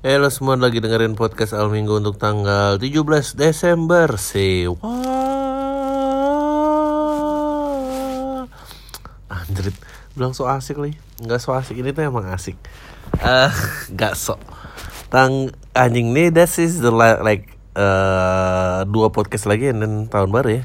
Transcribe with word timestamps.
Eh 0.00 0.16
lo 0.16 0.32
semua 0.32 0.56
lagi 0.56 0.80
dengerin 0.80 1.12
podcast 1.12 1.52
Al 1.52 1.68
Minggu 1.68 2.00
untuk 2.00 2.16
tanggal 2.16 2.80
17 2.80 3.36
Desember 3.36 4.16
sih. 4.16 4.64
Wah. 4.64 4.80
Anjrit, 9.28 9.76
bilang 10.16 10.32
so 10.32 10.48
asik 10.48 10.80
nih. 10.80 10.96
Enggak 11.20 11.44
so 11.44 11.52
asik 11.52 11.76
ini 11.76 11.92
tuh 11.92 12.08
emang 12.08 12.32
asik. 12.32 12.56
Eh, 13.20 13.52
enggak 13.92 14.16
so. 14.16 14.40
Tang 15.12 15.52
anjing 15.76 16.16
nih 16.16 16.32
this 16.32 16.56
is 16.56 16.80
the 16.80 16.88
la- 16.88 17.20
like 17.20 17.52
eh 17.76 18.80
dua 18.88 19.12
podcast 19.12 19.44
lagi 19.44 19.68
dan 19.68 20.08
tahun 20.08 20.32
baru 20.32 20.64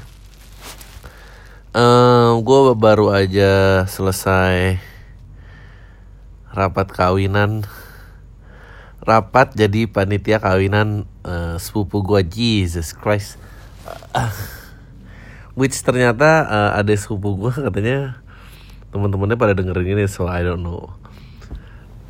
Eh, 1.76 2.30
gue 2.40 2.72
baru 2.72 3.12
aja 3.12 3.84
selesai 3.84 4.80
rapat 6.56 6.88
kawinan 6.88 7.68
rapat 9.06 9.54
jadi 9.54 9.86
panitia 9.86 10.42
kawinan 10.42 11.06
eh, 11.22 11.56
sepupu 11.62 12.02
gua. 12.02 12.20
Jesus 12.26 12.92
Christ. 12.92 13.38
Ah. 14.10 14.34
which 15.54 15.78
ternyata 15.80 16.44
eh, 16.44 16.70
ada 16.82 16.92
sepupu 16.98 17.38
gua 17.38 17.54
katanya 17.70 18.18
teman-temannya 18.90 19.38
pada 19.38 19.54
dengerin 19.54 19.94
ini 19.94 20.04
so 20.10 20.26
I 20.26 20.42
don't 20.42 20.60
know 20.66 20.90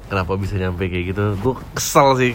kenapa 0.07 0.39
bisa 0.39 0.55
nyampe 0.57 0.87
kayak 0.87 1.05
gitu. 1.13 1.25
Gue 1.43 1.55
kesel 1.75 2.09
sih 2.19 2.33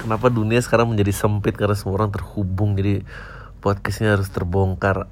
kenapa 0.00 0.28
dunia 0.28 0.60
sekarang 0.60 0.92
menjadi 0.92 1.12
sempit 1.12 1.56
karena 1.56 1.76
semua 1.76 2.04
orang 2.04 2.12
terhubung 2.12 2.76
jadi 2.76 3.02
podcastnya 3.64 4.16
harus 4.16 4.28
terbongkar. 4.28 5.08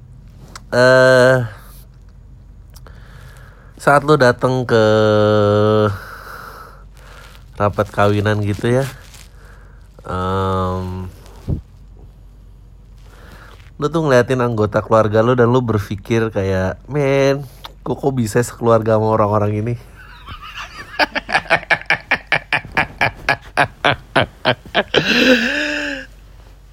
Eh 0.73 1.39
saat 3.81 4.05
lo 4.07 4.15
datang 4.15 4.63
ke 4.63 4.83
rapat 7.57 7.89
kawinan 7.93 8.41
gitu 8.41 8.81
ya. 8.81 8.85
Em, 10.03 11.07
lu 13.77 13.87
tuh 13.89 14.01
ngeliatin 14.05 14.41
anggota 14.41 14.81
keluarga 14.81 15.21
lu 15.21 15.35
dan 15.37 15.49
lu 15.49 15.61
berpikir 15.61 16.29
kayak 16.33 16.77
men 16.89 17.45
kok 17.83 17.99
kok 17.99 18.13
bisa 18.15 18.39
sekeluarga 18.41 18.95
sama 18.95 19.07
orang-orang 19.13 19.51
ini? 19.59 19.75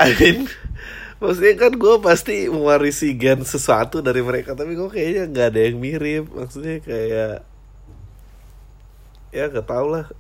I 0.01 0.17
mean 0.17 0.48
maksudnya 1.20 1.61
kan 1.61 1.77
gue 1.77 2.01
pasti 2.01 2.48
mewarisi 2.48 3.12
gen 3.20 3.45
sesuatu 3.45 4.01
dari 4.01 4.25
mereka 4.25 4.56
tapi 4.56 4.73
kok 4.73 4.97
kayaknya 4.97 5.28
nggak 5.28 5.47
ada 5.53 5.61
yang 5.61 5.77
mirip. 5.77 6.33
Maksudnya 6.33 6.81
kayak 6.81 7.45
ya 9.31 9.50
gak 9.50 9.67
tau 9.67 9.86
lah. 9.91 10.06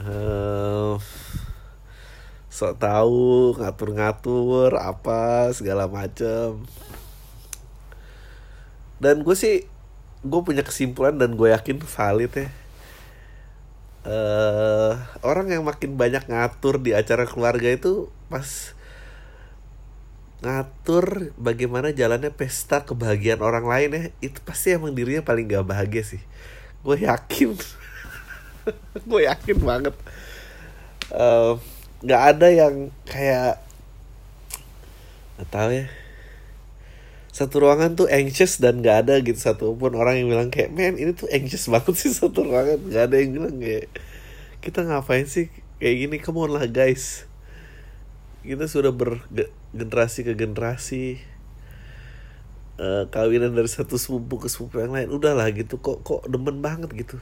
Eh, 0.00 0.96
sok 2.48 2.80
tahu 2.80 3.52
ngatur-ngatur 3.60 4.72
apa 4.80 5.52
segala 5.52 5.92
macem. 5.92 6.64
Dan 8.96 9.20
gue 9.20 9.36
sih 9.36 9.68
gue 10.24 10.40
punya 10.40 10.64
kesimpulan 10.64 11.20
dan 11.20 11.36
gue 11.36 11.52
yakin 11.52 11.84
valid 11.84 12.32
ya. 12.32 12.48
Eh 14.08 14.92
orang 15.20 15.52
yang 15.52 15.68
makin 15.68 16.00
banyak 16.00 16.24
ngatur 16.32 16.80
di 16.80 16.96
acara 16.96 17.28
keluarga 17.28 17.68
itu 17.68 18.08
pas 18.32 18.72
ngatur 20.40 21.36
bagaimana 21.36 21.92
jalannya 21.92 22.32
pesta 22.32 22.88
kebahagiaan 22.88 23.44
orang 23.44 23.68
lain 23.68 23.90
ya. 23.92 24.02
Itu 24.24 24.40
pasti 24.44 24.72
emang 24.72 24.96
dirinya 24.96 25.20
paling 25.20 25.46
gak 25.48 25.68
bahagia 25.68 26.04
sih. 26.04 26.22
Gue 26.80 27.04
yakin. 27.04 27.56
Gue 29.08 29.28
yakin 29.28 29.58
banget. 29.60 29.94
Nggak 32.00 32.22
ada 32.36 32.48
yang 32.48 32.88
kayak 33.04 33.60
nggak 35.36 35.48
tahu 35.52 35.70
ya. 35.76 35.86
Satu 37.30 37.62
ruangan 37.62 37.94
tuh 37.94 38.08
anxious 38.08 38.56
dan 38.56 38.80
nggak 38.80 38.96
ada 39.06 39.14
gitu. 39.20 39.36
Satu 39.36 39.76
pun 39.76 39.92
orang 39.92 40.24
yang 40.24 40.28
bilang 40.32 40.48
kayak 40.48 40.72
men 40.72 40.96
ini 40.96 41.12
tuh 41.12 41.28
anxious 41.28 41.68
banget 41.72 42.00
sih 42.00 42.12
satu 42.16 42.48
ruangan. 42.48 42.80
Nggak 42.80 43.04
ada 43.12 43.16
yang 43.20 43.30
bilang 43.36 43.56
kayak 43.60 43.92
kita 44.64 44.88
ngapain 44.88 45.28
sih 45.28 45.52
kayak 45.76 45.96
gini? 46.08 46.16
Come 46.24 46.40
on 46.48 46.56
lah 46.56 46.64
guys 46.64 47.29
kita 48.44 48.64
sudah 48.66 48.92
bergenerasi 48.96 50.20
ke 50.26 50.32
generasi 50.36 51.20
eh, 52.80 53.04
kawinan 53.10 53.52
dari 53.56 53.68
satu 53.70 53.96
sepupu 54.00 54.40
ke 54.46 54.48
sepupu 54.50 54.80
yang 54.82 54.92
lain. 54.96 55.08
Udahlah 55.12 55.48
gitu 55.54 55.78
kok 55.80 56.02
kok 56.06 56.22
demen 56.30 56.60
banget 56.64 56.90
gitu. 56.96 57.16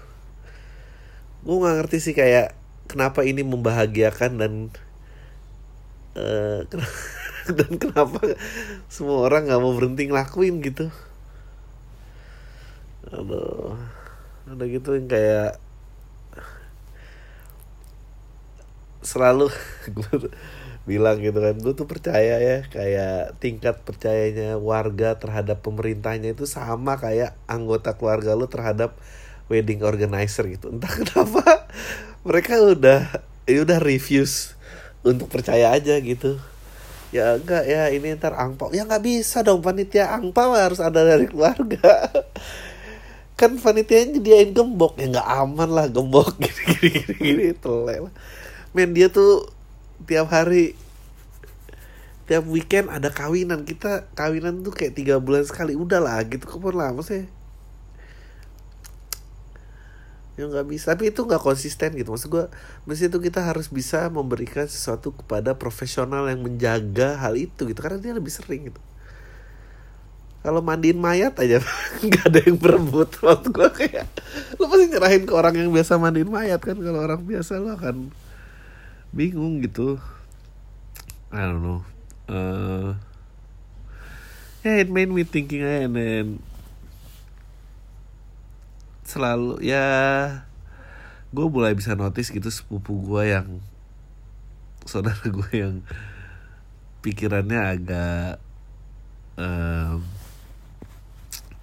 Gue 1.44 1.54
nggak 1.62 1.74
ngerti 1.84 1.98
sih 2.02 2.14
kayak 2.16 2.54
kenapa 2.90 3.22
ini 3.22 3.42
membahagiakan 3.46 4.32
dan 4.40 4.52
eh, 6.16 6.60
ken- 6.70 6.84
dan 7.48 7.72
kenapa 7.80 8.20
semua 8.92 9.24
orang 9.28 9.48
nggak 9.48 9.60
mau 9.62 9.72
berhenti 9.76 10.08
ngelakuin 10.10 10.60
gitu. 10.64 10.92
Aduh 13.08 13.76
ada 14.48 14.64
gitu 14.68 14.96
yang 14.96 15.08
kayak 15.10 15.60
selalu 19.02 19.48
gue 19.94 20.30
bilang 20.88 21.20
gitu 21.20 21.36
kan 21.36 21.52
gue 21.60 21.74
tuh 21.76 21.84
percaya 21.84 22.40
ya 22.40 22.64
kayak 22.64 23.36
tingkat 23.44 23.84
percayanya 23.84 24.56
warga 24.56 25.20
terhadap 25.20 25.60
pemerintahnya 25.60 26.32
itu 26.32 26.48
sama 26.48 26.96
kayak 26.96 27.36
anggota 27.44 27.92
keluarga 27.92 28.32
lu 28.32 28.48
terhadap 28.48 28.96
wedding 29.52 29.84
organizer 29.84 30.48
gitu 30.48 30.72
entah 30.72 30.88
kenapa 30.88 31.68
mereka 32.24 32.56
udah 32.56 33.04
ya 33.44 33.60
udah 33.68 33.78
refuse 33.84 34.56
untuk 35.04 35.28
percaya 35.28 35.76
aja 35.76 36.00
gitu 36.00 36.40
ya 37.12 37.36
enggak 37.40 37.64
ya 37.64 37.88
ini 37.92 38.16
ntar 38.16 38.36
angpau 38.36 38.72
ya 38.72 38.84
nggak 38.84 39.04
bisa 39.04 39.40
dong 39.40 39.64
panitia 39.64 40.12
angpau 40.12 40.52
harus 40.52 40.80
ada 40.80 41.04
dari 41.04 41.24
keluarga 41.28 42.08
kan 43.40 43.56
panitia 43.56 44.04
nyediain 44.04 44.52
gembok 44.52 45.00
ya 45.00 45.08
nggak 45.08 45.28
aman 45.28 45.68
lah 45.72 45.86
gembok 45.88 46.36
gini 46.36 46.62
gini 46.68 46.88
gini, 46.92 47.14
gini 47.16 47.46
telek 47.56 48.08
lah 48.08 48.14
men 48.76 48.92
dia 48.92 49.08
tuh 49.08 49.57
tiap 50.06 50.30
hari 50.30 50.78
tiap 52.28 52.44
weekend 52.44 52.92
ada 52.92 53.08
kawinan. 53.08 53.64
Kita 53.64 54.06
kawinan 54.12 54.60
tuh 54.60 54.76
kayak 54.76 54.94
tiga 54.94 55.16
bulan 55.18 55.48
sekali. 55.48 55.72
Udah 55.74 55.98
lah 55.98 56.20
gitu. 56.28 56.44
Kapan 56.44 56.76
lama 56.76 57.00
sih? 57.00 57.24
Ya 60.38 60.46
nggak 60.46 60.68
bisa. 60.70 60.92
Tapi 60.94 61.10
itu 61.10 61.24
nggak 61.24 61.42
konsisten 61.42 61.96
gitu. 61.96 62.14
Maksud 62.14 62.28
gue 62.28 62.44
mesti 62.84 63.10
itu 63.10 63.18
kita 63.18 63.42
harus 63.42 63.66
bisa 63.72 64.06
memberikan 64.12 64.68
sesuatu 64.68 65.10
kepada 65.10 65.56
profesional 65.56 66.28
yang 66.28 66.44
menjaga 66.44 67.16
hal 67.18 67.34
itu 67.34 67.66
gitu. 67.66 67.80
Karena 67.80 67.98
dia 67.98 68.12
lebih 68.14 68.30
sering 68.30 68.70
gitu. 68.70 68.80
Kalau 70.38 70.62
mandiin 70.62 71.00
mayat 71.00 71.34
aja 71.42 71.58
nggak 72.06 72.24
ada 72.28 72.40
yang 72.44 72.60
berebut. 72.60 73.08
Waktu 73.24 73.48
gue 73.50 73.68
kayak 73.72 74.06
lu 74.60 74.68
pasti 74.68 74.86
nyerahin 74.92 75.24
ke 75.24 75.32
orang 75.32 75.56
yang 75.56 75.72
biasa 75.72 75.96
mandiin 75.96 76.30
mayat 76.30 76.60
kan? 76.60 76.76
Kalau 76.76 77.00
orang 77.02 77.24
biasa 77.24 77.56
lo 77.58 77.74
akan 77.74 78.27
bingung 79.12 79.64
gitu 79.64 79.96
I 81.32 81.44
don't 81.44 81.64
know 81.64 81.80
uh, 82.28 82.96
yeah 84.64 84.84
it 84.84 84.88
made 84.92 85.08
me 85.08 85.24
thinking 85.24 85.64
and 85.64 85.96
then 85.96 86.26
selalu 89.08 89.64
ya 89.64 89.84
gue 91.32 91.46
mulai 91.48 91.72
bisa 91.72 91.96
notice 91.96 92.28
gitu 92.28 92.48
sepupu 92.52 92.96
gue 93.00 93.32
yang 93.32 93.48
saudara 94.84 95.20
gue 95.36 95.50
yang 95.52 95.84
pikirannya 97.00 97.60
agak 97.60 98.40
em, 99.40 100.00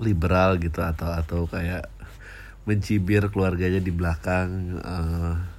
liberal 0.02 0.58
gitu 0.58 0.82
atau 0.82 1.10
atau 1.14 1.42
kayak 1.50 1.90
mencibir 2.66 3.30
keluarganya 3.30 3.78
di 3.78 3.94
belakang 3.94 4.82
eh. 4.82 5.55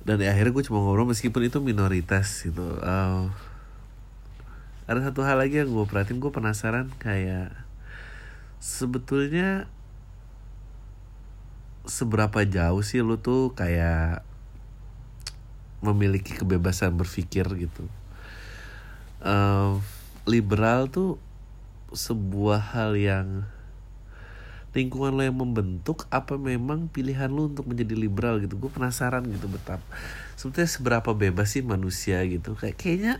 Dan 0.00 0.16
ya, 0.20 0.32
akhirnya 0.32 0.56
gue 0.56 0.64
cuma 0.64 0.80
ngobrol 0.80 1.08
meskipun 1.08 1.44
itu 1.44 1.60
minoritas 1.60 2.40
gitu. 2.40 2.80
Eh, 2.80 3.24
ada 4.88 5.00
satu 5.06 5.22
hal 5.22 5.38
lagi 5.38 5.60
yang 5.60 5.70
gue 5.70 5.86
perhatiin 5.86 6.18
gue 6.18 6.32
penasaran 6.32 6.88
kayak 6.98 7.52
sebetulnya 8.58 9.70
seberapa 11.86 12.44
jauh 12.44 12.82
sih 12.82 13.00
lu 13.04 13.20
tuh 13.20 13.52
kayak 13.54 14.26
memiliki 15.80 16.36
kebebasan 16.36 16.96
berpikir 16.96 17.44
gitu? 17.60 17.84
Eh, 19.20 19.72
liberal 20.24 20.88
tuh 20.88 21.20
sebuah 21.92 22.72
hal 22.72 22.96
yang 22.96 23.26
lingkungan 24.70 25.18
lo 25.18 25.22
yang 25.26 25.38
membentuk 25.38 26.06
apa 26.14 26.38
memang 26.38 26.86
pilihan 26.86 27.30
lo 27.30 27.50
untuk 27.50 27.66
menjadi 27.66 27.94
liberal 27.98 28.38
gitu? 28.38 28.54
Gue 28.56 28.70
penasaran 28.70 29.26
gitu 29.26 29.50
betapa. 29.50 29.82
Sebetulnya 30.38 30.70
seberapa 30.70 31.10
bebas 31.12 31.52
sih 31.52 31.62
manusia 31.66 32.22
gitu? 32.26 32.54
Kayak 32.54 32.76
kayaknya 32.78 33.14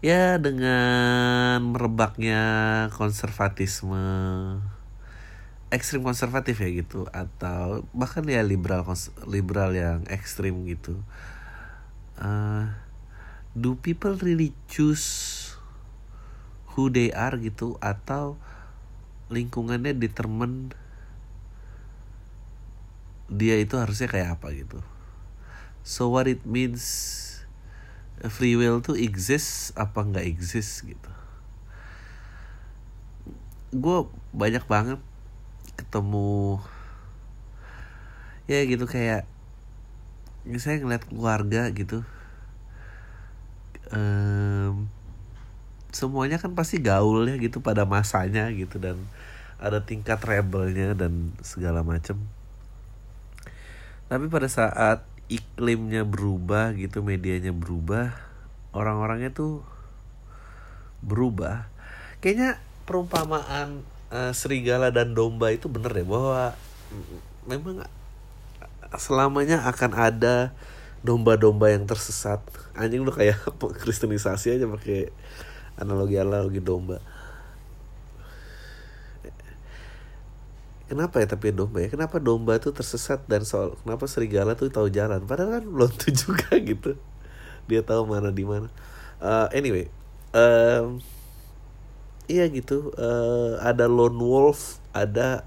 ya 0.00 0.40
dengan 0.40 1.60
merebaknya 1.60 2.42
konservatisme 2.96 4.00
ekstrim 5.70 6.02
konservatif 6.02 6.58
ya 6.58 6.68
gitu 6.72 7.06
atau 7.14 7.86
bahkan 7.94 8.26
ya 8.26 8.42
liberal 8.42 8.82
liberal 9.28 9.70
yang 9.70 10.02
ekstrim 10.10 10.66
gitu 10.66 10.98
uh, 12.18 12.66
do 13.54 13.78
people 13.78 14.16
really 14.18 14.56
choose 14.66 15.39
who 16.74 16.90
they 16.90 17.10
are 17.10 17.34
gitu 17.38 17.78
atau 17.82 18.38
lingkungannya 19.30 19.94
determine 19.94 20.74
dia 23.30 23.58
itu 23.62 23.78
harusnya 23.78 24.10
kayak 24.10 24.38
apa 24.38 24.50
gitu. 24.50 24.82
So 25.86 26.10
what 26.10 26.26
it 26.26 26.42
means 26.42 26.82
free 28.26 28.58
will 28.58 28.82
tuh 28.82 28.98
exist 28.98 29.70
apa 29.78 30.02
nggak 30.02 30.26
exist 30.26 30.82
gitu. 30.82 31.12
Gue 33.70 34.10
banyak 34.34 34.66
banget 34.66 34.98
ketemu 35.78 36.58
ya 38.50 38.66
gitu 38.66 38.84
kayak 38.90 39.30
saya 40.58 40.82
ngeliat 40.82 41.06
keluarga 41.06 41.70
gitu 41.70 42.02
um, 43.94 44.90
semuanya 45.90 46.38
kan 46.38 46.54
pasti 46.54 46.78
gaul 46.78 47.26
ya 47.26 47.36
gitu 47.38 47.62
pada 47.62 47.86
masanya 47.86 48.50
gitu 48.54 48.78
dan 48.78 48.98
ada 49.60 49.84
tingkat 49.84 50.18
rebelnya 50.24 50.96
dan 50.96 51.34
segala 51.44 51.84
macem. 51.84 52.16
Tapi 54.08 54.26
pada 54.26 54.48
saat 54.50 55.04
iklimnya 55.30 56.02
berubah 56.02 56.74
gitu 56.74 57.04
medianya 57.06 57.54
berubah 57.54 58.16
orang-orangnya 58.74 59.30
tuh 59.30 59.62
berubah. 61.04 61.70
Kayaknya 62.18 62.58
perumpamaan 62.88 63.86
uh, 64.10 64.32
serigala 64.34 64.90
dan 64.90 65.14
domba 65.14 65.54
itu 65.54 65.70
bener 65.70 65.94
deh 65.94 66.06
bahwa 66.06 66.54
memang 67.46 67.86
selamanya 68.98 69.62
akan 69.70 69.92
ada 69.94 70.50
domba-domba 71.00 71.72
yang 71.72 71.86
tersesat. 71.86 72.42
Anjing 72.76 73.06
udah 73.06 73.16
kayak 73.16 73.38
kristenisasi 73.82 74.58
aja 74.58 74.66
pakai 74.68 75.14
analogi 75.78 76.16
analogi 76.18 76.58
domba. 76.58 76.98
Kenapa 80.90 81.22
ya 81.22 81.30
tapi 81.30 81.54
domba 81.54 81.86
ya? 81.86 81.88
Kenapa 81.92 82.18
domba 82.18 82.58
tuh 82.58 82.74
tersesat 82.74 83.22
dan 83.30 83.46
soal 83.46 83.78
kenapa 83.86 84.10
serigala 84.10 84.58
tuh 84.58 84.74
tahu 84.74 84.90
jalan? 84.90 85.22
Padahal 85.22 85.62
kan 85.62 85.64
belum 85.70 85.90
tuh 85.94 86.10
juga 86.10 86.50
gitu. 86.70 86.98
Dia 87.70 87.86
tahu 87.86 88.10
mana 88.10 88.34
di 88.34 88.42
mana. 88.42 88.66
Uh, 89.22 89.46
anyway 89.54 89.86
um, 90.34 90.98
iya 92.30 92.46
gitu. 92.50 92.94
Uh, 92.94 93.58
ada 93.62 93.86
lone 93.90 94.18
wolf 94.18 94.78
ada 94.90 95.46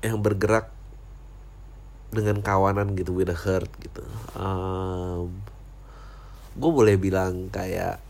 yang 0.00 0.20
bergerak 0.20 0.72
dengan 2.10 2.42
kawanan 2.42 2.96
gitu 2.96 3.14
with 3.14 3.30
a 3.30 3.36
herd 3.36 3.70
gitu. 3.80 4.02
Um, 4.34 5.44
gue 6.58 6.70
boleh 6.72 6.98
bilang 6.98 7.52
kayak 7.52 8.02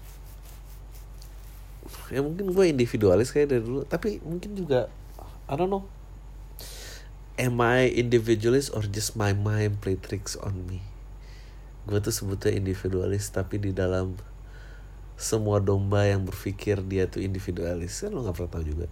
ya 2.11 2.21
mungkin 2.21 2.51
gue 2.51 2.65
individualis 2.67 3.31
kayak 3.31 3.55
dari 3.55 3.63
dulu. 3.63 3.87
Tapi 3.87 4.19
mungkin 4.23 4.59
juga 4.59 4.91
I 5.47 5.55
don't 5.55 5.71
know. 5.71 5.87
Am 7.41 7.57
I 7.63 7.89
individualist 7.89 8.75
or 8.77 8.85
just 8.85 9.17
my 9.17 9.33
mind 9.33 9.81
play 9.81 9.97
tricks 9.97 10.37
on 10.37 10.67
me? 10.69 10.85
Gue 11.89 12.03
tuh 12.05 12.13
sebutnya 12.13 12.53
individualis 12.53 13.33
tapi 13.33 13.57
di 13.57 13.73
dalam 13.73 14.19
semua 15.17 15.63
domba 15.63 16.05
yang 16.05 16.27
berpikir 16.27 16.85
dia 16.85 17.09
tuh 17.09 17.25
individualis. 17.25 18.05
Kan 18.05 18.13
lo 18.13 18.27
nggak 18.27 18.37
pernah 18.37 18.53
tahu 18.53 18.65
juga. 18.67 18.87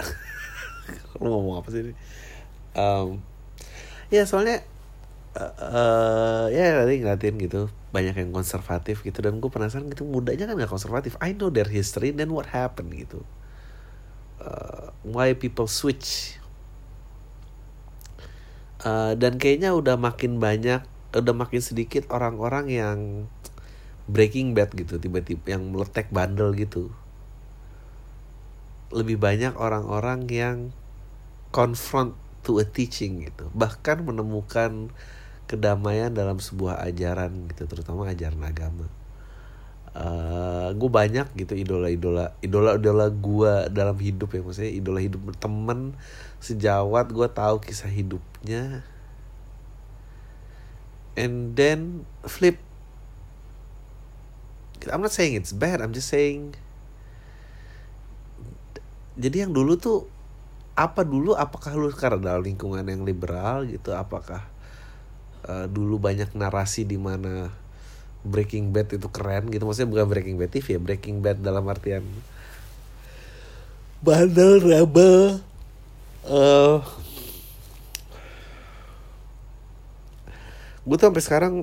Lo 1.22 1.26
ngomong 1.30 1.62
apa 1.62 1.68
sih 1.70 1.86
ini? 1.86 1.94
Um, 2.74 3.22
ya 4.10 4.26
soalnya 4.26 4.62
uh, 5.38 5.54
uh, 5.58 6.44
ya 6.50 6.82
tadi 6.82 7.02
ngeliatin 7.02 7.36
gitu 7.38 7.70
banyak 7.90 8.14
yang 8.14 8.30
konservatif 8.30 9.02
gitu. 9.02 9.18
Dan 9.22 9.38
gue 9.42 9.50
penasaran 9.50 9.86
gitu 9.90 10.06
mudanya 10.06 10.46
kan 10.46 10.54
nggak 10.58 10.70
konservatif. 10.70 11.14
I 11.18 11.34
know 11.34 11.50
their 11.50 11.68
history 11.68 12.14
then 12.14 12.30
what 12.30 12.50
happened 12.50 12.94
gitu. 12.94 13.22
Uh, 14.40 14.94
why 15.04 15.34
people 15.34 15.66
switch. 15.66 16.38
Uh, 18.80 19.12
dan 19.12 19.36
kayaknya 19.36 19.76
udah 19.76 20.00
makin 20.00 20.40
banyak 20.40 20.80
udah 21.10 21.34
makin 21.34 21.58
sedikit 21.58 22.06
orang-orang 22.14 22.70
yang 22.70 22.98
Breaking 24.10 24.54
Bad 24.58 24.74
gitu 24.74 24.98
tiba-tiba 24.98 25.54
yang 25.58 25.70
meletek 25.70 26.10
bandel 26.10 26.54
gitu. 26.54 26.90
Lebih 28.90 29.22
banyak 29.22 29.54
orang-orang 29.54 30.26
yang 30.26 30.56
confront 31.54 32.14
to 32.42 32.58
a 32.58 32.66
teaching 32.66 33.22
gitu. 33.26 33.50
Bahkan 33.54 34.02
menemukan 34.02 34.90
kedamaian 35.50 36.14
dalam 36.14 36.38
sebuah 36.38 36.78
ajaran 36.86 37.50
gitu 37.50 37.66
terutama 37.66 38.06
ajaran 38.06 38.38
agama. 38.46 38.86
Uh, 39.90 40.70
eh, 40.70 40.78
gue 40.78 40.86
banyak 40.86 41.26
gitu 41.34 41.58
idola-idola 41.58 42.38
idola-idola 42.38 43.10
gue 43.10 43.54
dalam 43.74 43.98
hidup 43.98 44.30
ya 44.30 44.38
maksudnya 44.46 44.70
idola 44.70 45.02
hidup 45.02 45.34
temen 45.42 45.98
sejawat 46.38 47.10
gue 47.10 47.26
tahu 47.26 47.58
kisah 47.58 47.90
hidupnya. 47.90 48.86
And 51.18 51.58
then 51.58 52.06
flip. 52.22 52.62
I'm 54.86 55.02
not 55.02 55.10
saying 55.10 55.34
it's 55.34 55.50
bad 55.50 55.82
I'm 55.82 55.90
just 55.90 56.08
saying 56.08 56.56
jadi 59.20 59.44
yang 59.44 59.52
dulu 59.52 59.76
tuh 59.76 60.08
apa 60.72 61.04
dulu 61.04 61.36
apakah 61.36 61.76
lu 61.76 61.92
karena 61.92 62.32
dalam 62.32 62.40
lingkungan 62.40 62.80
yang 62.88 63.04
liberal 63.04 63.68
gitu 63.68 63.92
apakah 63.92 64.48
uh, 65.50 65.66
dulu 65.66 65.98
banyak 65.98 66.30
narasi 66.38 66.86
di 66.86 66.94
mana 66.94 67.50
Breaking 68.22 68.70
Bad 68.70 68.94
itu 68.94 69.08
keren 69.10 69.50
gitu. 69.50 69.66
Maksudnya 69.66 69.90
bukan 69.90 70.06
Breaking 70.06 70.36
Bad 70.38 70.54
TV 70.54 70.78
ya 70.78 70.80
Breaking 70.80 71.18
Bad 71.24 71.42
dalam 71.42 71.66
artian 71.66 72.06
bandel 74.00 74.62
rebel. 74.62 75.42
Uh, 76.24 76.84
gue 80.84 80.96
tuh 80.96 81.06
sampai 81.10 81.24
sekarang 81.24 81.54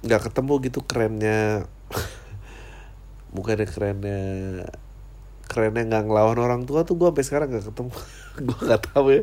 nggak 0.00 0.30
ketemu 0.30 0.52
gitu 0.70 0.80
kerennya. 0.86 1.68
Bukannya 3.34 3.66
kerennya 3.68 4.22
kerennya 5.50 5.82
nggak 5.86 6.04
ngelawan 6.06 6.38
orang 6.38 6.62
tua 6.62 6.86
tuh 6.86 6.94
gue 6.94 7.10
sampai 7.10 7.26
sekarang 7.26 7.48
nggak 7.50 7.66
ketemu. 7.74 7.94
Gue 8.46 8.58
nggak 8.62 8.82
tahu 8.94 9.06
ya 9.10 9.22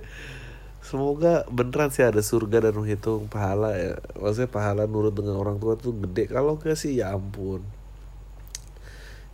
semoga 0.87 1.43
beneran 1.51 1.91
sih 1.91 2.07
ada 2.07 2.23
surga 2.23 2.63
dan 2.63 2.73
menghitung 2.79 3.27
pahala 3.27 3.75
ya. 3.75 3.99
Maksudnya 4.15 4.47
pahala 4.47 4.87
nurut 4.87 5.11
dengan 5.11 5.35
orang 5.35 5.59
tua 5.59 5.75
tuh 5.75 5.91
gede. 5.91 6.31
Kalau 6.31 6.55
gak 6.55 6.79
sih 6.79 6.95
ya 6.95 7.11
ampun. 7.11 7.59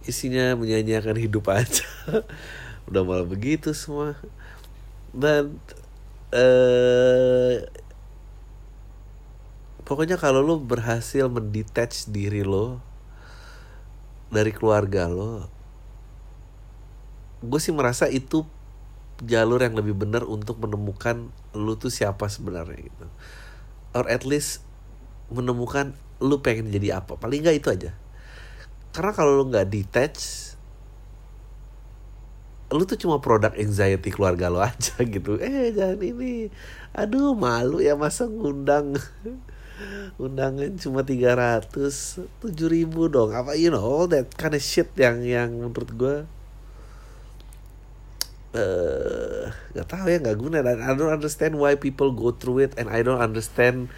Isinya 0.04 0.58
menyanyiakan 0.58 1.18
hidup 1.22 1.54
aja. 1.54 1.86
Udah 2.90 3.06
malah 3.06 3.30
begitu 3.30 3.72
semua. 3.78 4.18
Dan 5.14 5.62
eh 6.34 7.62
pokoknya 9.86 10.18
kalau 10.18 10.42
lo 10.42 10.58
berhasil 10.58 11.30
mendetach 11.30 12.10
diri 12.10 12.42
lo 12.42 12.82
dari 14.34 14.50
keluarga 14.50 15.06
lo 15.06 15.46
gue 17.44 17.60
sih 17.60 17.76
merasa 17.76 18.08
itu 18.08 18.48
jalur 19.24 19.60
yang 19.64 19.76
lebih 19.76 19.96
benar 19.96 20.28
untuk 20.28 20.60
menemukan 20.60 21.32
lu 21.56 21.74
tuh 21.80 21.92
siapa 21.92 22.28
sebenarnya 22.28 22.80
gitu. 22.90 23.08
Or 23.96 24.06
at 24.10 24.28
least 24.28 24.66
menemukan 25.32 25.96
lu 26.24 26.40
pengen 26.40 26.70
jadi 26.72 27.04
apa. 27.04 27.16
Paling 27.20 27.44
nggak 27.44 27.58
itu 27.58 27.70
aja. 27.72 27.92
Karena 28.94 29.12
kalau 29.16 29.42
lu 29.42 29.50
nggak 29.50 29.68
detach 29.70 30.54
lu 32.74 32.90
tuh 32.90 32.98
cuma 32.98 33.22
produk 33.22 33.54
anxiety 33.54 34.10
keluarga 34.10 34.50
lo 34.50 34.58
aja 34.58 34.98
gitu. 35.06 35.38
Eh 35.38 35.70
jangan 35.72 36.02
ini. 36.02 36.50
Aduh 36.98 37.38
malu 37.38 37.80
ya 37.80 37.94
masa 37.94 38.26
ngundang. 38.26 38.98
Undangan 40.22 40.78
cuma 40.78 41.06
300 41.06 41.70
tujuh 42.42 42.68
ribu 42.70 43.10
dong. 43.10 43.34
Apa 43.34 43.54
you 43.54 43.70
know 43.70 44.10
that 44.10 44.34
kind 44.34 44.58
of 44.58 44.62
shit 44.62 44.90
yang 44.98 45.22
yang 45.22 45.54
menurut 45.54 45.92
gue 45.94 46.16
uh, 48.54 49.50
gak 49.74 49.88
tahu 49.90 50.06
ya 50.10 50.18
nggak 50.22 50.40
guna. 50.40 50.62
Dan 50.62 50.82
I 50.82 50.94
don't 50.96 51.14
understand 51.14 51.58
why 51.58 51.76
people 51.76 52.14
go 52.14 52.32
through 52.34 52.70
it 52.70 52.72
and 52.80 52.88
I 52.90 53.02
don't 53.02 53.22
understand 53.22 53.90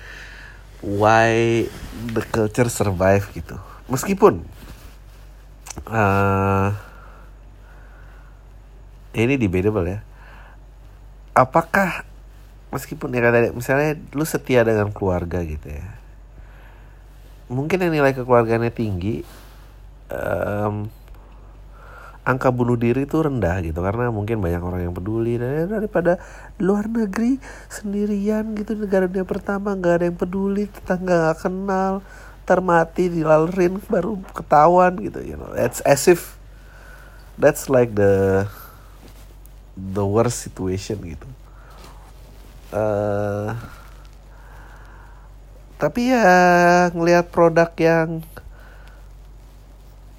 why 0.84 1.66
the 2.12 2.24
culture 2.26 2.68
survive 2.72 3.30
gitu. 3.36 3.56
Meskipun 3.92 4.44
uh, 5.88 6.74
ini 9.16 9.36
debatable 9.40 9.88
ya. 9.88 10.00
Apakah 11.36 12.08
meskipun 12.72 13.16
ya 13.16 13.24
kata 13.24 13.56
misalnya 13.56 13.96
lu 14.12 14.28
setia 14.28 14.68
dengan 14.68 14.92
keluarga 14.92 15.44
gitu 15.44 15.72
ya. 15.72 16.00
Mungkin 17.46 17.78
yang 17.78 17.94
nilai 17.94 18.18
kekeluarganya 18.18 18.74
tinggi 18.74 19.22
um, 20.10 20.90
angka 22.26 22.50
bunuh 22.50 22.74
diri 22.74 23.06
itu 23.06 23.22
rendah 23.22 23.62
gitu 23.62 23.80
karena 23.86 24.10
mungkin 24.10 24.42
banyak 24.42 24.60
orang 24.60 24.82
yang 24.90 24.96
peduli. 24.98 25.38
Dan 25.38 25.70
daripada 25.70 26.18
luar 26.58 26.90
negeri 26.90 27.38
sendirian 27.70 28.58
gitu 28.58 28.74
negara 28.74 29.06
dia 29.06 29.22
pertama 29.22 29.78
nggak 29.78 29.94
ada 30.02 30.06
yang 30.10 30.18
peduli 30.18 30.66
tetangga 30.66 31.32
nggak 31.32 31.38
kenal 31.46 31.94
termati 32.46 33.10
dilalerin 33.10 33.78
baru 33.86 34.18
ketahuan 34.34 34.98
gitu 35.00 35.22
you 35.22 35.38
know. 35.38 35.54
It's 35.54 35.86
as 35.86 36.10
if 36.10 36.36
that's 37.38 37.70
like 37.70 37.94
the 37.94 38.46
the 39.78 40.04
worst 40.04 40.42
situation 40.42 40.98
gitu. 41.06 41.30
Uh, 42.74 43.54
tapi 45.76 46.10
ya 46.10 46.90
ngelihat 46.96 47.30
produk 47.30 47.70
yang 47.78 48.26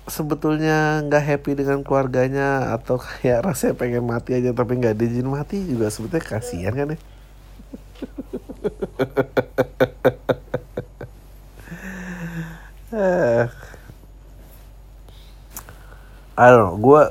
sebetulnya 0.07 1.03
nggak 1.07 1.23
happy 1.23 1.53
dengan 1.59 1.83
keluarganya 1.83 2.75
atau 2.79 2.97
kayak 3.03 3.43
rasanya 3.47 3.75
pengen 3.75 4.05
mati 4.07 4.39
aja 4.39 4.51
tapi 4.55 4.79
nggak 4.79 4.97
diizin 4.99 5.27
mati 5.27 5.67
juga 5.67 5.91
sebetulnya 5.91 6.25
kasihan 6.25 6.75
kan 6.75 6.95
ya 6.95 6.99
I 16.37 16.53
don't 16.53 16.61
know, 16.61 16.77
gue 16.77 17.03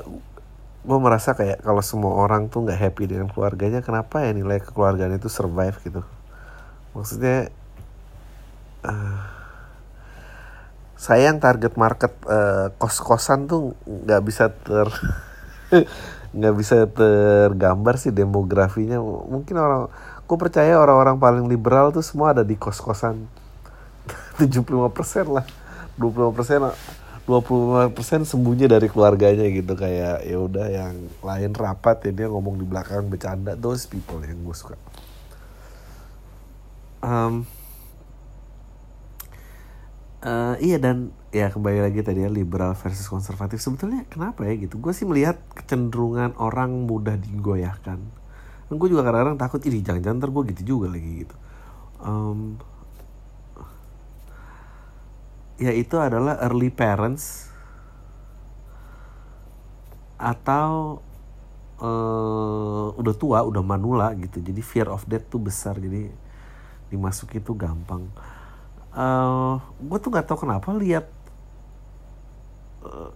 gue 0.86 0.98
merasa 1.02 1.34
kayak 1.34 1.66
kalau 1.66 1.82
semua 1.82 2.14
orang 2.14 2.46
tuh 2.46 2.62
nggak 2.62 2.78
happy 2.78 3.10
dengan 3.10 3.26
keluarganya, 3.26 3.82
kenapa 3.82 4.22
ya 4.22 4.30
nilai 4.30 4.62
kekeluargaan 4.62 5.18
itu 5.18 5.26
survive 5.26 5.74
gitu? 5.82 6.02
Maksudnya, 6.94 7.50
uh, 8.86 9.35
sayang 10.96 11.38
target 11.38 11.76
market 11.76 12.12
uh, 12.24 12.72
kos-kosan 12.80 13.44
tuh 13.44 13.76
nggak 13.84 14.22
bisa 14.24 14.48
ter 14.48 14.88
nggak 16.36 16.54
bisa 16.56 16.88
tergambar 16.88 17.96
sih 18.00 18.12
demografinya. 18.12 19.00
Mungkin 19.00 19.56
orang 19.56 19.92
aku 20.24 20.34
percaya 20.36 20.76
orang-orang 20.76 21.16
paling 21.16 21.44
liberal 21.48 21.92
tuh 21.92 22.04
semua 22.04 22.36
ada 22.36 22.44
di 22.44 22.56
kos-kosan. 22.56 23.28
75% 24.40 25.32
lah. 25.32 25.46
25% 25.96 26.36
persen 26.36 26.60
25% 27.26 27.96
persen 27.96 28.20
sembunyi 28.28 28.68
dari 28.68 28.86
keluarganya 28.92 29.48
gitu. 29.48 29.72
Kayak 29.72 30.28
ya 30.28 30.36
udah 30.36 30.66
yang 30.68 30.94
lain 31.24 31.52
rapat 31.56 32.04
ya 32.08 32.12
dia 32.12 32.26
ngomong 32.28 32.60
di 32.60 32.68
belakang 32.68 33.08
bercanda. 33.08 33.56
Those 33.56 33.88
people 33.88 34.20
yang 34.20 34.44
gue 34.44 34.56
suka. 34.56 34.76
Um, 37.00 37.48
uh, 40.26 40.54
iya 40.58 40.76
dan 40.82 41.14
ya 41.30 41.48
kembali 41.48 41.86
lagi 41.86 42.02
tadi 42.02 42.26
ya 42.26 42.30
liberal 42.30 42.74
versus 42.74 43.06
konservatif. 43.06 43.62
Sebetulnya 43.62 44.02
kenapa 44.10 44.42
ya 44.44 44.58
gitu? 44.58 44.82
Gue 44.82 44.90
sih 44.90 45.06
melihat 45.06 45.38
kecenderungan 45.54 46.34
orang 46.42 46.90
mudah 46.90 47.14
digoyahkan. 47.14 48.02
Dan 48.66 48.74
gue 48.74 48.88
juga 48.90 49.06
kadang-kadang 49.06 49.38
takut 49.38 49.62
ini 49.62 49.78
jangan-jangan 49.80 50.18
ntar 50.18 50.30
gitu 50.50 50.62
juga 50.76 50.86
lagi 50.90 51.10
gitu. 51.22 51.36
Um, 52.02 52.58
ya 55.56 55.72
itu 55.72 55.96
adalah 55.96 56.36
early 56.44 56.68
parents 56.68 57.48
atau 60.16 61.00
uh, 61.78 62.88
udah 62.98 63.14
tua 63.14 63.46
udah 63.46 63.62
manula 63.62 64.10
gitu. 64.18 64.42
Jadi 64.42 64.60
fear 64.60 64.90
of 64.90 65.06
death 65.06 65.30
tuh 65.30 65.38
besar 65.38 65.78
jadi 65.78 66.10
dimasuki 66.90 67.42
tuh 67.42 67.54
gampang 67.58 68.10
uh, 68.96 69.00
eh, 69.00 69.54
gue 69.84 69.98
tuh 70.00 70.10
nggak 70.10 70.26
tahu 70.26 70.48
kenapa 70.48 70.72
lihat 70.72 71.06
uh, 72.82 73.12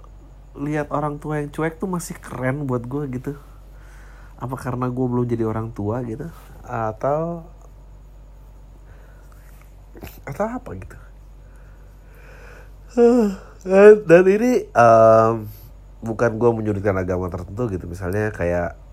lihat 0.60 0.92
orang 0.92 1.16
tua 1.16 1.40
yang 1.40 1.48
cuek 1.48 1.80
tuh 1.80 1.88
masih 1.88 2.14
keren 2.20 2.68
buat 2.68 2.84
gue 2.84 3.08
gitu. 3.16 3.32
Apa 4.40 4.56
karena 4.56 4.88
gue 4.88 5.06
belum 5.06 5.24
jadi 5.24 5.44
orang 5.48 5.72
tua 5.72 6.04
gitu 6.04 6.28
atau 6.64 7.44
atau 10.24 10.46
apa 10.46 10.70
gitu. 10.76 10.98
Dan 14.06 14.24
ini 14.26 14.64
um, 14.72 15.44
bukan 16.00 16.40
gue 16.40 16.50
menyudutkan 16.56 16.96
agama 16.96 17.28
tertentu 17.28 17.68
gitu. 17.72 17.84
Misalnya 17.84 18.32
kayak 18.32 18.89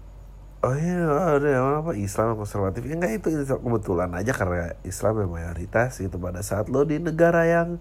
oh 0.65 0.75
iya 0.77 1.37
ada 1.37 1.81
apa 1.81 1.93
Islam 1.93 2.37
konservatif? 2.37 2.81
Ya 2.85 2.97
enggak 2.97 3.21
itu 3.21 3.27
kebetulan 3.45 4.09
aja 4.17 4.31
karena 4.33 4.73
Islam 4.81 5.25
yang 5.25 5.31
mayoritas 5.33 6.01
gitu. 6.01 6.17
Pada 6.17 6.41
saat 6.41 6.71
lo 6.71 6.81
di 6.85 6.97
negara 6.97 7.45
yang 7.45 7.77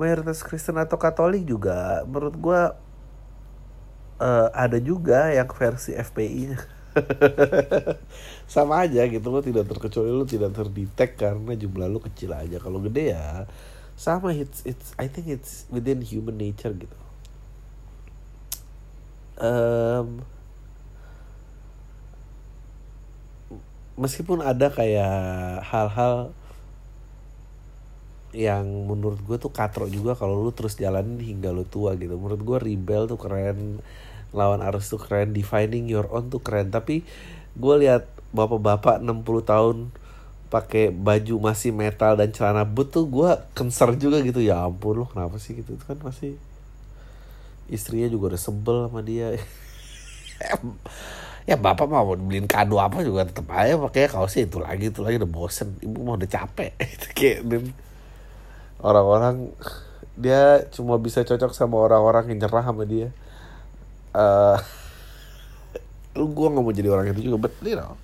mayoritas 0.00 0.44
Kristen 0.44 0.76
atau 0.80 0.96
Katolik 1.00 1.44
juga 1.44 2.04
menurut 2.04 2.36
gue 2.36 2.62
uh, 4.20 4.48
ada 4.52 4.78
juga 4.80 5.32
yang 5.32 5.48
versi 5.48 5.96
FPI-nya 5.96 6.60
sama 8.54 8.84
aja 8.84 9.04
gitu 9.04 9.28
lo 9.28 9.44
tidak 9.44 9.68
terkecuali 9.68 10.08
lo 10.12 10.24
tidak 10.24 10.52
terdetek 10.56 11.20
karena 11.20 11.52
jumlah 11.56 11.88
lo 11.88 12.00
kecil 12.00 12.32
aja. 12.32 12.56
Kalau 12.60 12.80
gede 12.80 13.16
ya 13.16 13.44
sama 13.96 14.36
it's 14.36 14.60
it's 14.68 14.92
I 15.00 15.08
think 15.08 15.32
it's 15.32 15.64
within 15.72 16.04
human 16.04 16.36
nature 16.36 16.72
gitu. 16.76 16.96
Um, 19.36 20.24
meskipun 23.96 24.44
ada 24.44 24.68
kayak 24.68 25.64
hal-hal 25.64 26.32
yang 28.36 28.68
menurut 28.84 29.16
gue 29.24 29.40
tuh 29.40 29.48
katrok 29.48 29.88
juga 29.88 30.12
kalau 30.12 30.44
lu 30.44 30.52
terus 30.52 30.76
jalanin 30.76 31.16
hingga 31.16 31.50
lu 31.56 31.64
tua 31.64 31.96
gitu. 31.96 32.20
Menurut 32.20 32.40
gue 32.44 32.58
rebel 32.60 33.08
tuh 33.08 33.16
keren 33.16 33.80
lawan 34.36 34.60
arus 34.60 34.92
tuh 34.92 35.00
keren 35.00 35.32
defining 35.32 35.88
your 35.88 36.04
own 36.12 36.28
tuh 36.28 36.44
keren. 36.44 36.68
Tapi 36.68 37.00
gue 37.56 37.74
lihat 37.80 38.04
bapak-bapak 38.36 39.00
60 39.00 39.24
tahun 39.48 39.76
pakai 40.52 40.92
baju 40.92 41.50
masih 41.50 41.72
metal 41.72 42.14
dan 42.14 42.30
celana 42.30 42.62
boot 42.68 42.92
tuh 42.92 43.08
gue 43.08 43.30
kenser 43.56 43.96
juga 43.96 44.20
gitu. 44.20 44.44
Ya 44.44 44.60
ampun 44.60 45.00
lo 45.00 45.04
kenapa 45.08 45.40
sih 45.40 45.56
gitu? 45.56 45.72
Itu 45.72 45.88
kan 45.88 45.96
masih 46.04 46.36
istrinya 47.72 48.06
juga 48.12 48.36
udah 48.36 48.40
sebel 48.40 48.86
sama 48.86 49.02
dia 49.02 49.34
ya 51.46 51.54
bapak 51.54 51.86
mau 51.86 52.10
beliin 52.18 52.50
kado 52.50 52.82
apa 52.82 53.06
juga 53.06 53.22
tetap 53.22 53.46
aja 53.54 53.78
pakai. 53.78 54.10
Kaosnya 54.10 54.50
itu 54.50 54.58
lagi 54.58 54.90
itu 54.90 55.00
lagi 55.00 55.16
udah 55.22 55.30
bosen. 55.30 55.78
Ibu 55.78 55.98
mau 56.02 56.18
udah 56.18 56.26
capek. 56.26 56.74
Kayak 57.16 57.70
orang-orang 58.82 59.54
dia 60.18 60.66
cuma 60.74 60.98
bisa 60.98 61.22
cocok 61.22 61.54
sama 61.54 61.78
orang-orang 61.78 62.34
yang 62.34 62.44
nyerah 62.44 62.66
sama 62.66 62.82
dia. 62.82 63.14
Uh, 64.10 64.58
lu 66.18 66.26
gue 66.34 66.46
nggak 66.50 66.64
mau 66.64 66.74
jadi 66.74 66.88
orang 66.90 67.14
itu 67.14 67.30
juga 67.30 67.46
but 67.46 67.54
you 67.62 67.78
know. 67.78 67.94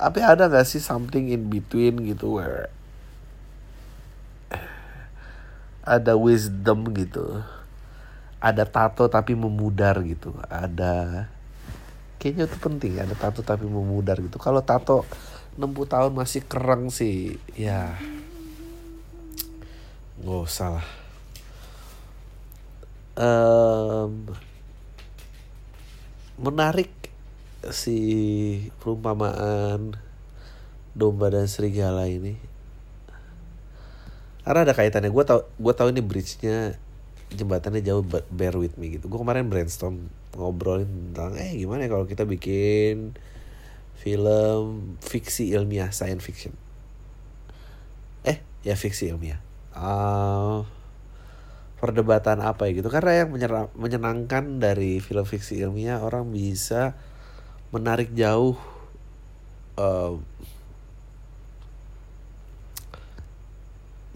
Apa 0.00 0.24
ada 0.24 0.48
gak 0.48 0.64
sih 0.64 0.80
something 0.80 1.28
in 1.28 1.52
between 1.52 2.00
gitu 2.08 2.40
where 2.40 2.72
ada 5.86 6.18
wisdom 6.18 6.90
gitu? 6.96 7.44
Ada 8.42 8.66
tato 8.66 9.06
tapi 9.06 9.38
memudar 9.38 10.00
gitu. 10.02 10.34
Ada 10.50 11.28
kayaknya 12.16 12.48
itu 12.48 12.58
penting 12.58 12.92
ada 13.00 13.14
tato 13.16 13.44
tapi 13.44 13.68
memudar 13.68 14.18
gitu. 14.20 14.40
Kalau 14.40 14.64
tato 14.64 15.04
60 15.56 15.92
tahun 15.92 16.12
masih 16.12 16.44
kereng 16.44 16.92
sih 16.92 17.40
ya. 17.56 17.96
Nggak 20.20 20.40
usah 20.44 20.68
lah. 20.80 20.88
Um, 23.16 24.28
menarik 26.36 26.92
si 27.72 27.98
perumpamaan 28.80 29.96
domba 30.92 31.32
dan 31.32 31.48
serigala 31.48 32.08
ini. 32.08 32.36
Karena 34.44 34.62
ada 34.62 34.76
kaitannya 34.76 35.10
gue 35.10 35.24
tau 35.24 35.48
gue 35.58 35.72
tau 35.74 35.88
ini 35.90 36.04
bridge-nya 36.04 36.78
jembatannya 37.34 37.82
jauh 37.82 38.04
bear 38.30 38.54
with 38.60 38.76
me 38.76 39.00
gitu. 39.00 39.08
Gue 39.08 39.18
kemarin 39.18 39.48
brainstorm 39.48 40.08
ngobrolin 40.36 41.12
tentang 41.12 41.34
eh 41.40 41.56
gimana 41.56 41.88
ya 41.88 41.90
kalau 41.90 42.06
kita 42.06 42.28
bikin 42.28 43.16
film 43.96 44.96
fiksi 45.02 45.50
ilmiah 45.56 45.90
science 45.90 46.22
fiction? 46.22 46.54
Eh 48.22 48.38
ya 48.62 48.76
fiksi 48.76 49.10
ilmiah. 49.10 49.40
Uh, 49.76 50.64
perdebatan 51.80 52.40
apa 52.44 52.68
ya? 52.68 52.80
Gitu. 52.80 52.88
Karena 52.92 53.24
yang 53.24 53.30
menyenangkan 53.76 54.60
dari 54.60 55.00
film 55.00 55.24
fiksi 55.24 55.60
ilmiah 55.60 56.00
orang 56.00 56.28
bisa 56.30 56.96
menarik 57.74 58.14
jauh 58.14 58.56
uh, 59.76 60.16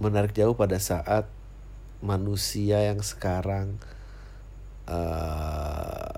menarik 0.01 0.33
jauh 0.33 0.57
pada 0.57 0.81
saat 0.81 1.29
manusia 2.01 2.81
yang 2.81 3.05
sekarang 3.05 3.77
uh, 4.91 6.11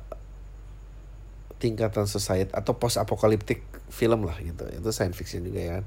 tingkatan 1.61 2.09
society 2.09 2.50
atau 2.50 2.75
post 2.75 2.99
apokaliptik 2.99 3.62
film 3.93 4.25
lah 4.25 4.35
gitu. 4.41 4.64
Itu 4.73 4.91
science 4.91 5.14
fiction 5.14 5.45
juga 5.45 5.61
ya 5.61 5.73
kan. 5.79 5.87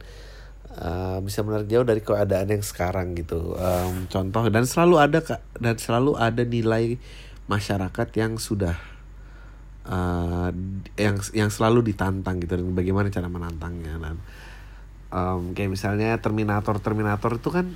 Uh, 0.75 1.17
bisa 1.23 1.39
menarik 1.45 1.71
jauh 1.71 1.85
dari 1.87 2.01
keadaan 2.05 2.47
yang 2.53 2.63
sekarang 2.63 3.17
gitu. 3.17 3.57
Um, 3.57 4.05
contoh 4.07 4.47
dan 4.53 4.63
selalu 4.69 4.95
ada 5.01 5.19
kak 5.25 5.41
dan 5.57 5.75
selalu 5.81 6.15
ada 6.15 6.43
nilai 6.45 7.01
masyarakat 7.45 8.07
yang 8.17 8.37
sudah 8.41 8.75
uh, 9.89 10.49
yang 10.97 11.21
yang 11.31 11.49
selalu 11.53 11.93
ditantang 11.93 12.41
gitu 12.41 12.57
dan 12.57 12.73
bagaimana 12.73 13.13
cara 13.13 13.29
menantangnya 13.29 14.01
dan 14.01 14.15
um, 15.13 15.53
kayak 15.53 15.71
misalnya 15.71 16.17
Terminator 16.17 16.81
Terminator 16.81 17.37
itu 17.37 17.49
kan 17.53 17.69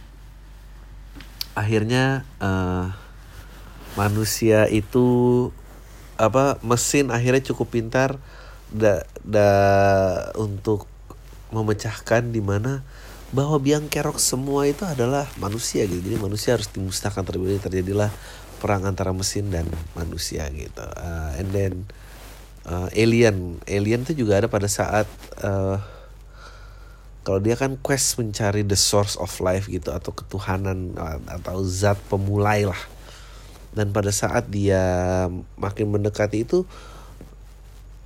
akhirnya 1.53 2.25
uh, 2.41 2.89
manusia 3.97 4.69
itu 4.69 5.49
apa 6.19 6.59
mesin 6.61 7.09
akhirnya 7.09 7.41
cukup 7.53 7.73
pintar. 7.73 8.19
Da, 8.69 9.01
da 9.25 9.49
untuk 10.37 10.85
memecahkan 11.49 12.29
di 12.29 12.37
mana 12.37 12.85
bahwa 13.33 13.57
biang 13.57 13.89
kerok 13.89 14.21
semua 14.21 14.69
itu 14.69 14.85
adalah 14.85 15.25
manusia 15.41 15.89
gitu. 15.89 16.01
Jadi 16.01 16.17
manusia 16.21 16.53
harus 16.53 16.69
dimusnahkan 16.69 17.25
terlebih 17.25 17.61
terjadilah 17.61 18.13
perang 18.61 18.85
antara 18.85 19.09
mesin 19.09 19.49
dan 19.49 19.65
manusia 19.97 20.45
gitu. 20.53 20.85
Uh, 20.85 21.33
and 21.41 21.49
then 21.49 21.73
uh, 22.69 22.89
alien. 22.93 23.57
Alien 23.65 24.05
itu 24.05 24.25
juga 24.25 24.37
ada 24.41 24.47
pada 24.49 24.69
saat 24.69 25.09
uh, 25.41 25.81
kalau 27.25 27.41
dia 27.41 27.53
kan 27.53 27.77
quest 27.81 28.17
mencari 28.17 28.65
the 28.65 28.77
source 28.77 29.17
of 29.17 29.29
life 29.41 29.69
gitu 29.69 29.93
atau 29.93 30.13
ketuhanan 30.13 30.93
uh, 30.97 31.21
atau 31.41 31.61
zat 31.65 31.97
pemulai 32.09 32.65
lah 32.65 32.81
dan 33.73 33.93
pada 33.93 34.09
saat 34.09 34.49
dia 34.49 34.81
makin 35.57 35.93
mendekati 35.93 36.41
itu 36.43 36.65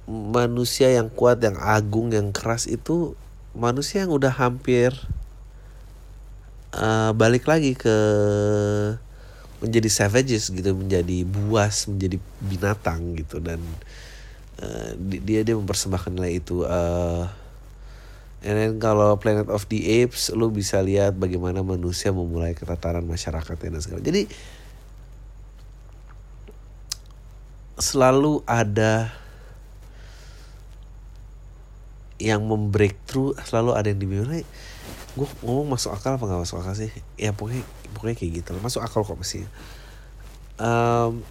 manusia 0.09 0.91
yang 0.91 1.07
kuat 1.07 1.39
yang 1.39 1.55
agung 1.55 2.11
yang 2.11 2.35
keras 2.35 2.67
itu 2.67 3.15
manusia 3.55 4.03
yang 4.03 4.11
udah 4.11 4.33
hampir 4.33 4.91
uh, 6.75 7.11
balik 7.15 7.47
lagi 7.47 7.77
ke 7.77 7.95
menjadi 9.63 9.87
savages 9.87 10.51
gitu 10.51 10.75
menjadi 10.75 11.23
buas 11.23 11.87
menjadi 11.87 12.19
binatang 12.43 13.15
gitu. 13.15 13.39
Dan 13.39 13.63
uh, 14.59 14.91
dia 14.99 15.47
dia 15.47 15.55
mempersembahkan 15.55 16.11
nilai 16.11 16.43
itu. 16.43 16.67
Uh, 16.67 17.31
and 18.43 18.59
then 18.59 18.71
kalau 18.75 19.15
Planet 19.15 19.47
of 19.47 19.71
the 19.71 20.03
Apes 20.03 20.27
lu 20.35 20.51
bisa 20.51 20.83
lihat 20.83 21.15
bagaimana 21.15 21.63
manusia 21.63 22.11
memulai 22.11 22.51
ketataran 22.51 23.07
masyarakatnya 23.07 23.79
dan 23.79 23.81
segala 23.81 24.01
jadi 24.03 24.27
selalu 27.83 28.39
ada 28.47 29.11
yang 32.23 32.47
membreakthrough 32.47 33.35
selalu 33.43 33.75
ada 33.75 33.91
yang 33.91 33.99
dibingung 33.99 34.31
gue 35.13 35.27
ngomong 35.45 35.77
masuk 35.77 35.93
akal 35.93 36.17
apa 36.17 36.25
nggak 36.25 36.41
masuk 36.41 36.57
akal 36.63 36.73
sih? 36.73 36.89
Ya 37.19 37.35
pokoknya 37.35 37.61
pokoknya 37.93 38.15
kayak 38.17 38.31
gitu 38.41 38.49
masuk 38.63 38.81
akal 38.81 39.05
kok 39.05 39.19
mesti 39.19 39.45
um, 40.57 41.21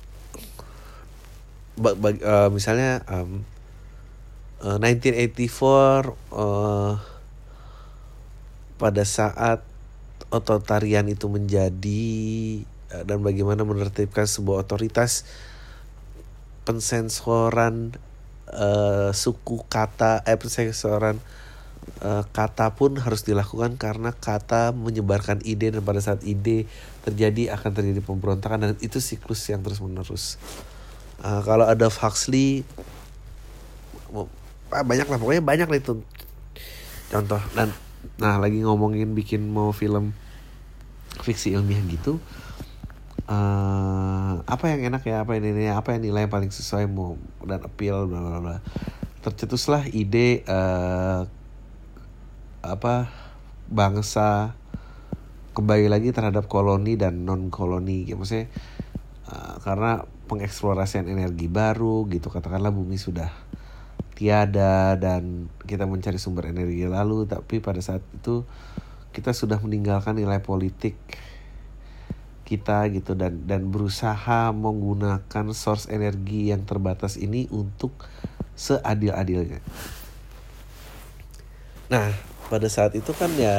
bag, 1.75 1.97
bag, 1.99 2.17
uh, 2.23 2.49
misalnya 2.55 3.03
um, 3.11 3.43
uh, 4.63 4.79
1984 4.79 6.15
uh, 6.31 6.95
pada 8.79 9.03
saat 9.03 9.67
otoritarian 10.31 11.11
itu 11.11 11.27
menjadi 11.27 12.07
uh, 12.95 13.03
dan 13.03 13.19
bagaimana 13.27 13.67
menertibkan 13.67 14.31
sebuah 14.31 14.63
otoritas 14.63 15.27
pensensoran 16.63 17.97
uh, 18.51 19.11
suku 19.11 19.67
kata 19.67 20.23
eh 20.27 20.39
pensensoran 20.39 21.19
uh, 22.03 22.23
kata 22.31 22.75
pun 22.79 22.95
harus 22.99 23.27
dilakukan 23.27 23.75
karena 23.75 24.15
kata 24.15 24.71
menyebarkan 24.71 25.43
ide 25.43 25.75
dan 25.75 25.83
pada 25.83 25.99
saat 25.99 26.23
ide 26.23 26.71
terjadi 27.03 27.55
akan 27.59 27.71
terjadi 27.75 28.01
pemberontakan 28.03 28.59
dan 28.63 28.73
itu 28.79 29.03
siklus 29.03 29.43
yang 29.51 29.61
terus 29.67 29.83
menerus 29.83 30.39
uh, 31.23 31.43
kalau 31.43 31.67
ada 31.67 31.91
Huxley 31.91 32.63
banyak 34.73 35.05
lah 35.05 35.19
pokoknya 35.21 35.45
banyak 35.45 35.69
lah 35.69 35.79
itu. 35.79 36.01
Contoh 37.13 37.41
dan 37.53 37.69
nah 38.19 38.41
lagi 38.41 38.65
ngomongin 38.65 39.15
bikin 39.15 39.47
mau 39.53 39.71
film 39.71 40.17
fiksi 41.23 41.55
ilmiah 41.55 41.79
gitu 41.87 42.19
uh, 43.33 44.45
apa 44.45 44.65
yang 44.69 44.93
enak 44.93 45.03
ya 45.09 45.25
apa 45.25 45.41
ini 45.41 45.73
apa 45.73 45.97
yang 45.97 46.05
nilai 46.05 46.29
yang 46.29 46.33
paling 46.33 46.53
sesuai 46.53 46.85
mau 46.93 47.17
dan 47.49 47.65
appeal 47.65 48.05
bla 48.05 48.21
bla 48.21 48.39
bla. 48.45 48.57
Tercetuslah 49.25 49.89
ide 49.95 50.45
uh, 50.45 51.25
apa 52.63 53.09
bangsa 53.73 54.55
kembali 55.53 55.89
lagi 55.89 56.13
terhadap 56.13 56.49
koloni 56.49 56.97
dan 56.97 57.25
non 57.25 57.49
koloni 57.53 58.09
gitu 58.09 58.17
maksudnya 58.17 58.49
uh, 59.29 59.61
karena 59.61 60.07
pengeksplorasian 60.31 61.11
energi 61.11 61.51
baru 61.51 62.09
gitu 62.09 62.33
katakanlah 62.33 62.73
bumi 62.73 62.97
sudah 62.97 63.29
tiada 64.17 64.97
dan 64.97 65.51
kita 65.67 65.85
mencari 65.85 66.17
sumber 66.17 66.55
energi 66.55 66.87
lalu 66.87 67.27
tapi 67.27 67.59
pada 67.59 67.83
saat 67.83 68.01
itu 68.17 68.47
kita 69.13 69.37
sudah 69.37 69.61
meninggalkan 69.61 70.17
nilai 70.17 70.41
politik 70.41 70.97
kita 72.53 72.93
gitu 72.93 73.17
dan 73.17 73.49
dan 73.49 73.73
berusaha 73.73 74.53
menggunakan 74.53 75.57
source 75.57 75.89
energi 75.89 76.53
yang 76.53 76.69
terbatas 76.69 77.17
ini 77.17 77.49
untuk 77.49 77.97
seadil-adilnya. 78.53 79.65
Nah, 81.89 82.13
pada 82.53 82.69
saat 82.69 82.93
itu 82.93 83.17
kan 83.17 83.33
ya 83.41 83.57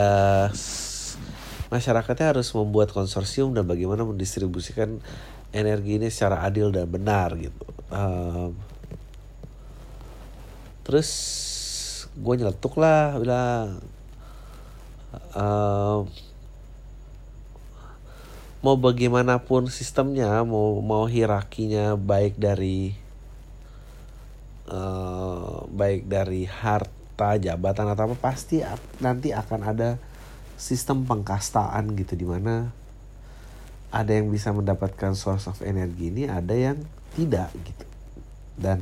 masyarakatnya 1.73 2.37
harus 2.37 2.53
membuat 2.53 2.93
konsorsium 2.93 3.57
dan 3.57 3.65
bagaimana 3.65 4.05
mendistribusikan 4.05 5.01
energi 5.49 5.97
ini 5.97 6.13
secara 6.13 6.45
adil 6.45 6.69
dan 6.69 6.85
benar 6.85 7.33
gitu. 7.37 7.65
Um, 7.89 8.53
terus 10.85 11.09
gue 12.13 12.33
nyeletuk 12.37 12.77
lah 12.77 13.17
bilang 13.17 13.81
um, 15.33 16.05
mau 18.63 18.79
bagaimanapun 18.79 19.67
sistemnya 19.67 20.39
mau 20.47 20.79
mau 20.79 21.03
hierarkinya 21.03 21.99
baik 21.99 22.39
dari 22.39 22.95
uh, 24.71 25.67
baik 25.67 26.07
dari 26.07 26.47
harta 26.47 27.35
jabatan 27.35 27.91
atau 27.91 28.07
apa 28.07 28.15
pasti 28.15 28.63
nanti 29.03 29.35
akan 29.35 29.61
ada 29.67 29.89
sistem 30.55 31.03
pengkastaan 31.03 31.91
gitu 31.99 32.15
di 32.15 32.23
mana 32.23 32.71
ada 33.91 34.09
yang 34.15 34.31
bisa 34.31 34.55
mendapatkan 34.55 35.11
source 35.13 35.51
of 35.51 35.59
energi 35.61 36.09
ini 36.09 36.25
ada 36.25 36.55
yang 36.55 36.79
tidak 37.13 37.51
gitu. 37.67 37.85
Dan 38.55 38.79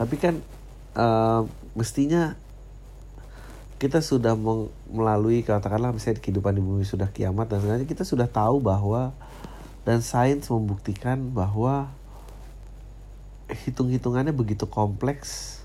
tapi 0.00 0.16
kan 0.16 0.40
uh, 0.96 1.44
mestinya 1.76 2.34
kita 3.78 4.02
sudah 4.02 4.34
melalui 4.90 5.46
katakanlah 5.46 5.94
misalnya 5.94 6.18
kehidupan 6.18 6.58
di 6.58 6.62
bumi 6.62 6.82
sudah 6.82 7.14
kiamat 7.14 7.46
dan 7.46 7.62
sebenarnya 7.62 7.86
kita 7.86 8.02
sudah 8.02 8.26
tahu 8.26 8.58
bahwa 8.58 9.14
dan 9.86 10.02
sains 10.02 10.50
membuktikan 10.50 11.30
bahwa 11.30 11.88
hitung-hitungannya 13.48 14.34
begitu 14.34 14.66
kompleks 14.66 15.62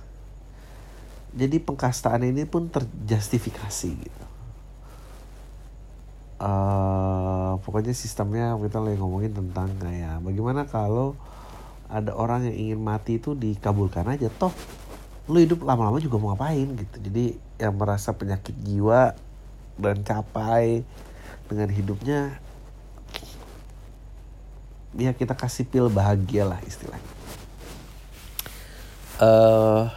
jadi 1.33 1.57
pengkastaan 1.57 2.21
ini 2.29 2.45
pun 2.45 2.69
terjustifikasi 2.69 3.89
gitu. 3.97 4.25
Uh, 6.37 7.57
pokoknya 7.65 7.95
sistemnya 7.97 8.53
kita 8.61 8.77
lagi 8.77 8.99
ngomongin 9.01 9.33
tentang 9.33 9.73
kayak 9.79 10.21
bagaimana 10.21 10.67
kalau 10.69 11.17
ada 11.87 12.11
orang 12.13 12.51
yang 12.51 12.57
ingin 12.57 12.79
mati 12.83 13.15
itu 13.17 13.31
dikabulkan 13.31 14.03
aja 14.11 14.27
toh 14.27 14.51
lu 15.27 15.39
hidup 15.39 15.63
lama-lama 15.63 16.03
juga 16.03 16.19
mau 16.19 16.35
ngapain 16.35 16.67
gitu. 16.75 16.97
Jadi 16.99 17.25
yang 17.59 17.75
merasa 17.79 18.11
penyakit 18.11 18.55
jiwa 18.59 19.15
dan 19.79 20.03
capai 20.03 20.83
dengan 21.47 21.69
hidupnya 21.71 22.37
ya 24.93 25.11
kita 25.15 25.33
kasih 25.33 25.65
pil 25.65 25.89
bahagia 25.89 26.45
lah 26.45 26.59
istilahnya. 26.67 27.11
Uh, 29.21 29.87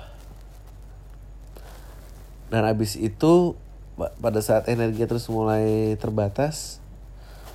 dan 2.53 2.63
abis 2.69 2.95
itu 2.95 3.59
pada 3.97 4.41
saat 4.45 4.69
energi 4.69 5.03
terus 5.09 5.27
mulai 5.33 5.97
terbatas 5.97 6.79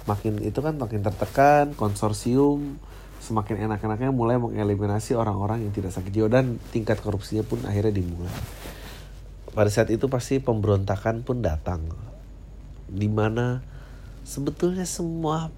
makin 0.09 0.41
itu 0.41 0.57
kan 0.59 0.73
makin 0.75 1.05
tertekan 1.05 1.77
konsorsium 1.77 2.81
semakin 3.21 3.69
enak-enaknya 3.69 4.09
mulai 4.09 4.41
mengeliminasi 4.41 5.13
orang-orang 5.13 5.61
yang 5.61 5.71
tidak 5.71 5.93
sakit 5.93 6.09
jiwa 6.09 6.27
dan 6.27 6.57
tingkat 6.73 6.97
korupsinya 6.97 7.45
pun 7.45 7.61
akhirnya 7.69 7.93
dimulai. 8.01 8.33
Pada 9.53 9.69
saat 9.69 9.93
itu 9.93 10.09
pasti 10.09 10.41
pemberontakan 10.41 11.21
pun 11.21 11.45
datang 11.45 11.85
di 12.89 13.05
mana 13.05 13.61
sebetulnya 14.25 14.83
semua 14.89 15.53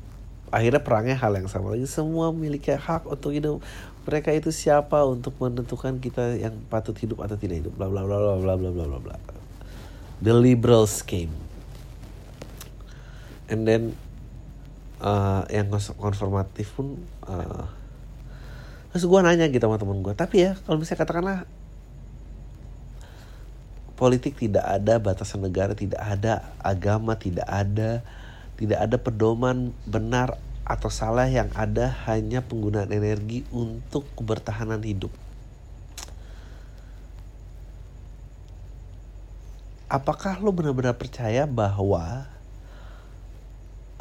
akhirnya 0.54 0.84
perangnya 0.84 1.16
hal 1.18 1.40
yang 1.40 1.48
sama 1.48 1.72
lagi. 1.74 1.88
Semua 1.88 2.30
memiliki 2.36 2.76
hak 2.76 3.08
untuk 3.08 3.32
hidup. 3.32 3.64
Mereka 4.04 4.36
itu 4.36 4.52
siapa 4.52 5.00
untuk 5.08 5.32
menentukan 5.40 5.98
kita 6.04 6.36
yang 6.36 6.60
patut 6.68 6.94
hidup 7.00 7.24
atau 7.24 7.40
tidak 7.40 7.64
hidup? 7.64 7.74
Bla 7.80 7.88
bla 7.88 8.04
bla 8.04 8.20
bla 8.20 8.36
bla 8.38 8.54
bla 8.60 8.70
bla 8.70 8.86
bla 8.92 9.00
bla. 9.00 9.16
The 10.20 10.36
liberals 10.36 11.00
came 11.00 11.32
and 13.48 13.68
then 13.68 13.96
uh, 15.04 15.44
yang 15.52 15.68
konformatif 16.00 16.72
pun 16.74 16.98
uh, 17.28 17.68
terus 18.96 19.04
gue 19.04 19.20
nanya 19.20 19.52
gitu 19.52 19.68
sama 19.68 19.76
temen 19.76 20.00
gue 20.00 20.14
tapi 20.16 20.48
ya 20.48 20.56
kalau 20.64 20.80
misalnya 20.80 21.02
katakanlah 21.04 21.40
politik 24.00 24.40
tidak 24.40 24.64
ada 24.64 24.98
batasan 24.98 25.44
negara 25.44 25.76
tidak 25.76 26.02
ada 26.02 26.56
agama 26.64 27.20
tidak 27.20 27.46
ada 27.46 28.02
tidak 28.58 28.80
ada 28.80 28.98
pedoman 28.98 29.76
benar 29.84 30.40
atau 30.64 30.88
salah 30.88 31.28
yang 31.28 31.52
ada 31.60 31.92
hanya 32.08 32.40
penggunaan 32.40 32.88
energi 32.88 33.44
untuk 33.52 34.08
kebertahanan 34.16 34.80
hidup. 34.80 35.12
Apakah 39.92 40.40
lo 40.40 40.56
benar-benar 40.56 40.96
percaya 40.98 41.44
bahwa 41.46 42.26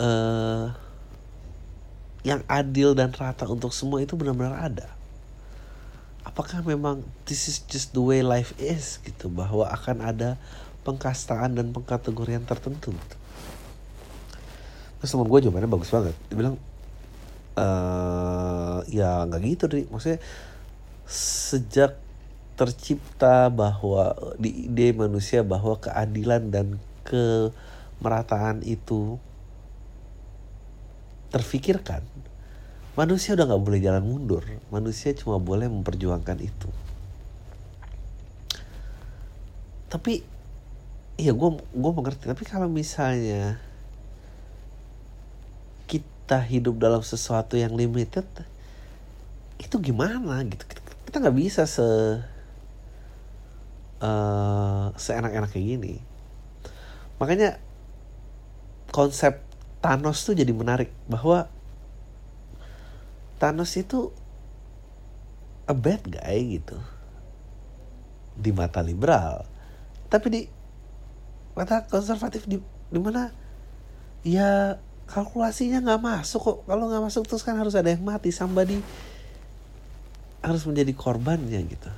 uh, 0.00 0.72
yang 2.22 2.42
adil 2.46 2.94
dan 2.94 3.10
rata 3.10 3.46
untuk 3.50 3.74
semua 3.74 3.98
itu 4.02 4.14
benar-benar 4.14 4.58
ada? 4.58 4.88
Apakah 6.22 6.62
memang 6.62 7.02
this 7.26 7.50
is 7.50 7.66
just 7.66 7.90
the 7.90 8.02
way 8.02 8.22
life 8.22 8.54
is 8.62 9.02
gitu 9.02 9.26
bahwa 9.26 9.66
akan 9.66 10.06
ada 10.06 10.38
pengkastaan 10.86 11.58
dan 11.58 11.74
pengkategorian 11.74 12.46
tertentu? 12.46 12.94
Gitu. 12.94 13.16
Terus 15.02 15.10
teman 15.10 15.26
gue 15.26 15.38
jawabannya 15.42 15.66
bagus 15.66 15.90
banget. 15.90 16.14
Dia 16.30 16.36
bilang, 16.38 16.56
e, 17.58 17.66
ya 18.94 19.26
nggak 19.26 19.42
gitu 19.42 19.64
deh. 19.66 19.84
Maksudnya 19.90 20.22
sejak 21.10 21.98
tercipta 22.54 23.50
bahwa 23.50 24.14
di 24.38 24.70
ide 24.70 24.94
manusia 24.94 25.42
bahwa 25.42 25.74
keadilan 25.82 26.54
dan 26.54 26.78
kemerataan 27.02 28.62
itu 28.62 29.18
terfikirkan 31.32 32.04
manusia 32.92 33.32
udah 33.32 33.48
nggak 33.48 33.64
boleh 33.64 33.80
jalan 33.80 34.04
mundur. 34.04 34.44
Manusia 34.68 35.16
cuma 35.16 35.40
boleh 35.40 35.68
memperjuangkan 35.68 36.38
itu. 36.44 36.68
Tapi 39.88 40.24
iya 41.16 41.32
gue 41.32 41.50
gue 41.56 41.92
mengerti. 41.92 42.28
Tapi 42.28 42.42
kalau 42.44 42.68
misalnya 42.68 43.60
kita 45.88 46.40
hidup 46.44 46.80
dalam 46.80 47.00
sesuatu 47.04 47.56
yang 47.56 47.72
limited 47.76 48.24
itu 49.56 49.76
gimana 49.80 50.44
gitu? 50.44 50.64
Kita 51.08 51.20
nggak 51.20 51.36
bisa 51.36 51.64
se 51.64 51.84
uh, 54.00 54.86
seenak-enak 54.96 55.48
kayak 55.48 55.66
gini. 55.76 55.94
Makanya 57.16 57.56
konsep 58.92 59.40
Thanos 59.82 60.22
tuh 60.22 60.38
jadi 60.38 60.54
menarik 60.54 60.94
bahwa 61.10 61.50
Thanos 63.42 63.74
itu 63.74 64.14
a 65.66 65.74
bad 65.74 66.06
guy 66.06 66.62
gitu. 66.62 66.78
Di 68.38 68.54
mata 68.54 68.80
liberal, 68.80 69.44
tapi 70.08 70.26
di 70.30 70.40
mata 71.52 71.84
konservatif 71.84 72.48
di 72.48 72.56
di 72.62 73.00
mana 73.02 73.28
ya 74.24 74.80
kalkulasinya 75.10 75.82
nggak 75.82 76.00
masuk 76.00 76.40
kok. 76.40 76.58
Kalau 76.64 76.86
nggak 76.86 77.02
masuk 77.02 77.26
terus 77.26 77.42
kan 77.42 77.58
harus 77.58 77.74
ada 77.74 77.90
yang 77.90 78.06
mati. 78.06 78.30
Somebody 78.30 78.78
harus 80.40 80.62
menjadi 80.64 80.94
korbannya 80.94 81.60
gitu. 81.66 81.90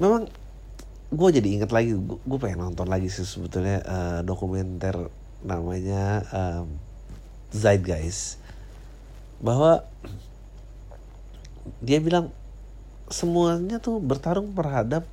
Memang 0.00 0.32
gue 1.06 1.28
jadi 1.30 1.48
inget 1.60 1.70
lagi 1.70 1.94
gue 2.02 2.38
pengen 2.40 2.66
nonton 2.66 2.90
lagi 2.90 3.06
sih 3.06 3.22
sebetulnya 3.22 3.78
uh, 3.86 4.20
dokumenter 4.26 5.06
namanya 5.46 6.26
um, 6.34 6.66
Zeitgeist 7.54 8.42
bahwa 9.38 9.86
dia 11.78 12.02
bilang 12.02 12.34
semuanya 13.06 13.78
tuh 13.78 14.02
bertarung 14.02 14.50
terhadap 14.50 15.06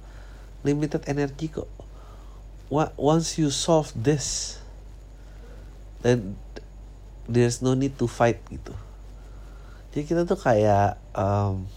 limited 0.65 1.06
energy 1.06 1.54
kok. 1.54 1.69
Once 2.98 3.38
you 3.38 3.54
solve 3.54 3.93
this 3.93 4.58
then 6.02 6.34
there's 7.30 7.62
no 7.62 7.78
need 7.78 7.93
to 7.96 8.10
fight 8.10 8.41
gitu. 8.50 8.74
Jadi 9.93 10.04
kita 10.10 10.22
tuh 10.26 10.41
kayak 10.41 10.98
um, 11.13 11.69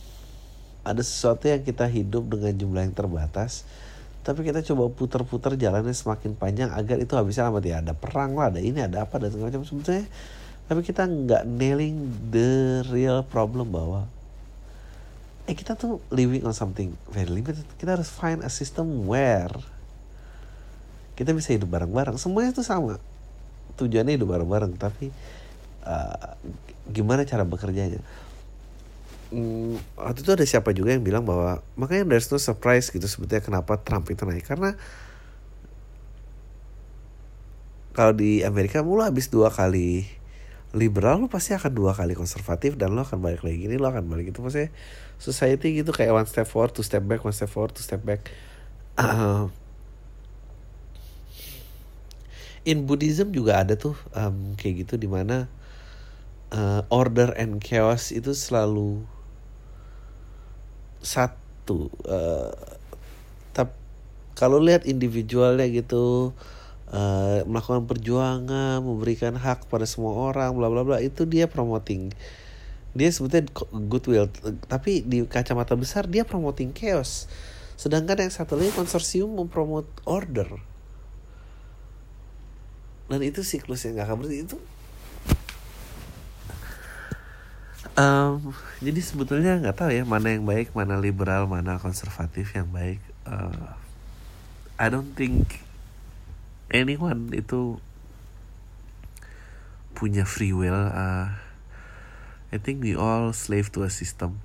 ada 0.81 1.03
sesuatu 1.05 1.45
yang 1.47 1.61
kita 1.61 1.85
hidup 1.85 2.25
dengan 2.33 2.57
jumlah 2.57 2.83
yang 2.89 2.97
terbatas 2.97 3.69
tapi 4.27 4.43
kita 4.43 4.59
coba 4.75 4.91
putar-putar 4.91 5.55
jalannya 5.55 5.95
semakin 5.95 6.35
panjang 6.35 6.75
agar 6.75 6.99
itu 6.99 7.15
habisnya 7.15 7.47
lama. 7.47 7.63
Ya 7.63 7.79
ada 7.79 7.95
perang 7.95 8.35
lah 8.35 8.51
ada 8.51 8.59
ini 8.59 8.83
ada 8.83 9.07
apa 9.07 9.23
dan 9.23 9.31
segala 9.31 9.55
macam. 9.55 9.63
Sebetulnya 9.63 10.11
tapi 10.67 10.83
kita 10.83 11.07
nggak 11.07 11.47
nailing 11.47 12.11
the 12.35 12.83
real 12.91 13.23
problem 13.23 13.71
bahwa 13.71 14.11
eh 15.47 15.55
kita 15.55 15.79
tuh 15.79 16.03
living 16.11 16.43
on 16.43 16.51
something 16.51 16.91
very 17.07 17.31
limited. 17.31 17.63
Kita 17.79 17.95
harus 17.95 18.11
find 18.11 18.43
a 18.43 18.51
system 18.51 19.07
where 19.07 19.55
kita 21.15 21.31
bisa 21.31 21.55
hidup 21.55 21.71
bareng-bareng. 21.71 22.19
Semuanya 22.19 22.51
tuh 22.51 22.67
sama. 22.67 22.99
Tujuannya 23.79 24.19
hidup 24.19 24.27
bareng-bareng 24.27 24.75
tapi 24.75 25.15
uh, 25.87 26.35
gimana 26.91 27.23
cara 27.23 27.47
bekerjanya 27.47 28.03
hmm, 29.31 29.99
waktu 29.99 30.21
itu 30.23 30.31
ada 30.33 30.45
siapa 30.47 30.71
juga 30.77 30.95
yang 30.95 31.03
bilang 31.03 31.25
bahwa 31.27 31.63
makanya 31.75 32.05
there's 32.07 32.31
no 32.31 32.39
surprise 32.39 32.91
gitu 32.91 33.05
sebetulnya 33.07 33.43
kenapa 33.43 33.79
Trump 33.83 34.07
itu 34.11 34.23
naik. 34.27 34.47
Karena 34.47 34.79
kalau 37.97 38.13
di 38.13 38.45
Amerika 38.45 38.85
mulu 38.85 39.01
habis 39.01 39.33
dua 39.33 39.49
kali 39.49 40.05
liberal 40.77 41.25
lo 41.25 41.33
pasti 41.33 41.57
akan 41.57 41.73
dua 41.73 41.97
kali 41.97 42.13
konservatif 42.13 42.77
dan 42.77 42.93
lo 42.93 43.01
akan 43.01 43.25
balik 43.25 43.41
lagi 43.41 43.65
gini 43.65 43.81
lo 43.81 43.89
akan 43.89 44.05
balik 44.07 44.31
itu. 44.35 44.45
Maksudnya 44.45 44.69
society 45.17 45.81
gitu 45.81 45.97
kayak 45.97 46.13
one 46.13 46.29
step 46.29 46.45
forward 46.45 46.77
two 46.77 46.85
step 46.85 47.03
back 47.07 47.25
one 47.25 47.33
step 47.33 47.49
forward 47.49 47.73
two 47.73 47.81
step 47.83 48.05
back. 48.05 48.29
In 52.67 52.83
Buddhism 52.85 53.31
juga 53.31 53.63
ada 53.63 53.79
tuh 53.79 53.95
um, 54.13 54.59
kayak 54.59 54.85
gitu 54.85 54.99
di 54.99 55.07
mana 55.07 55.47
uh, 56.53 56.83
order 56.93 57.33
and 57.39 57.63
chaos 57.63 58.11
itu 58.13 58.35
selalu 58.35 59.07
satu 61.07 61.87
uh, 62.11 62.51
tap 63.55 63.71
kalau 64.35 64.59
lihat 64.59 64.91
individualnya 64.91 65.71
gitu 65.71 66.35
uh, 66.91 67.47
melakukan 67.47 67.87
perjuangan 67.87 68.83
memberikan 68.83 69.39
hak 69.39 69.71
pada 69.71 69.87
semua 69.87 70.19
orang 70.19 70.51
bla 70.59 70.67
bla 70.67 70.83
bla 70.83 70.99
itu 70.99 71.23
dia 71.23 71.47
promoting. 71.47 72.11
Dia 72.97 73.13
sebetulnya 73.15 73.47
goodwill 73.87 74.27
tapi 74.67 75.07
di 75.07 75.23
kacamata 75.31 75.79
besar 75.79 76.11
dia 76.11 76.27
promoting 76.27 76.75
chaos. 76.75 77.31
Sedangkan 77.79 78.19
yang 78.27 78.33
satu 78.33 78.59
lagi 78.59 78.73
konsorsium 78.75 79.37
mempromot 79.37 79.87
order. 80.09 80.49
Dan 83.07 83.23
itu 83.23 83.47
siklus 83.47 83.87
yang 83.87 84.03
gak 84.03 84.11
akan 84.11 84.17
berhenti. 84.25 84.51
Itu 84.51 84.59
um, 87.97 88.55
jadi 88.85 89.01
sebetulnya 89.01 89.59
nggak 89.61 89.77
tahu 89.77 89.91
ya 89.93 90.05
mana 90.05 90.37
yang 90.37 90.45
baik 90.45 90.73
mana 90.77 91.01
liberal 91.01 91.49
mana 91.49 91.81
konservatif 91.81 92.53
yang 92.53 92.69
baik. 92.71 93.01
Uh, 93.27 93.75
I 94.77 94.93
don't 94.93 95.17
think 95.17 95.65
anyone 96.69 97.33
itu 97.33 97.81
punya 99.97 100.29
free 100.29 100.53
will. 100.53 100.77
Uh, 100.77 101.33
I 102.53 102.61
think 102.61 102.85
we 102.85 102.93
all 102.93 103.33
slave 103.33 103.73
to 103.75 103.83
a 103.83 103.91
system. 103.91 104.39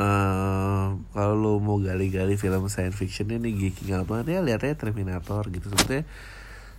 Uh, 0.00 0.96
kalau 1.12 1.36
lo 1.36 1.52
mau 1.60 1.76
gali-gali 1.76 2.40
film 2.40 2.72
science 2.72 2.96
fiction 2.96 3.28
ini 3.28 3.52
geeking 3.52 3.92
out 3.92 4.08
banget 4.08 4.38
ya 4.38 4.40
lihatnya 4.40 4.78
Terminator 4.78 5.44
gitu. 5.52 5.68
Sebetulnya 5.68 6.08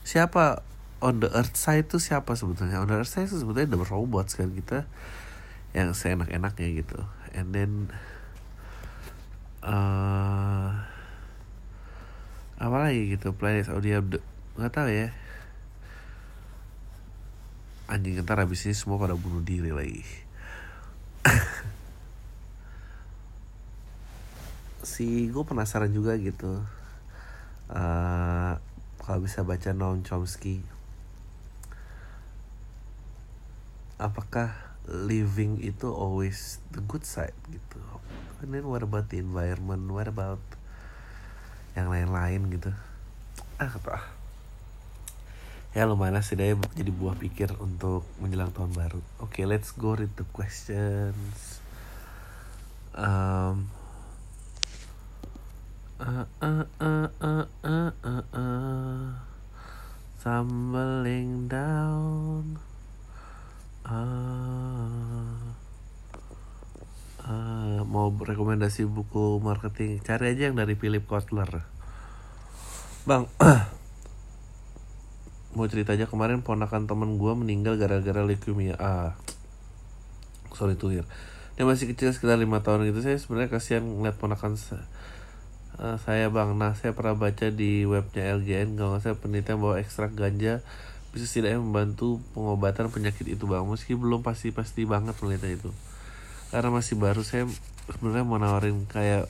siapa 0.01 0.65
on 1.02 1.18
the 1.18 1.30
earth 1.34 1.58
side 1.58 1.90
itu 1.90 1.98
siapa 1.98 2.38
sebetulnya? 2.38 2.78
On 2.78 2.88
the 2.88 3.02
earth 3.02 3.10
side 3.10 3.26
itu 3.26 3.42
sebetulnya 3.42 3.74
the 3.74 3.82
robots 3.90 4.38
kan 4.38 4.54
kita 4.54 4.86
yang 5.74 5.98
seenak-enaknya 5.98 6.86
gitu. 6.86 7.02
And 7.34 7.50
then 7.52 7.72
uh, 9.66 10.86
apa 12.62 12.78
lagi 12.78 13.18
gitu? 13.18 13.34
Planet 13.34 13.66
Saudi 13.66 13.98
nggak 13.98 14.72
tahu 14.72 14.90
ya. 14.94 15.10
Anjing 17.90 18.22
ntar 18.24 18.40
habis 18.40 18.64
ini 18.70 18.78
semua 18.78 19.02
pada 19.02 19.18
bunuh 19.18 19.42
diri 19.42 19.74
lagi. 19.74 20.06
Si 24.82 25.30
gue 25.30 25.46
penasaran 25.46 25.94
juga 25.94 26.18
gitu. 26.18 26.58
Uh, 27.70 28.58
kalau 28.98 29.22
bisa 29.22 29.46
baca 29.46 29.70
Noam 29.78 30.02
Chomsky 30.02 30.66
apakah 34.02 34.58
living 34.90 35.62
itu 35.62 35.86
always 35.94 36.58
the 36.74 36.82
good 36.82 37.06
side 37.06 37.38
gitu? 37.54 37.78
And 38.42 38.50
then 38.50 38.66
what 38.66 38.82
about 38.82 39.14
the 39.14 39.22
environment? 39.22 39.86
What 39.94 40.10
about 40.10 40.42
yang 41.78 41.94
lain-lain 41.94 42.50
gitu? 42.50 42.74
Ah 43.62 43.70
apa? 43.70 44.02
Ya 45.72 45.88
lumayan 45.88 46.20
lah 46.20 46.26
setidaknya 46.26 46.60
jadi 46.76 46.92
buah 46.92 47.16
pikir 47.16 47.56
untuk 47.62 48.04
menjelang 48.20 48.52
tahun 48.52 48.76
baru. 48.76 49.00
Oke 49.24 49.40
okay, 49.40 49.46
let's 49.48 49.72
go 49.72 49.96
read 49.96 50.12
the 50.20 50.28
questions. 50.36 51.62
Um, 52.92 53.72
uh, 56.02 56.28
uh, 56.44 56.68
uh, 56.82 57.08
uh, 57.24 57.48
uh, 57.64 57.92
uh, 58.04 58.24
uh, 58.36 59.08
tumbling 60.20 61.48
down 61.48 62.60
uh, 63.88 65.36
uh, 67.26 67.82
mau 67.86 68.12
rekomendasi 68.12 68.86
buku 68.86 69.41
marketing. 69.41 70.04
Cari 70.04 70.38
aja 70.38 70.52
yang 70.52 70.58
dari 70.60 70.78
Philip 70.78 71.08
Kotler. 71.08 71.65
Bang 73.08 73.26
mau 75.58 75.67
cerita 75.67 75.98
aja 75.98 76.08
kemarin 76.08 76.46
ponakan 76.46 76.86
temen 76.86 77.17
gue 77.17 77.34
meninggal 77.34 77.80
gara-gara 77.80 78.22
leukemia. 78.22 78.78
Ah. 78.78 79.17
Sorry 80.54 80.78
tuh 80.78 81.02
ya 81.02 81.04
dia 81.62 81.67
masih 81.67 81.91
kecil 81.91 82.10
sekitar 82.10 82.39
lima 82.39 82.63
tahun 82.63 82.89
gitu. 82.89 83.06
Saya 83.06 83.20
sebenarnya 83.20 83.54
kasihan 83.54 83.86
ngeliat 83.86 84.17
ponakan 84.17 84.58
saya, 84.58 84.82
uh, 85.78 86.00
saya 86.02 86.32
bang. 86.32 86.56
Nah 86.56 86.74
saya 86.74 86.98
pernah 86.98 87.13
baca 87.13 87.52
di 87.52 87.86
webnya 87.86 88.34
LGN 88.39 88.80
kalau 88.80 88.98
saya 88.98 89.13
penelitian 89.13 89.62
bahwa 89.62 89.78
ekstrak 89.78 90.15
ganja 90.17 90.65
bisa 91.12 91.28
setidaknya 91.28 91.60
membantu 91.60 92.24
pengobatan 92.32 92.88
penyakit 92.88 93.28
itu 93.28 93.43
bang. 93.43 93.63
Meski 93.67 94.00
belum 94.00 94.24
pasti 94.24 94.56
pasti 94.56 94.88
banget 94.88 95.15
penelitian 95.19 95.60
itu. 95.60 95.69
Karena 96.52 96.71
masih 96.71 96.95
baru 96.95 97.21
saya 97.24 97.47
sebenarnya 97.91 98.24
mau 98.24 98.39
nawarin 98.39 98.88
kayak 98.88 99.28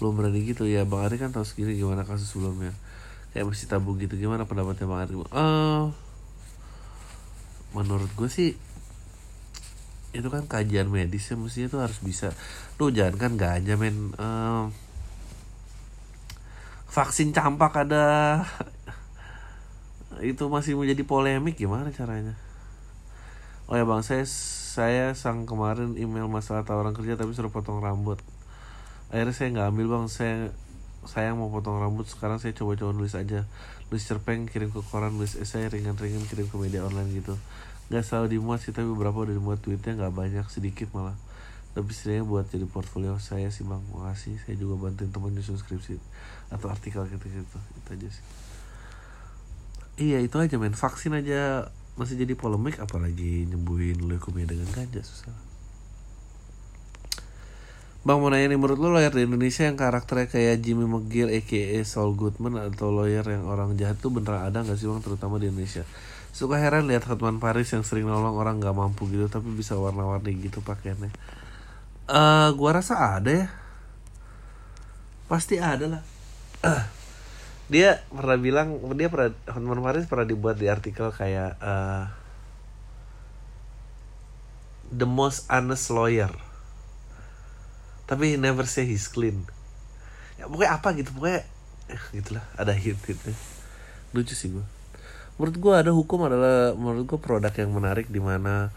belum 0.00 0.16
berani 0.16 0.40
gitu. 0.48 0.64
Ya 0.64 0.88
bang 0.88 1.04
Ari 1.04 1.20
kan 1.20 1.30
tahu 1.30 1.44
segini 1.44 1.76
gimana 1.76 2.08
kasus 2.08 2.32
sebelumnya. 2.32 2.72
Kayak 3.36 3.52
masih 3.52 3.68
tabu 3.68 3.96
gitu. 4.00 4.16
Gimana 4.16 4.48
pendapatnya 4.48 4.88
bang 4.88 5.00
Ari 5.04 5.14
uh, 5.20 5.92
menurut 7.76 8.10
gue 8.16 8.30
sih 8.32 8.56
itu 10.14 10.28
kan 10.32 10.48
kajian 10.48 10.88
medis 10.88 11.28
ya. 11.28 11.36
Mestinya 11.36 11.68
tuh 11.68 11.80
harus 11.84 12.00
bisa. 12.00 12.32
Tuh 12.80 12.88
jangan 12.88 13.20
kan 13.20 13.32
ganja 13.36 13.76
men. 13.76 14.16
Uh, 14.16 14.72
vaksin 16.94 17.34
campak 17.34 17.74
ada 17.74 18.46
itu 20.22 20.46
masih 20.46 20.78
menjadi 20.78 21.02
polemik 21.02 21.58
gimana 21.58 21.90
caranya? 21.90 22.36
Oh 23.64 23.80
ya 23.80 23.88
bang 23.88 24.04
saya 24.04 24.28
saya 24.74 25.16
sang 25.16 25.48
kemarin 25.48 25.96
email 25.96 26.28
masalah 26.28 26.68
tawaran 26.68 26.92
kerja 26.92 27.16
tapi 27.16 27.32
suruh 27.32 27.48
potong 27.48 27.80
rambut. 27.80 28.20
Akhirnya 29.08 29.32
saya 29.32 29.48
nggak 29.56 29.68
ambil 29.72 29.86
bang. 29.88 30.04
Saya 30.12 30.36
saya 31.08 31.32
mau 31.32 31.48
potong 31.48 31.80
rambut. 31.80 32.04
Sekarang 32.04 32.36
saya 32.36 32.52
coba-coba 32.52 32.92
nulis 32.92 33.16
aja. 33.16 33.48
Nulis 33.88 34.04
cerpen 34.04 34.44
kirim 34.44 34.68
ke 34.68 34.84
koran 34.84 35.16
nulis 35.16 35.40
esai 35.40 35.72
ringan-ringan 35.72 36.28
kirim 36.28 36.52
ke 36.52 36.56
media 36.60 36.84
online 36.84 37.08
gitu. 37.16 37.40
Nggak 37.88 38.04
selalu 38.04 38.26
dimuat 38.36 38.60
sih 38.60 38.76
tapi 38.76 38.84
beberapa 38.92 39.24
udah 39.24 39.32
dimuat. 39.32 39.64
Tweetnya 39.64 39.96
nggak 39.96 40.12
banyak 40.12 40.46
sedikit 40.52 40.92
malah. 40.92 41.16
Tapi 41.72 41.88
setidaknya 41.88 42.28
buat 42.28 42.44
jadi 42.52 42.68
portfolio 42.68 43.16
saya 43.16 43.48
sih 43.48 43.64
bang. 43.64 43.80
Makasih. 43.96 44.36
Saya 44.44 44.60
juga 44.60 44.76
bantuin 44.76 45.08
teman 45.08 45.32
nyusun 45.32 45.56
skripsi 45.56 45.96
atau 46.52 46.68
artikel 46.68 47.00
gitu-gitu. 47.08 47.58
Itu 47.80 47.88
aja 47.96 48.08
sih 48.12 48.43
iya 50.00 50.18
itu 50.20 50.36
aja 50.38 50.56
men. 50.58 50.74
Vaksin 50.74 51.14
aja 51.14 51.70
masih 51.94 52.18
jadi 52.18 52.34
polemik 52.34 52.82
apalagi 52.82 53.46
nyembuhin 53.46 54.02
leukemia 54.02 54.46
dengan 54.50 54.66
ganja 54.74 55.02
susah. 55.02 55.34
Bang 58.04 58.20
mau 58.20 58.28
nanya 58.28 58.52
nih 58.52 58.60
menurut 58.60 58.76
lo 58.76 58.92
lawyer 58.92 59.08
di 59.08 59.24
Indonesia 59.24 59.64
yang 59.64 59.80
karakternya 59.80 60.28
kayak 60.28 60.60
Jimmy 60.60 60.84
McGill 60.84 61.32
aka 61.32 61.80
Saul 61.88 62.12
Goodman 62.12 62.60
atau 62.60 62.92
lawyer 62.92 63.24
yang 63.24 63.48
orang 63.48 63.80
jahat 63.80 63.96
tuh 63.96 64.12
beneran 64.12 64.44
ada 64.44 64.60
gak 64.60 64.76
sih 64.76 64.84
bang 64.84 65.00
terutama 65.00 65.40
di 65.40 65.48
Indonesia? 65.48 65.88
Suka 66.28 66.60
heran 66.60 66.84
lihat 66.84 67.08
Hotman 67.08 67.40
Paris 67.40 67.72
yang 67.72 67.80
sering 67.80 68.04
nolong 68.04 68.36
orang 68.36 68.60
gak 68.60 68.76
mampu 68.76 69.08
gitu 69.08 69.24
tapi 69.32 69.48
bisa 69.56 69.80
warna-warni 69.80 70.36
gitu 70.36 70.60
pakaiannya. 70.60 71.08
Uh, 72.04 72.52
Gua 72.52 72.76
rasa 72.76 73.16
ada 73.16 73.32
ya. 73.32 73.48
Pasti 75.24 75.56
ada 75.56 75.96
lah 75.96 76.02
Dia 77.72 78.04
pernah 78.12 78.36
bilang 78.36 78.76
dia 78.94 79.08
pernah 79.08 79.32
Hotman 79.48 79.80
Paris 79.80 80.04
pernah 80.04 80.28
dibuat 80.28 80.60
di 80.60 80.68
artikel 80.68 81.08
kayak 81.12 81.56
uh, 81.60 82.04
The 84.94 85.08
most 85.08 85.48
honest 85.50 85.90
lawyer. 85.90 86.30
Tapi 88.04 88.34
he 88.34 88.36
never 88.36 88.68
say 88.68 88.84
he's 88.84 89.08
clean. 89.08 89.48
Ya 90.36 90.46
pokoknya 90.46 90.76
apa 90.76 90.92
gitu 90.92 91.10
pokoknya 91.16 91.42
eh, 91.88 92.02
gitulah 92.12 92.44
ada 92.56 92.72
hint 92.72 93.00
gitu 93.04 93.32
lucu 94.14 94.32
sih 94.32 94.48
gue 94.54 94.64
menurut 95.36 95.56
gue 95.58 95.74
ada 95.74 95.90
hukum 95.90 96.30
adalah 96.30 96.72
menurut 96.78 97.04
gue 97.10 97.18
produk 97.18 97.50
yang 97.50 97.74
menarik 97.74 98.06
di 98.06 98.22
mana 98.22 98.70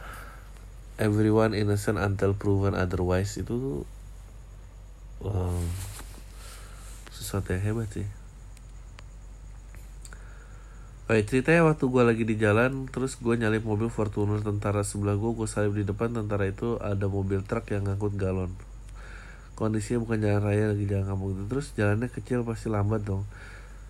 everyone 0.97 1.53
innocent 1.53 2.01
until 2.01 2.33
proven 2.33 2.73
otherwise 2.73 3.37
itu 3.37 3.85
wow, 5.21 5.61
sesuatu 7.13 7.53
yang 7.53 7.61
hebat 7.61 7.89
sih 7.93 8.07
Kayak 11.07 11.25
ceritanya 11.31 11.61
waktu 11.71 11.87
gue 11.87 12.03
lagi 12.03 12.23
di 12.27 12.35
jalan 12.35 12.91
Terus 12.91 13.15
gue 13.15 13.39
nyalip 13.39 13.63
mobil 13.63 13.87
Fortuner 13.87 14.43
tentara 14.43 14.83
sebelah 14.83 15.15
gue 15.15 15.31
Gue 15.31 15.47
salip 15.47 15.71
di 15.71 15.87
depan 15.87 16.11
tentara 16.11 16.43
itu 16.51 16.75
Ada 16.83 17.07
mobil 17.07 17.47
truk 17.47 17.71
yang 17.71 17.87
ngangkut 17.87 18.19
galon. 18.19 18.51
Kondisinya 19.57 20.05
bukan 20.05 20.21
jalan 20.21 20.41
raya 20.45 20.69
lagi 20.69 20.85
jalan 20.85 21.05
kampung 21.09 21.33
itu. 21.33 21.43
Terus 21.49 21.67
jalannya 21.73 22.13
kecil 22.13 22.45
pasti 22.45 22.69
lambat 22.69 23.01
dong. 23.01 23.25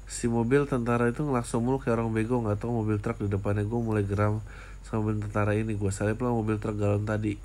Si 0.08 0.32
mobil 0.32 0.63
tentara 0.63 1.12
itu 1.12 1.27
ngelakson 1.27 1.60
mulu 1.60 1.84
kayak 1.84 1.99
orang 1.99 2.15
bego 2.15 2.39
nggak 2.39 2.63
tahu 2.63 2.71
mobil 2.71 3.03
truk 3.03 3.19
di 3.19 3.27
depannya. 3.27 3.67
Gue 3.67 3.84
mulai 3.84 4.08
geram 4.08 4.39
sama 4.88 5.03
mobil 5.03 5.27
tentara 5.27 5.51
ini. 5.60 5.75
Gue 5.75 5.91
salip 5.91 6.23
lah 6.23 6.32
mobil 6.32 6.56
truk 6.56 6.80
galon 6.80 7.03
tadi. 7.03 7.36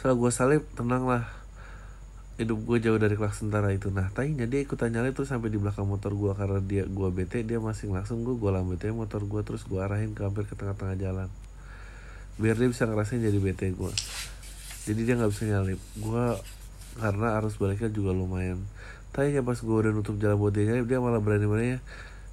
Setelah 0.00 0.16
gue 0.16 0.30
salip 0.32 0.62
tenang 0.72 1.04
lah 1.04 1.28
hidup 2.40 2.56
gue 2.64 2.78
jauh 2.80 2.96
dari 2.96 3.20
kelas 3.20 3.44
tentara 3.44 3.68
itu. 3.68 3.92
Nah 3.92 4.08
tanya 4.16 4.48
dia 4.48 4.64
ikutan 4.64 4.88
nyalip 4.88 5.12
tuh 5.12 5.28
sampai 5.28 5.52
di 5.52 5.60
belakang 5.60 5.84
motor 5.84 6.16
gue 6.16 6.32
karena 6.32 6.60
dia 6.64 6.88
gue 6.88 7.08
bete 7.12 7.44
dia 7.44 7.60
masih 7.60 7.92
langsung 7.92 8.24
gue 8.24 8.32
gue 8.40 8.48
lambetin 8.48 8.96
motor 8.96 9.20
gue 9.28 9.44
terus 9.44 9.68
gue 9.68 9.76
arahin 9.76 10.16
ke 10.16 10.24
hampir 10.24 10.48
ke 10.48 10.56
tengah-tengah 10.56 10.96
jalan. 10.96 11.28
Biar 12.40 12.56
dia 12.56 12.72
bisa 12.72 12.88
ngerasain 12.88 13.20
jadi 13.20 13.36
bete 13.36 13.68
gue 13.76 13.92
jadi 14.88 15.00
dia 15.04 15.14
nggak 15.20 15.30
bisa 15.30 15.44
nyalip. 15.44 15.80
Gue 16.00 16.24
karena 16.96 17.36
arus 17.38 17.60
baliknya 17.60 17.92
juga 17.92 18.16
lumayan. 18.16 18.58
Tanya 19.12 19.44
pas 19.44 19.60
gue 19.60 19.76
udah 19.76 19.92
nutup 19.92 20.16
jalan 20.16 20.40
buat 20.40 20.56
dia 20.56 20.64
nyalip 20.72 20.86
dia 20.88 20.98
malah 21.02 21.20
berani 21.20 21.44
berani 21.44 21.76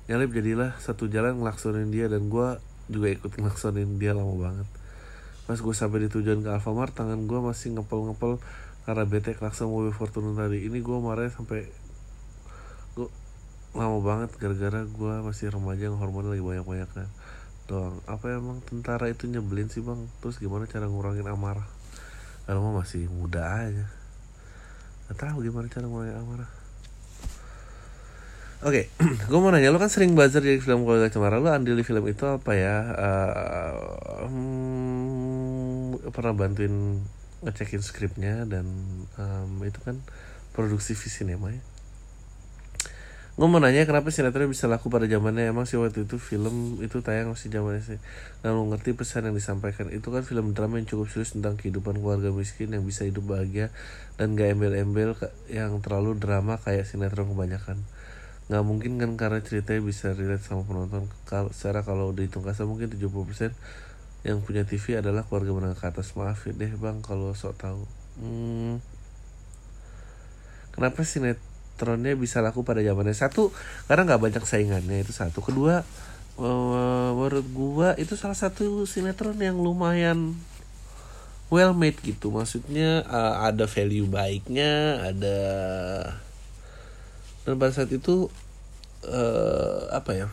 nyalip 0.08 0.32
jadilah 0.32 0.72
satu 0.80 1.12
jalan 1.12 1.36
ngelaksonin 1.43 1.91
dia 1.91 2.08
dan 2.08 2.32
gue 2.32 2.48
juga 2.88 3.08
ikut 3.12 3.32
ngelaksonin 3.36 4.00
dia 4.00 4.15
lama 4.15 4.32
banget. 4.39 4.67
Pas 5.43 5.60
gue 5.60 5.76
sampai 5.76 6.08
di 6.08 6.10
tujuan 6.12 6.39
ke 6.39 6.50
Alfamart 6.52 6.96
tangan 6.96 7.28
gue 7.28 7.39
masih 7.43 7.76
ngepel-ngepel 7.76 8.39
karena 8.88 9.04
bete 9.04 9.36
klakson 9.36 9.67
mobil 9.67 9.91
Fortuner 9.91 10.32
tadi. 10.32 10.63
Ini 10.63 10.80
gue 10.80 10.97
marah 11.04 11.28
sampai 11.28 11.67
gue 12.95 13.08
lama 13.76 14.00
banget 14.00 14.32
gara-gara 14.39 14.88
gue 14.88 15.13
masih 15.28 15.52
remaja 15.52 15.91
yang 15.91 16.00
hormon 16.00 16.32
lagi 16.32 16.39
banyak-banyak 16.39 16.88
kan. 16.95 17.12
Doang 17.67 18.00
apa 18.08 18.32
emang 18.32 18.63
tentara 18.63 19.12
itu 19.12 19.28
nyebelin 19.28 19.67
sih 19.67 19.84
bang? 19.84 20.08
Terus 20.23 20.39
gimana 20.39 20.71
cara 20.71 20.88
ngurangin 20.88 21.28
amarah? 21.28 21.67
Kalau 22.47 22.63
masih 22.71 23.12
muda 23.12 23.67
aja. 23.67 23.91
Gak 25.12 25.19
tahu 25.19 25.43
gimana 25.43 25.67
cara 25.67 25.84
mulai 25.91 26.15
amarah. 26.15 26.47
Oke, 28.63 28.88
okay. 29.04 29.28
gue 29.28 29.38
mau 29.43 29.52
nanya, 29.52 29.69
lo 29.69 29.84
kan 29.84 29.91
sering 29.91 30.15
buzzer 30.15 30.41
di 30.41 30.58
film 30.63 30.88
Keluarga 30.88 31.12
Cemara, 31.13 31.38
lo 31.38 31.52
andil 31.52 31.76
di 31.76 31.84
film 31.84 32.08
itu 32.08 32.26
apa 32.26 32.56
ya? 32.56 32.76
Uh, 32.95 34.26
hmm, 34.32 36.10
pernah 36.10 36.34
bantuin 36.34 37.04
ngecekin 37.48 37.80
skripnya 37.80 38.44
dan 38.44 38.68
um, 39.16 39.64
itu 39.64 39.80
kan 39.80 40.04
produksi 40.52 40.94
Visinema 40.94 41.56
ya. 41.56 41.64
Gue 43.38 43.46
mau 43.46 43.62
nanya 43.62 43.86
kenapa 43.86 44.10
sinetron 44.10 44.50
bisa 44.50 44.66
laku 44.66 44.90
pada 44.90 45.06
zamannya? 45.06 45.54
Emang 45.54 45.70
sih 45.70 45.78
waktu 45.78 46.10
itu 46.10 46.18
film 46.18 46.82
itu 46.82 47.06
tayang 47.06 47.38
masih 47.38 47.54
zamannya 47.54 47.86
sih? 47.86 48.02
Dan 48.42 48.58
ngerti 48.74 48.98
pesan 48.98 49.30
yang 49.30 49.38
disampaikan. 49.38 49.94
Itu 49.94 50.10
kan 50.10 50.26
film 50.26 50.58
drama 50.58 50.82
yang 50.82 50.90
cukup 50.90 51.06
serius 51.14 51.38
tentang 51.38 51.54
kehidupan 51.54 52.02
keluarga 52.02 52.34
miskin 52.34 52.74
yang 52.74 52.82
bisa 52.82 53.06
hidup 53.06 53.30
bahagia 53.30 53.70
dan 54.18 54.34
gak 54.34 54.58
embel-embel 54.58 55.14
yang 55.54 55.78
terlalu 55.86 56.18
drama 56.18 56.58
kayak 56.58 56.90
sinetron 56.90 57.30
kebanyakan. 57.30 57.78
Nggak 58.50 58.64
mungkin 58.66 58.92
kan 58.98 59.12
karena 59.22 59.40
ceritanya 59.46 59.86
bisa 59.86 60.18
relate 60.18 60.42
sama 60.42 60.66
penonton. 60.66 61.06
Secara 61.54 61.86
kalau 61.86 62.18
dihitung 62.18 62.42
kasar 62.42 62.66
mungkin 62.66 62.90
70% 62.90 63.54
yang 64.25 64.41
punya 64.41 64.65
TV 64.65 64.97
adalah 64.97 65.25
keluarga 65.25 65.51
menengah 65.53 65.77
ke 65.77 65.86
atas. 65.89 66.13
Maaf 66.17 66.45
ya 66.49 66.53
deh 66.56 66.73
bang 66.73 67.01
kalau 67.06 67.36
sok 67.38 67.58
tahu. 67.60 67.84
Hmm, 68.17 68.82
kenapa 70.73 71.06
sinetron 71.06 71.47
sinetronnya 71.77 72.17
bisa 72.17 72.41
laku 72.41 72.65
pada 72.65 72.82
zamannya? 72.82 73.13
Satu 73.13 73.53
karena 73.86 74.10
nggak 74.10 74.21
banyak 74.25 74.43
saingannya 74.49 75.06
itu 75.06 75.13
satu. 75.13 75.45
Kedua 75.45 75.86
uh, 76.41 77.10
menurut 77.13 77.45
gua 77.53 77.89
itu 78.01 78.17
salah 78.17 78.34
satu 78.34 78.89
sinetron 78.89 79.38
yang 79.38 79.62
lumayan 79.62 80.34
well 81.53 81.77
made 81.77 82.01
gitu. 82.01 82.34
Maksudnya 82.34 83.06
uh, 83.06 83.45
ada 83.45 83.69
value 83.69 84.10
baiknya 84.10 85.06
ada 85.13 85.39
dan 87.45 87.62
pada 87.62 87.71
saat 87.77 87.93
itu 87.93 88.34
uh, 89.06 89.82
apa 89.93 90.12
ya 90.17 90.27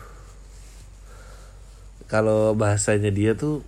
kalau 2.05 2.53
bahasanya 2.53 3.09
dia 3.09 3.33
tuh 3.33 3.65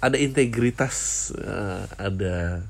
ada 0.00 0.16
integritas 0.16 1.28
uh, 1.36 1.84
ada 2.00 2.64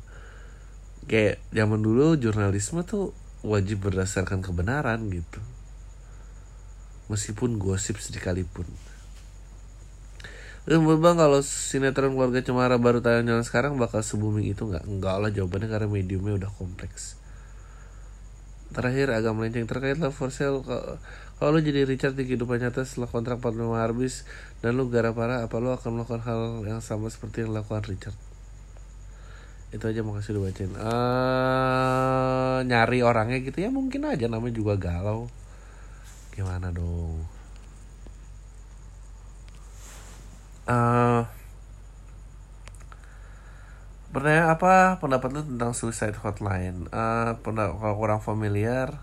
kayak 1.06 1.38
zaman 1.54 1.80
dulu 1.80 2.18
jurnalisme 2.18 2.82
tuh 2.82 3.14
wajib 3.40 3.86
berdasarkan 3.86 4.44
kebenaran 4.44 5.06
gitu 5.10 5.40
meskipun 7.10 7.58
gosip 7.58 7.98
sekalipun 7.98 8.68
Eh, 10.68 10.76
bang 10.76 11.16
kalau 11.16 11.40
sinetron 11.40 12.12
keluarga 12.12 12.44
cemara 12.44 12.76
baru 12.76 13.00
tayang 13.00 13.40
sekarang 13.40 13.80
bakal 13.80 14.04
se 14.04 14.14
booming 14.20 14.52
itu 14.52 14.68
nggak? 14.68 14.84
Enggak 14.84 15.16
lah 15.16 15.30
jawabannya 15.32 15.66
karena 15.72 15.88
mediumnya 15.88 16.36
udah 16.36 16.50
kompleks. 16.52 17.16
Terakhir 18.70 19.10
agak 19.10 19.32
melenceng 19.32 19.64
terkait 19.64 19.96
love 19.96 20.12
for 20.12 20.28
sale 20.28 20.60
kalau 21.40 21.56
lo 21.56 21.64
jadi 21.64 21.88
Richard 21.88 22.20
di 22.20 22.28
kehidupan 22.28 22.60
nyata 22.60 22.84
setelah 22.84 23.08
kontrak 23.08 23.40
45 23.40 23.72
habis 23.80 24.28
dan 24.60 24.76
lo 24.76 24.92
gara 24.92 25.16
parah 25.16 25.40
apa 25.40 25.56
lo 25.56 25.72
akan 25.72 25.90
melakukan 25.96 26.20
hal 26.20 26.60
yang 26.68 26.84
sama 26.84 27.08
seperti 27.08 27.48
yang 27.48 27.56
dilakukan 27.56 27.80
Richard? 27.88 28.16
Itu 29.72 29.88
aja 29.88 30.04
makasih 30.04 30.36
udah 30.36 30.42
bacain. 30.52 30.72
Uh, 30.76 32.58
nyari 32.68 33.00
orangnya 33.00 33.40
gitu 33.40 33.56
ya 33.56 33.72
mungkin 33.72 34.04
aja 34.04 34.28
namanya 34.28 34.52
juga 34.52 34.76
galau. 34.76 35.32
Gimana 36.36 36.68
dong? 36.76 37.24
Uh, 40.68 41.24
Pertanyaan 44.10 44.58
apa 44.58 44.98
pendapat 44.98 45.30
lu 45.38 45.42
tentang 45.46 45.70
suicide 45.70 46.18
hotline? 46.18 46.84
Uh, 46.90 47.32
kalau 47.46 47.94
kurang 47.94 48.18
familiar 48.20 48.98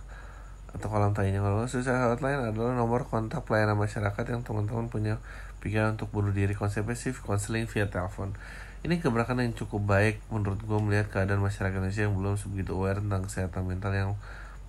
atau 0.78 0.94
kolam 0.94 1.18
tanya 1.18 1.42
kalau 1.42 1.66
suicide 1.66 1.98
hotline 1.98 2.54
adalah 2.54 2.78
nomor 2.78 3.10
kontak 3.10 3.42
pelayanan 3.50 3.74
masyarakat 3.74 4.26
yang 4.30 4.46
teman-teman 4.46 4.94
punya 4.94 5.18
pikiran 5.58 5.98
untuk 5.98 6.14
bunuh 6.14 6.30
diri 6.30 6.54
konsepsif 6.54 7.26
konseling 7.26 7.66
via 7.66 7.90
telepon. 7.90 8.38
Ini 8.86 9.02
keberakaman 9.02 9.50
yang 9.50 9.56
cukup 9.58 9.90
baik 9.90 10.22
menurut 10.30 10.62
gue 10.62 10.80
melihat 10.80 11.10
keadaan 11.10 11.42
masyarakat 11.42 11.82
Indonesia 11.82 12.06
yang 12.06 12.14
belum 12.14 12.38
sebegitu 12.38 12.78
aware 12.78 13.02
tentang 13.02 13.26
kesehatan 13.26 13.66
mental 13.66 13.92
yang 13.92 14.12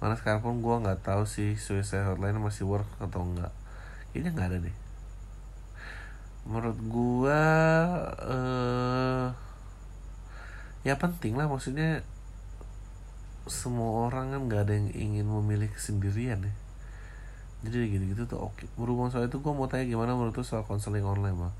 mana 0.00 0.16
sekarang 0.16 0.40
pun 0.40 0.64
gue 0.64 0.74
nggak 0.80 1.04
tahu 1.04 1.28
sih 1.28 1.60
suicide 1.60 2.08
hotline 2.08 2.40
masih 2.40 2.64
work 2.64 2.88
atau 2.98 3.20
enggak. 3.20 3.52
Kayaknya 4.10 4.30
nggak 4.32 4.48
ada 4.48 4.58
deh. 4.64 4.76
Menurut 6.48 6.78
gue 6.80 7.42
uh, 8.24 9.26
ya 10.88 10.94
penting 10.96 11.36
lah 11.36 11.44
maksudnya 11.44 12.00
semua 13.48 14.08
orang 14.08 14.32
kan 14.32 14.40
nggak 14.46 14.60
ada 14.68 14.72
yang 14.76 14.88
ingin 14.94 15.26
memilih 15.26 15.72
sendirian 15.76 16.40
ya. 16.44 16.54
Jadi 17.66 17.90
gitu-gitu 17.90 18.22
tuh 18.30 18.38
oke. 18.38 18.64
Berhubung 18.78 19.10
soal 19.10 19.26
itu 19.26 19.42
gue 19.42 19.52
mau 19.52 19.66
tanya 19.66 19.84
gimana 19.88 20.14
menurut 20.14 20.36
tuh 20.36 20.46
soal 20.46 20.62
konseling 20.62 21.02
online 21.02 21.34
bang? 21.34 21.54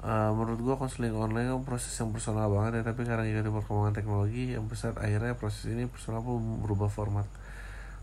Uh, 0.00 0.32
menurut 0.32 0.60
gue 0.64 0.74
konseling 0.80 1.12
online 1.12 1.52
kan 1.52 1.60
proses 1.66 1.92
yang 1.92 2.08
personal 2.08 2.48
banget 2.48 2.80
ya 2.80 2.82
tapi 2.88 3.04
karena 3.04 3.20
ikuti 3.28 3.52
perkembangan 3.52 3.92
teknologi 3.92 4.56
yang 4.56 4.64
besar 4.64 4.96
akhirnya 4.96 5.36
proses 5.36 5.68
ini 5.68 5.84
personal 5.90 6.22
pun 6.24 6.40
berubah 6.62 6.88
format. 6.88 7.26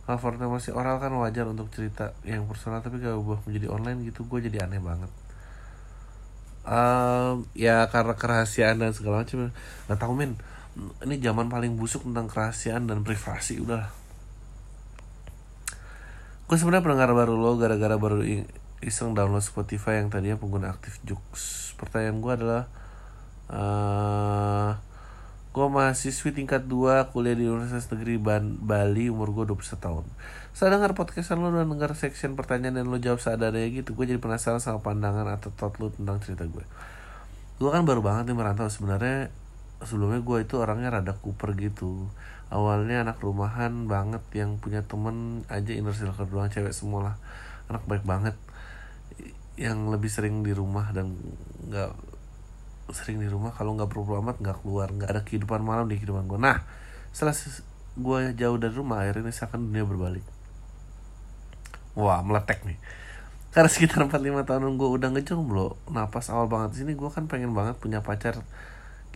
Kalau 0.06 0.20
formatnya 0.22 0.52
masih 0.52 0.72
oral 0.78 1.02
kan 1.02 1.10
wajar 1.18 1.48
untuk 1.50 1.72
cerita 1.74 2.14
yang 2.22 2.46
personal 2.46 2.84
tapi 2.86 3.02
kalau 3.02 3.24
berubah 3.24 3.42
menjadi 3.50 3.68
online 3.72 4.00
gitu 4.06 4.28
gue 4.28 4.40
jadi 4.46 4.68
aneh 4.68 4.84
banget. 4.84 5.10
Um, 6.68 7.48
ya 7.56 7.88
karena 7.88 8.12
kerahasiaan 8.20 8.84
dan 8.84 8.92
segala 8.92 9.24
macam 9.24 9.56
nggak 9.88 10.00
tahu 10.04 10.12
men 10.12 10.36
ini 11.06 11.16
zaman 11.22 11.50
paling 11.50 11.76
busuk 11.76 12.06
tentang 12.06 12.30
kerahasiaan 12.30 12.86
dan 12.86 13.02
privasi 13.02 13.62
udah. 13.62 13.90
Gue 16.48 16.56
sebenarnya 16.56 16.86
pendengar 16.86 17.12
baru 17.12 17.36
lo 17.36 17.60
gara-gara 17.60 18.00
baru 18.00 18.24
iseng 18.80 19.18
download 19.18 19.44
Spotify 19.44 20.00
yang 20.00 20.08
tadinya 20.08 20.40
pengguna 20.40 20.72
aktif 20.72 21.02
Jux. 21.04 21.20
Pertanyaan 21.76 22.24
gue 22.24 22.34
adalah 22.34 22.64
uh, 23.52 24.72
gue 25.52 25.66
mahasiswi 25.68 26.32
tingkat 26.32 26.70
2 26.70 27.12
kuliah 27.12 27.36
di 27.36 27.50
Universitas 27.50 27.90
Negeri 27.92 28.16
Bali 28.62 29.12
umur 29.12 29.36
gue 29.36 29.44
21 29.52 29.82
tahun. 29.82 30.06
Saya 30.56 30.74
dengar 30.78 30.96
podcastan 30.96 31.44
lo 31.44 31.52
dan 31.52 31.68
dengar 31.68 31.94
section 32.00 32.40
pertanyaan 32.40 32.82
dan 32.82 32.86
lo 32.88 32.98
jawab 33.02 33.20
seadanya 33.20 33.68
gitu. 33.68 33.92
Gue 33.98 34.08
jadi 34.08 34.22
penasaran 34.22 34.64
sama 34.64 34.80
pandangan 34.80 35.28
atau 35.28 35.52
thought 35.52 35.78
lo 35.84 35.92
tentang 35.92 36.22
cerita 36.24 36.48
gue 36.48 36.66
gue 37.58 37.70
kan 37.74 37.84
baru 37.84 38.06
banget 38.06 38.30
nih 38.30 38.38
merantau. 38.38 38.70
Sebenarnya 38.70 39.34
sebelumnya 39.84 40.24
gue 40.26 40.38
itu 40.46 40.56
orangnya 40.58 40.90
rada 40.90 41.14
kuper 41.18 41.54
gitu. 41.60 42.10
Awalnya 42.48 43.04
anak 43.04 43.20
rumahan 43.20 43.92
banget 43.92 44.24
yang 44.32 44.58
punya 44.58 44.82
temen 44.86 45.44
aja 45.52 45.72
inner 45.76 45.92
circle 45.92 46.32
doang 46.32 46.48
cewek 46.48 46.72
semua 46.72 47.14
lah 47.14 47.16
anak 47.68 47.84
baik 47.86 48.08
banget. 48.08 48.34
Yang 49.60 49.80
lebih 49.92 50.10
sering 50.10 50.42
di 50.46 50.54
rumah 50.56 50.90
dan 50.96 51.18
nggak 51.68 51.92
sering 52.96 53.20
di 53.20 53.28
rumah 53.28 53.52
kalau 53.52 53.76
nggak 53.76 53.92
perlu 53.92 54.16
amat 54.24 54.40
nggak 54.40 54.64
keluar 54.64 54.88
nggak 54.88 55.12
ada 55.12 55.22
kehidupan 55.28 55.60
malam 55.60 55.92
di 55.92 56.00
kehidupan 56.00 56.24
gue 56.24 56.40
nah 56.40 56.64
setelah 57.12 57.36
gue 57.98 58.20
jauh 58.38 58.58
dari 58.62 58.72
rumah 58.72 59.02
akhirnya 59.02 59.34
seakan 59.34 59.74
dunia 59.74 59.84
berbalik. 59.84 60.26
Wah 61.98 62.22
meletek 62.22 62.62
nih. 62.62 62.78
Karena 63.50 63.70
sekitar 63.74 64.06
4-5 64.06 64.46
tahun 64.46 64.78
gue 64.78 64.90
udah 65.02 65.10
ngejomblo 65.18 65.82
napas 65.90 66.30
awal 66.30 66.46
banget 66.46 66.86
sini 66.86 66.94
gue 66.94 67.10
kan 67.10 67.26
pengen 67.26 67.58
banget 67.58 67.82
punya 67.82 68.06
pacar 68.06 68.46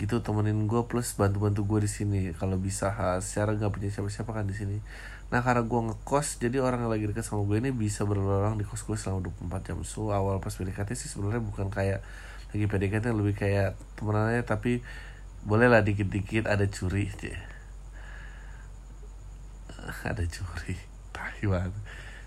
gitu 0.01 0.17
temenin 0.25 0.65
gue 0.65 0.81
plus 0.89 1.13
bantu-bantu 1.13 1.61
gue 1.61 1.85
di 1.85 1.91
sini. 1.91 2.21
Kalau 2.33 2.57
bisa 2.57 2.89
ha, 2.89 3.21
secara 3.21 3.53
nggak 3.53 3.69
punya 3.69 3.93
siapa-siapa 3.93 4.33
kan 4.33 4.49
di 4.49 4.57
sini. 4.57 4.81
Nah 5.29 5.45
karena 5.45 5.61
gue 5.61 5.79
ngekos 5.93 6.41
jadi 6.41 6.57
orang 6.57 6.89
yang 6.89 6.91
lagi 6.91 7.05
deket 7.05 7.21
sama 7.21 7.45
gue 7.45 7.61
ini 7.61 7.69
bisa 7.69 8.01
berlorong 8.09 8.57
di 8.57 8.65
kos 8.65 8.81
gue 8.81 8.97
selama 8.97 9.29
24 9.29 9.61
jam. 9.69 9.77
So 9.85 10.09
awal 10.09 10.41
pas 10.41 10.57
PDKT 10.57 10.97
sih 10.97 11.05
sebenarnya 11.05 11.45
bukan 11.45 11.69
kayak 11.69 12.01
lagi 12.49 12.65
PDKT 12.65 13.13
lebih 13.13 13.37
kayak 13.37 13.77
temenannya 14.01 14.41
tapi 14.41 14.81
bolehlah 15.45 15.85
dikit-dikit 15.85 16.49
ada 16.49 16.65
curi. 16.65 17.13
Ada 19.81 20.21
curi. 20.29 20.77
Taiwan 21.09 21.73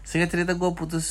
Singkat 0.02 0.28
cerita 0.30 0.52
gue 0.54 0.70
putus 0.74 1.06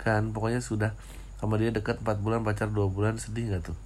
kan. 0.00 0.32
Pokoknya 0.32 0.64
sudah. 0.64 0.92
Sama 1.40 1.60
dia 1.60 1.72
dekat 1.72 2.00
4 2.04 2.24
bulan 2.24 2.40
pacar 2.44 2.68
2 2.68 2.88
bulan. 2.92 3.16
Sedih 3.16 3.48
gak 3.52 3.72
tuh 3.72 3.85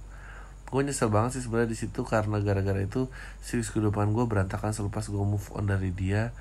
gue 0.71 0.81
nyesel 0.87 1.11
banget 1.11 1.35
sih 1.35 1.43
sebenarnya 1.43 1.69
di 1.75 1.77
situ 1.77 2.07
karena 2.07 2.39
gara-gara 2.39 2.79
itu 2.79 3.11
serius 3.43 3.75
kehidupan 3.75 4.15
gue 4.15 4.23
berantakan 4.23 4.71
selepas 4.71 5.03
gue 5.11 5.19
move 5.19 5.43
on 5.51 5.67
dari 5.67 5.91
dia 5.91 6.31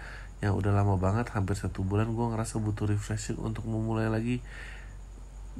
yang 0.41 0.57
udah 0.57 0.73
lama 0.73 0.97
banget 0.97 1.29
hampir 1.37 1.53
satu 1.53 1.85
bulan 1.85 2.17
gue 2.17 2.27
ngerasa 2.33 2.57
butuh 2.63 2.89
refreshing 2.89 3.37
untuk 3.37 3.69
memulai 3.69 4.09
lagi. 4.09 4.41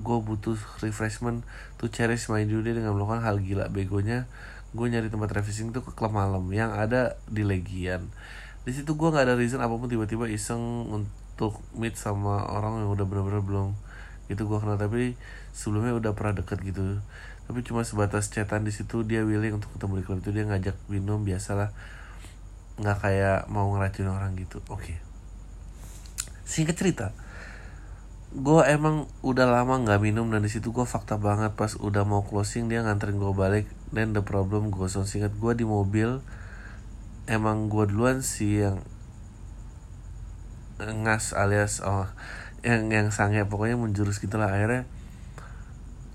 Gue 0.01 0.19
butuh 0.25 0.57
refreshment 0.81 1.45
to 1.77 1.93
cherish 1.93 2.33
my 2.33 2.41
day 2.49 2.73
dengan 2.73 2.97
melakukan 2.97 3.21
hal 3.21 3.37
gila 3.45 3.69
begonya. 3.69 4.25
Gue 4.73 4.89
nyari 4.89 5.13
tempat 5.13 5.37
refreshing 5.37 5.77
tuh 5.77 5.85
ke 5.85 5.93
klub 5.93 6.17
malam 6.17 6.49
yang 6.49 6.73
ada 6.73 7.21
di 7.29 7.45
Legian. 7.45 8.09
Di 8.65 8.73
situ 8.73 8.97
gue 8.97 9.09
nggak 9.13 9.29
ada 9.29 9.37
reason 9.37 9.61
apa 9.61 9.77
pun 9.77 9.93
tiba-tiba 9.93 10.25
iseng 10.33 10.89
untuk 10.89 11.61
meet 11.77 12.01
sama 12.01 12.49
orang 12.49 12.81
yang 12.81 12.91
udah 12.93 13.05
bener-bener 13.05 13.45
belum 13.45 13.77
itu 14.33 14.41
gue 14.49 14.59
kenal. 14.65 14.81
Tapi 14.81 15.13
sebelumnya 15.53 15.93
udah 15.93 16.13
pernah 16.17 16.41
deket 16.41 16.65
gitu 16.65 17.05
tapi 17.51 17.67
cuma 17.67 17.83
sebatas 17.83 18.31
chatan 18.31 18.63
di 18.63 18.71
situ 18.71 19.03
dia 19.03 19.27
willing 19.27 19.59
untuk 19.59 19.75
ketemu 19.75 19.99
di 19.99 20.05
klub 20.07 20.19
itu 20.23 20.31
dia 20.31 20.47
ngajak 20.47 20.79
minum 20.87 21.27
biasalah. 21.27 21.75
Nggak 22.79 22.99
kayak 23.03 23.39
mau 23.51 23.67
ngeracun 23.75 24.07
orang 24.07 24.39
gitu 24.39 24.63
oke. 24.71 24.79
Okay. 24.87 24.97
singkat 26.47 26.79
cerita 26.79 27.11
gue 28.31 28.63
emang 28.71 29.11
udah 29.27 29.47
lama 29.47 29.83
nggak 29.83 30.03
minum 30.03 30.31
dan 30.31 30.47
di 30.47 30.51
situ 30.51 30.71
gue 30.71 30.87
fakta 30.87 31.19
banget 31.19 31.51
pas 31.59 31.75
udah 31.79 32.07
mau 32.07 32.23
closing 32.23 32.71
dia 32.71 32.83
nganterin 32.87 33.19
gue 33.19 33.35
balik 33.35 33.67
dan 33.91 34.15
the 34.15 34.23
problem 34.23 34.71
gue 34.71 34.87
so 34.87 35.03
singkat 35.03 35.35
gue 35.35 35.53
di 35.59 35.67
mobil 35.67 36.23
emang 37.27 37.67
gue 37.67 37.91
duluan 37.91 38.23
sih 38.23 38.67
yang 38.67 38.83
ngas 40.79 41.35
alias 41.35 41.83
oh 41.83 42.07
yang 42.61 42.93
yang 42.93 43.09
sange 43.13 43.41
pokoknya 43.49 43.77
menjurus 43.77 44.21
gitulah. 44.21 44.53
Akhirnya 44.53 44.85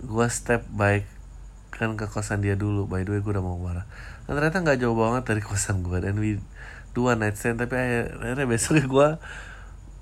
gue 0.06 0.28
step 0.30 0.66
baik 0.70 1.06
kan 1.76 2.00
ke 2.00 2.08
kosan 2.08 2.40
dia 2.40 2.56
dulu. 2.56 2.88
By 2.88 3.04
the 3.04 3.12
way 3.16 3.20
gue 3.20 3.32
udah 3.36 3.44
mau 3.44 3.60
marah. 3.60 3.84
Dan 4.26 4.40
ternyata 4.40 4.64
nggak 4.64 4.80
jauh 4.80 4.96
banget 4.96 5.24
dari 5.28 5.42
kosan 5.44 5.84
gue 5.84 6.00
dan 6.00 6.16
we 6.18 6.40
dua 6.96 7.20
night 7.20 7.36
stand 7.36 7.60
tapi 7.60 7.76
akhirnya 7.76 8.48
besoknya 8.48 8.88
gue 8.96 9.08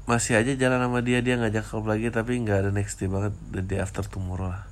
masih 0.05 0.38
aja 0.38 0.53
jalan 0.53 0.80
sama 0.86 0.99
dia. 1.01 1.19
Dia 1.26 1.41
ngajak 1.41 1.65
klub 1.65 1.89
lagi 1.89 2.13
tapi 2.13 2.38
nggak 2.38 2.69
ada 2.69 2.69
next 2.69 3.01
day 3.01 3.09
banget. 3.09 3.34
The 3.49 3.65
day 3.65 3.82
after 3.82 4.05
tomorrow 4.05 4.53
lah. 4.53 4.69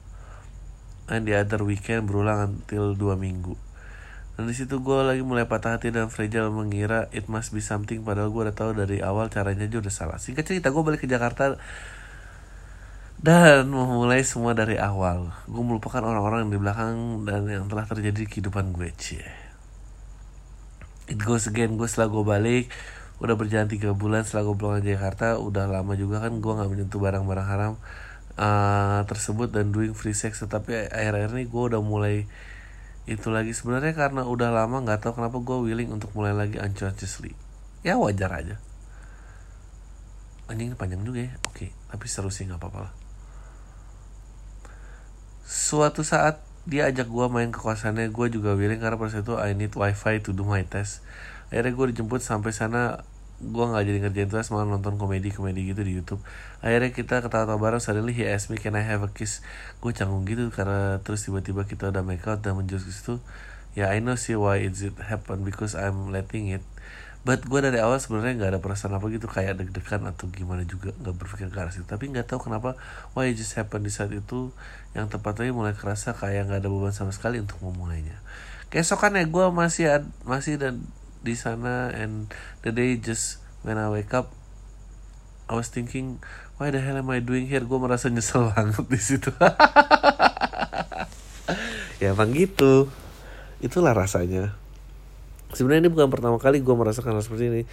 And 1.09 1.25
the 1.25 1.35
other 1.35 1.65
weekend 1.65 2.05
berulang 2.07 2.61
until 2.61 2.93
dua 2.93 3.17
minggu. 3.17 3.57
Dan 4.37 4.47
di 4.47 4.55
situ 4.55 4.79
gue 4.79 4.99
lagi 5.03 5.25
mulai 5.25 5.43
patah 5.43 5.75
hati 5.75 5.91
dan 5.91 6.07
fragile 6.07 6.53
mengira 6.53 7.11
it 7.11 7.27
must 7.27 7.51
be 7.51 7.59
something. 7.59 8.05
Padahal 8.05 8.29
gue 8.29 8.41
udah 8.47 8.55
tahu 8.55 8.77
dari 8.77 9.01
awal 9.03 9.27
caranya 9.27 9.67
aja 9.67 9.81
udah 9.81 9.91
salah. 9.91 10.17
Singkat 10.21 10.45
cerita 10.47 10.71
gue 10.71 10.81
balik 10.85 11.03
ke 11.03 11.07
Jakarta 11.09 11.57
dan 13.22 13.69
memulai 13.69 14.26
semua 14.26 14.57
dari 14.57 14.82
awal. 14.82 15.30
Gue 15.45 15.61
melupakan 15.61 16.01
orang-orang 16.01 16.49
yang 16.49 16.51
di 16.57 16.59
belakang 16.61 16.95
dan 17.30 17.45
yang 17.45 17.65
telah 17.69 17.86
terjadi 17.86 18.26
di 18.26 18.28
kehidupan 18.28 18.74
gue. 18.74 18.89
Cie. 18.97 19.30
It 21.05 21.22
goes 21.22 21.45
again. 21.45 21.78
Gue 21.78 21.86
setelah 21.86 22.09
gue 22.09 22.24
balik 22.26 22.65
udah 23.22 23.38
berjalan 23.38 23.69
tiga 23.69 23.93
bulan 23.93 24.26
setelah 24.26 24.49
gue 24.49 24.55
pulang 24.57 24.82
ke 24.82 24.97
Jakarta 24.97 25.38
udah 25.38 25.69
lama 25.69 25.93
juga 25.93 26.26
kan 26.26 26.41
gue 26.41 26.51
nggak 26.57 26.69
menyentuh 26.74 26.97
barang-barang 26.97 27.47
haram 27.47 27.74
uh, 28.41 29.05
tersebut 29.05 29.53
dan 29.53 29.69
doing 29.69 29.93
free 29.93 30.17
sex 30.17 30.41
tetapi 30.41 30.89
akhir-akhir 30.89 31.38
ini 31.38 31.45
gue 31.45 31.63
udah 31.69 31.82
mulai 31.86 32.26
itu 33.05 33.30
lagi 33.30 33.53
sebenarnya 33.53 33.93
karena 33.93 34.26
udah 34.26 34.49
lama 34.49 34.82
nggak 34.82 35.05
tahu 35.05 35.22
kenapa 35.22 35.38
gue 35.38 35.57
willing 35.69 35.93
untuk 35.93 36.09
mulai 36.17 36.34
lagi 36.34 36.57
unconsciously 36.57 37.38
ya 37.86 37.93
wajar 38.01 38.34
aja 38.34 38.55
anjing 40.49 40.74
panjang 40.74 41.05
juga 41.05 41.30
ya 41.30 41.32
oke 41.45 41.69
tapi 41.93 42.05
seru 42.09 42.34
sih 42.34 42.49
nggak 42.49 42.57
apa-apa 42.57 42.89
lah 42.89 43.00
suatu 45.51 46.07
saat 46.07 46.39
dia 46.63 46.87
ajak 46.87 47.11
gue 47.11 47.27
main 47.27 47.51
ke 47.51 47.59
kosannya 47.59 48.07
gue 48.07 48.27
juga 48.31 48.55
willing 48.55 48.79
karena 48.79 48.95
pas 48.95 49.11
itu 49.11 49.35
I 49.35 49.51
need 49.51 49.75
wifi 49.75 50.23
to 50.23 50.31
do 50.31 50.47
my 50.47 50.63
test. 50.63 51.03
Akhirnya 51.51 51.75
gue 51.75 51.85
dijemput 51.91 52.23
sampai 52.23 52.55
sana 52.55 53.03
gue 53.43 53.65
nggak 53.65 53.83
jadi 53.83 53.99
ngerjain 54.05 54.29
tugas 54.31 54.47
malah 54.53 54.69
nonton 54.69 54.95
komedi 54.95 55.35
komedi 55.35 55.67
gitu 55.67 55.83
di 55.83 55.99
YouTube. 55.99 56.23
Akhirnya 56.63 56.95
kita 56.95 57.19
ketawa-tawa 57.19 57.59
bareng 57.59 57.83
suddenly 57.83 58.15
he 58.15 58.23
asked 58.23 58.47
me 58.47 58.55
can 58.55 58.79
I 58.79 58.85
have 58.87 59.03
a 59.03 59.11
kiss? 59.11 59.43
Gue 59.83 59.91
canggung 59.91 60.23
gitu 60.23 60.47
karena 60.55 61.03
terus 61.03 61.27
tiba-tiba 61.27 61.67
kita 61.67 61.91
udah 61.91 62.05
make 62.05 62.23
out 62.31 62.39
dan 62.39 62.55
menjurus 62.55 62.87
itu 62.87 63.19
ya 63.75 63.91
I 63.91 63.99
know 63.99 64.15
sih 64.15 64.39
why 64.39 64.63
it 64.63 64.79
happen 65.03 65.43
because 65.43 65.75
I'm 65.75 66.15
letting 66.15 66.47
it 66.55 66.63
but 67.22 67.45
gue 67.45 67.59
dari 67.61 67.78
awal 67.78 68.01
sebenarnya 68.01 68.34
nggak 68.41 68.51
ada 68.57 68.61
perasaan 68.61 68.97
apa 68.97 69.05
gitu 69.13 69.30
kayak 69.30 69.61
deg-degan 69.61 70.09
atau 70.09 70.26
gimana 70.34 70.65
juga 70.65 70.89
nggak 70.97 71.15
berpikir 71.22 71.53
ke 71.53 71.57
arah 71.61 71.69
situ. 71.69 71.86
Tapi 71.86 72.09
nggak 72.09 72.26
tahu 72.34 72.49
kenapa 72.49 72.74
why 73.13 73.30
it 73.30 73.38
just 73.38 73.53
happen 73.53 73.86
di 73.86 73.93
saat 73.93 74.09
itu 74.09 74.49
yang 74.97 75.05
tepat 75.05 75.38
lagi 75.38 75.53
mulai 75.53 75.78
kerasa 75.78 76.17
kayak 76.17 76.49
nggak 76.49 76.65
ada 76.65 76.69
beban 76.69 76.93
sama 76.93 77.13
sekali 77.13 77.38
untuk 77.38 77.61
memulainya. 77.61 78.17
Keesokannya 78.74 79.30
gue 79.30 79.45
masih 79.53 80.01
ad, 80.01 80.05
masih 80.26 80.57
dan 80.57 80.82
di 81.22 81.38
sana 81.38 81.93
and 81.93 82.34
the 82.65 82.74
day 82.74 82.97
just 82.97 83.38
when 83.61 83.78
I 83.78 83.86
wake 83.93 84.09
up 84.17 84.34
I 85.45 85.53
was 85.53 85.69
thinking 85.69 86.17
why 86.57 86.74
the 86.74 86.82
hell 86.82 86.97
am 86.97 87.11
I 87.13 87.22
doing 87.22 87.45
here? 87.45 87.61
Gue 87.61 87.78
merasa 87.78 88.09
nyesel 88.09 88.49
banget 88.55 88.86
di 88.89 88.99
situ. 89.01 89.30
Ya 92.01 92.17
emang 92.17 92.34
gitu. 92.34 92.89
Itulah 93.61 93.93
rasanya 93.93 94.57
sebenarnya 95.53 95.87
ini 95.87 95.91
bukan 95.91 96.07
pertama 96.11 96.37
kali 96.37 96.59
gue 96.59 96.75
merasakan 96.75 97.17
hal 97.17 97.23
seperti 97.23 97.45
ini. 97.51 97.63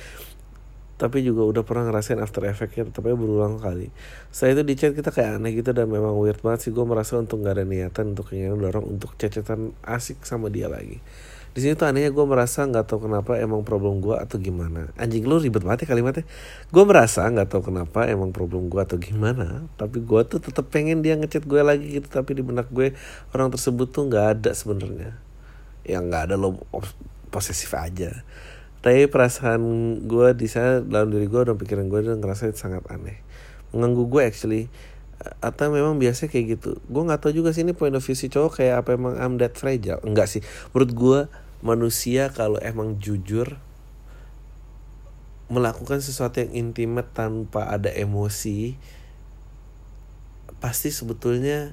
Tapi 0.99 1.23
juga 1.23 1.47
udah 1.47 1.63
pernah 1.63 1.87
ngerasain 1.87 2.19
after 2.19 2.43
effectnya 2.51 2.91
tapi 2.91 3.15
berulang 3.15 3.63
kali. 3.63 3.95
Setelah 4.35 4.51
itu 4.59 4.63
di 4.67 4.75
chat 4.75 4.93
kita 4.99 5.15
kayak 5.15 5.39
aneh 5.39 5.55
gitu 5.55 5.71
dan 5.71 5.87
memang 5.87 6.19
weird 6.19 6.43
banget 6.43 6.67
sih. 6.67 6.71
Gue 6.75 6.83
merasa 6.83 7.15
untuk 7.15 7.39
gak 7.47 7.55
ada 7.55 7.63
niatan 7.63 8.19
untuk 8.19 8.35
ingin 8.35 8.59
dorong 8.59 8.99
untuk 8.99 9.15
cecetan 9.15 9.79
asik 9.87 10.27
sama 10.27 10.51
dia 10.51 10.67
lagi. 10.67 10.99
Di 11.59 11.67
sini 11.67 11.75
tuh 11.75 11.91
anehnya 11.91 12.15
gue 12.15 12.23
merasa 12.23 12.63
nggak 12.71 12.87
tahu 12.87 13.11
kenapa 13.11 13.35
emang 13.35 13.67
problem 13.67 13.99
gue 13.99 14.15
atau 14.15 14.39
gimana. 14.39 14.95
Anjing 14.95 15.27
lu 15.27 15.43
ribet 15.43 15.67
banget 15.67 15.83
ya 15.83 15.87
kalimatnya. 15.91 16.23
Gue 16.71 16.85
merasa 16.87 17.27
nggak 17.27 17.51
tahu 17.51 17.75
kenapa 17.75 18.07
emang 18.07 18.31
problem 18.31 18.71
gue 18.71 18.79
atau 18.79 18.95
gimana 18.95 19.67
tapi 19.75 19.99
gue 19.99 20.21
tuh 20.23 20.39
tetap 20.39 20.71
pengen 20.71 21.03
dia 21.03 21.19
ngechat 21.19 21.43
gue 21.43 21.59
lagi 21.59 21.99
gitu. 21.99 22.07
Tapi 22.07 22.39
di 22.39 22.43
benak 22.47 22.71
gue 22.71 22.95
orang 23.35 23.51
tersebut 23.51 23.91
tuh 23.91 24.07
nggak 24.07 24.27
ada 24.39 24.51
sebenarnya. 24.55 25.19
Yang 25.83 26.03
nggak 26.07 26.23
ada 26.31 26.35
lo 26.39 26.63
posesif 27.29 27.73
aja. 27.77 28.25
Tapi 28.79 29.11
perasaan 29.11 29.63
gue 30.07 30.29
di 30.39 30.47
sana 30.47 30.81
dalam 30.81 31.11
diri 31.11 31.27
gue 31.27 31.43
dan 31.43 31.57
pikiran 31.59 31.87
gue 31.91 31.99
udah 32.09 32.17
ngerasa 32.19 32.51
sangat 32.55 32.87
aneh. 32.89 33.21
Mengganggu 33.75 34.05
gue 34.07 34.23
actually. 34.25 34.65
Atau 35.43 35.75
memang 35.75 35.99
biasa 35.99 36.31
kayak 36.31 36.59
gitu. 36.59 36.79
Gue 36.87 37.03
nggak 37.03 37.21
tahu 37.27 37.33
juga 37.35 37.51
sih 37.51 37.67
ini 37.67 37.75
point 37.75 37.93
of 37.93 38.03
view 38.07 38.15
si 38.15 38.31
cowok 38.31 38.63
kayak 38.63 38.87
apa 38.87 38.95
emang 38.95 39.19
I'm 39.19 39.35
that 39.43 39.59
fragile. 39.59 39.99
Enggak 40.07 40.31
sih. 40.31 40.43
Menurut 40.71 40.93
gue 40.95 41.19
manusia 41.59 42.31
kalau 42.31 42.63
emang 42.63 43.03
jujur 43.03 43.59
melakukan 45.49 45.99
sesuatu 46.05 46.45
yang 46.45 46.53
intimate 46.69 47.09
tanpa 47.17 47.73
ada 47.73 47.89
emosi 47.89 48.77
pasti 50.61 50.93
sebetulnya 50.93 51.73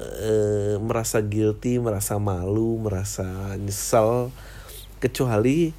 e, 0.00 0.32
merasa 0.80 1.20
guilty, 1.20 1.80
merasa 1.80 2.16
malu, 2.20 2.80
merasa 2.80 3.54
nyesel 3.60 4.32
kecuali 5.00 5.72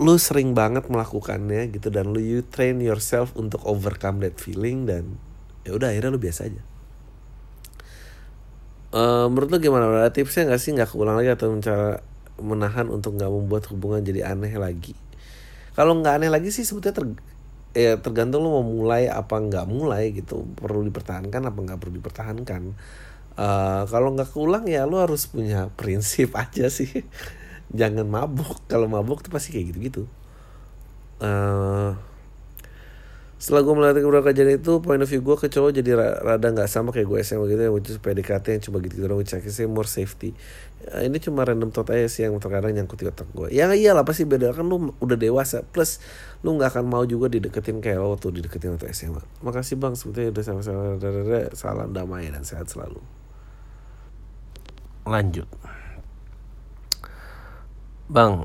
lu 0.00 0.16
sering 0.16 0.52
banget 0.56 0.86
melakukannya 0.88 1.72
gitu 1.72 1.88
dan 1.92 2.12
lu 2.12 2.20
you 2.20 2.40
train 2.46 2.80
yourself 2.80 3.32
untuk 3.36 3.60
overcome 3.66 4.22
that 4.22 4.36
feeling 4.38 4.86
dan 4.86 5.18
ya 5.66 5.76
udah 5.76 5.92
akhirnya 5.92 6.14
lu 6.14 6.20
biasa 6.20 6.48
aja 6.48 6.62
uh, 8.94 9.26
menurut 9.30 9.48
lu 9.50 9.58
gimana? 9.62 9.86
Ada 9.90 10.10
tipsnya 10.14 10.50
nggak 10.50 10.60
sih 10.60 10.70
nggak 10.74 10.90
keulang 10.94 11.18
lagi 11.18 11.30
atau 11.32 11.54
cara 11.62 12.02
menahan 12.40 12.88
untuk 12.88 13.16
nggak 13.18 13.30
membuat 13.30 13.64
hubungan 13.70 14.02
jadi 14.02 14.34
aneh 14.34 14.54
lagi? 14.58 14.94
Kalau 15.74 15.96
nggak 15.98 16.20
aneh 16.20 16.30
lagi 16.30 16.50
sih 16.50 16.66
sebetulnya 16.66 16.94
ter 16.96 17.06
ya 17.76 17.98
tergantung 18.02 18.42
lu 18.42 18.50
mau 18.50 18.64
mulai 18.66 19.06
apa 19.06 19.38
nggak 19.38 19.66
mulai 19.70 20.10
gitu. 20.14 20.46
Perlu 20.58 20.86
dipertahankan 20.88 21.42
apa 21.46 21.58
nggak 21.58 21.78
perlu 21.78 21.94
dipertahankan. 21.98 22.62
Uh, 23.40 23.82
kalau 23.88 24.12
nggak 24.12 24.34
keulang 24.34 24.68
ya 24.68 24.84
lu 24.84 25.00
harus 25.00 25.30
punya 25.30 25.70
prinsip 25.78 26.36
aja 26.42 26.66
sih. 26.68 26.90
Jangan 27.70 28.06
mabuk. 28.06 28.66
Kalau 28.66 28.90
mabuk 28.90 29.22
tuh 29.22 29.30
pasti 29.30 29.54
kayak 29.54 29.66
gitu 29.74 29.80
gitu 29.80 30.02
uh, 31.20 31.92
setelah 33.40 33.64
gue 33.64 33.72
melihat 33.72 33.96
beberapa 34.04 34.36
kejadian 34.36 34.60
itu 34.60 34.84
point 34.84 35.00
of 35.00 35.08
view 35.08 35.24
gue 35.24 35.32
ke 35.32 35.48
cowok 35.48 35.72
jadi 35.72 35.96
rada 35.96 36.52
nggak 36.52 36.68
sama 36.68 36.92
kayak 36.92 37.08
gue 37.08 37.18
SMA 37.24 37.48
gitu 37.48 37.62
ya 37.64 37.72
which 37.72 37.88
PDKT 37.88 38.60
yang 38.60 38.62
cuma 38.68 38.84
gitu 38.84 39.00
gitu 39.00 39.16
which 39.16 39.32
say 39.32 39.64
more 39.64 39.88
safety. 39.88 40.36
Ya, 40.84 41.08
ini 41.08 41.16
cuma 41.24 41.48
random 41.48 41.72
thought 41.72 41.88
aja 41.88 42.04
sih 42.12 42.28
yang 42.28 42.36
terkadang 42.36 42.76
nyangkut 42.76 43.00
di 43.00 43.08
otak 43.08 43.32
gue 43.32 43.48
ya 43.48 43.72
iyalah 43.72 44.04
pasti 44.04 44.28
beda. 44.28 44.52
Kan 44.52 44.68
lu 44.68 44.92
udah 45.00 45.16
dewasa 45.16 45.64
plus 45.64 46.04
lu 46.44 46.52
nggak 46.60 46.76
akan 46.76 46.84
mau 46.84 47.00
juga 47.08 47.32
dideketin 47.32 47.80
kayak 47.80 47.96
lo 47.96 48.20
tuh 48.20 48.28
dideketin 48.28 48.76
waktu 48.76 48.92
SMA 48.92 49.24
makasih 49.40 49.80
bang. 49.80 49.96
Sebetulnya 49.96 50.36
udah 50.36 50.44
sama-sama 50.44 50.80
salam 51.56 51.96
damai 51.96 52.28
dan 52.28 52.44
sehat 52.44 52.68
selalu. 52.68 53.00
Lanjut. 55.08 55.48
Bang 58.12 58.44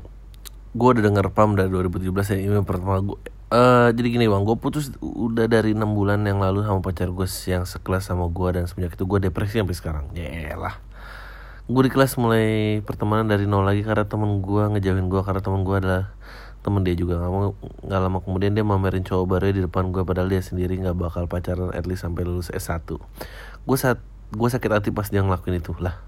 gue 0.72 0.88
udah 0.88 1.04
denger 1.04 1.28
pam 1.36 1.52
dari 1.52 1.68
2017 1.68 2.32
ya 2.32 2.36
email 2.48 2.64
pertama 2.64 2.96
gue 3.04 3.35
Uh, 3.46 3.94
jadi 3.94 4.18
gini 4.18 4.26
bang, 4.26 4.42
gue 4.42 4.58
putus 4.58 4.90
udah 4.98 5.46
dari 5.46 5.70
enam 5.70 5.94
bulan 5.94 6.18
yang 6.26 6.42
lalu 6.42 6.66
sama 6.66 6.82
pacar 6.82 7.14
gue 7.14 7.28
yang 7.46 7.62
sekelas 7.62 8.10
sama 8.10 8.26
gue 8.26 8.48
dan 8.58 8.66
semenjak 8.66 8.98
itu 8.98 9.06
gue 9.06 9.18
depresi 9.22 9.62
sampai 9.62 9.76
sekarang. 9.78 10.04
Yaelah. 10.18 10.82
Gue 11.70 11.86
di 11.86 11.90
kelas 11.94 12.18
mulai 12.18 12.78
pertemanan 12.82 13.30
dari 13.30 13.46
nol 13.46 13.62
lagi 13.62 13.86
karena 13.86 14.02
temen 14.06 14.42
gue 14.42 14.62
ngejauhin 14.74 15.06
gue 15.06 15.22
karena 15.22 15.42
temen 15.42 15.62
gue 15.62 15.76
adalah 15.78 16.10
temen 16.66 16.82
dia 16.82 16.98
juga 16.98 17.22
nggak 17.22 17.30
mau 17.30 17.54
nggak 17.86 18.00
lama 18.02 18.18
kemudian 18.26 18.50
dia 18.50 18.66
mamerin 18.66 19.06
cowok 19.06 19.26
baru 19.30 19.54
di 19.54 19.62
depan 19.62 19.94
gue 19.94 20.02
padahal 20.02 20.26
dia 20.26 20.42
sendiri 20.42 20.74
nggak 20.82 20.98
bakal 20.98 21.30
pacaran 21.30 21.70
at 21.70 21.86
least 21.86 22.02
sampai 22.02 22.26
lulus 22.26 22.50
S1 22.50 22.90
gue 22.90 23.78
saat 23.78 24.02
gue 24.34 24.48
sakit 24.50 24.74
hati 24.74 24.90
pas 24.90 25.06
dia 25.06 25.22
ngelakuin 25.22 25.62
itu 25.62 25.78
lah 25.78 26.02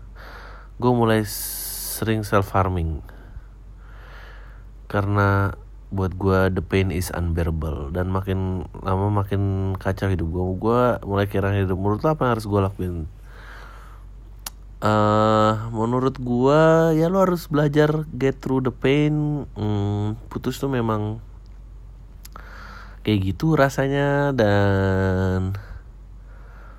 gue 0.82 0.90
mulai 0.90 1.22
sering 1.22 2.26
self 2.26 2.50
harming 2.50 3.06
karena 4.90 5.54
buat 5.88 6.12
gue 6.20 6.52
the 6.52 6.60
pain 6.60 6.92
is 6.92 7.08
unbearable. 7.12 7.88
Dan 7.92 8.12
makin 8.12 8.68
lama 8.84 9.08
makin 9.08 9.72
kacau 9.80 10.12
hidup 10.12 10.28
gue 10.28 10.44
gue 10.60 10.80
mulai 11.08 11.26
kira 11.28 11.52
hidup 11.56 11.76
menurut 11.80 12.04
apa 12.04 12.28
yang 12.28 12.32
harus 12.36 12.46
gue 12.46 12.60
lakuin? 12.60 12.96
Uh, 14.78 15.66
menurut 15.74 16.14
gue 16.22 16.62
ya 16.94 17.10
lo 17.10 17.26
harus 17.26 17.50
belajar 17.50 18.06
get 18.14 18.38
through 18.38 18.62
the 18.62 18.70
pain. 18.70 19.48
Hmm, 19.56 20.20
putus 20.28 20.60
tuh 20.60 20.68
memang 20.68 21.24
kayak 23.02 23.32
gitu 23.32 23.56
rasanya. 23.56 24.36
Dan 24.36 25.56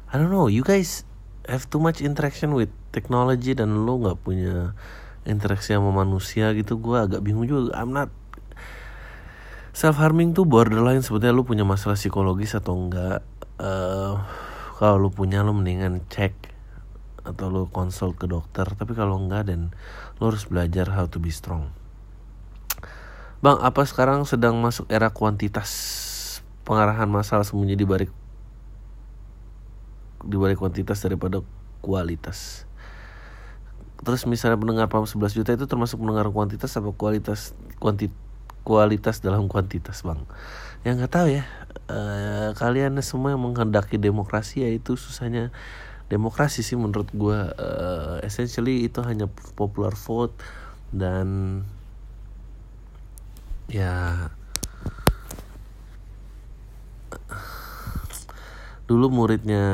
I 0.10 0.16
don't 0.16 0.30
know 0.30 0.48
you 0.48 0.62
guys 0.62 1.04
have 1.50 1.66
too 1.68 1.82
much 1.82 2.00
interaction 2.06 2.54
with 2.54 2.70
technology 2.94 3.58
dan 3.58 3.90
lo 3.90 3.98
nggak 3.98 4.22
punya 4.22 4.78
interaksi 5.26 5.74
sama 5.74 5.90
manusia 5.90 6.54
gitu. 6.54 6.78
Gue 6.78 7.02
agak 7.02 7.26
bingung 7.26 7.50
juga. 7.50 7.74
I'm 7.74 7.90
not 7.90 8.14
self 9.80 9.96
harming 9.96 10.36
tuh 10.36 10.44
borderline 10.44 11.00
sebetulnya 11.00 11.32
lu 11.32 11.48
punya 11.48 11.64
masalah 11.64 11.96
psikologis 11.96 12.52
atau 12.52 12.76
enggak 12.76 13.24
uh, 13.64 14.20
kalau 14.76 15.08
lu 15.08 15.08
punya 15.08 15.40
lu 15.40 15.56
mendingan 15.56 16.04
cek 16.12 16.36
atau 17.24 17.48
lu 17.48 17.64
konsult 17.72 18.20
ke 18.20 18.28
dokter 18.28 18.68
tapi 18.76 18.92
kalau 18.92 19.16
enggak 19.16 19.48
dan 19.48 19.72
lu 20.20 20.28
harus 20.28 20.44
belajar 20.52 20.92
how 20.92 21.08
to 21.08 21.24
be 21.24 21.32
strong 21.32 21.72
Bang, 23.40 23.56
apa 23.64 23.88
sekarang 23.88 24.28
sedang 24.28 24.60
masuk 24.60 24.84
era 24.92 25.16
kuantitas 25.16 25.72
pengarahan 26.68 27.08
masalah 27.08 27.48
sembunyi 27.48 27.80
di 27.80 27.88
balik 27.88 28.12
di 30.28 30.36
balik 30.36 30.60
kuantitas 30.60 31.00
daripada 31.00 31.40
kualitas. 31.80 32.68
Terus 34.04 34.28
misalnya 34.28 34.60
pendengar 34.60 34.92
pam 34.92 35.08
11 35.08 35.40
juta 35.40 35.56
itu 35.56 35.64
termasuk 35.72 36.04
pendengar 36.04 36.28
kuantitas 36.36 36.76
apa 36.76 36.92
kualitas 36.92 37.56
kuantitas 37.80 38.28
kualitas 38.70 39.26
dalam 39.26 39.50
kuantitas 39.50 40.06
bang. 40.06 40.22
Yang 40.86 40.94
nggak 41.02 41.14
tahu 41.18 41.28
ya. 41.34 41.44
Uh, 41.90 42.54
kalian 42.54 43.02
semua 43.02 43.34
yang 43.34 43.42
menghendaki 43.42 43.98
demokrasi 43.98 44.62
ya 44.62 44.70
itu 44.70 44.94
susahnya 44.94 45.50
demokrasi 46.06 46.62
sih 46.62 46.78
menurut 46.78 47.10
gue 47.10 47.40
uh, 47.50 48.22
essentially 48.22 48.86
itu 48.86 49.02
hanya 49.02 49.26
popular 49.58 49.98
vote 49.98 50.38
dan 50.94 51.62
ya 53.66 54.30
dulu 58.86 59.10
muridnya 59.10 59.66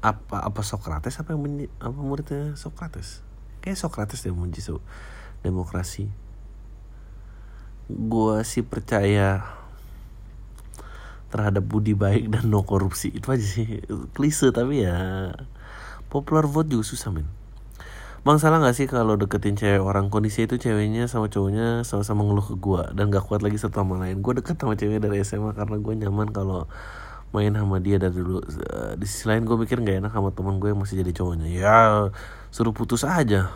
apa 0.00 0.44
apa 0.44 0.60
Socrates? 0.60 1.20
Apa 1.20 1.36
yang 1.36 1.68
apa 1.80 2.00
muridnya 2.00 2.56
Socrates? 2.56 3.24
Kayak 3.64 3.80
Socrates 3.80 4.24
menguji 4.28 4.64
so, 4.64 4.84
demokrasi 5.40 6.08
gua 7.90 8.46
sih 8.46 8.62
percaya 8.62 9.42
terhadap 11.30 11.62
budi 11.62 11.94
baik 11.94 12.30
dan 12.30 12.50
no 12.50 12.66
korupsi 12.66 13.14
itu 13.14 13.30
aja 13.30 13.46
sih 13.46 13.82
klise 14.14 14.50
tapi 14.50 14.82
ya 14.82 15.30
popular 16.10 16.46
vote 16.46 16.70
juga 16.70 16.84
susah 16.86 17.10
men 17.14 17.26
Bang 18.20 18.36
salah 18.36 18.60
gak 18.60 18.76
sih 18.76 18.84
kalau 18.84 19.16
deketin 19.16 19.56
cewek 19.56 19.80
orang 19.80 20.12
kondisi 20.12 20.44
itu 20.44 20.60
ceweknya 20.60 21.08
sama 21.08 21.32
cowoknya 21.32 21.88
sama-sama 21.88 22.20
ngeluh 22.20 22.52
ke 22.52 22.56
gua 22.60 22.92
dan 22.92 23.08
gak 23.08 23.24
kuat 23.24 23.40
lagi 23.40 23.56
satu 23.56 23.80
sama 23.80 23.96
lain. 23.96 24.20
Gue 24.20 24.36
deket 24.36 24.60
sama 24.60 24.76
cewek 24.76 25.00
dari 25.00 25.24
SMA 25.24 25.56
karena 25.56 25.80
gue 25.80 25.94
nyaman 26.04 26.28
kalau 26.28 26.68
main 27.32 27.48
sama 27.56 27.80
dia 27.80 27.96
dari 27.96 28.12
dulu. 28.12 28.44
Eh, 28.44 29.00
Di 29.00 29.08
sisi 29.08 29.24
lain 29.24 29.48
gue 29.48 29.56
mikir 29.56 29.80
gak 29.80 30.04
enak 30.04 30.12
sama 30.12 30.36
teman 30.36 30.60
gue 30.60 30.68
yang 30.68 30.76
masih 30.76 31.00
jadi 31.00 31.16
cowoknya. 31.16 31.48
Ya 31.48 32.12
suruh 32.52 32.76
putus 32.76 33.08
aja. 33.08 33.48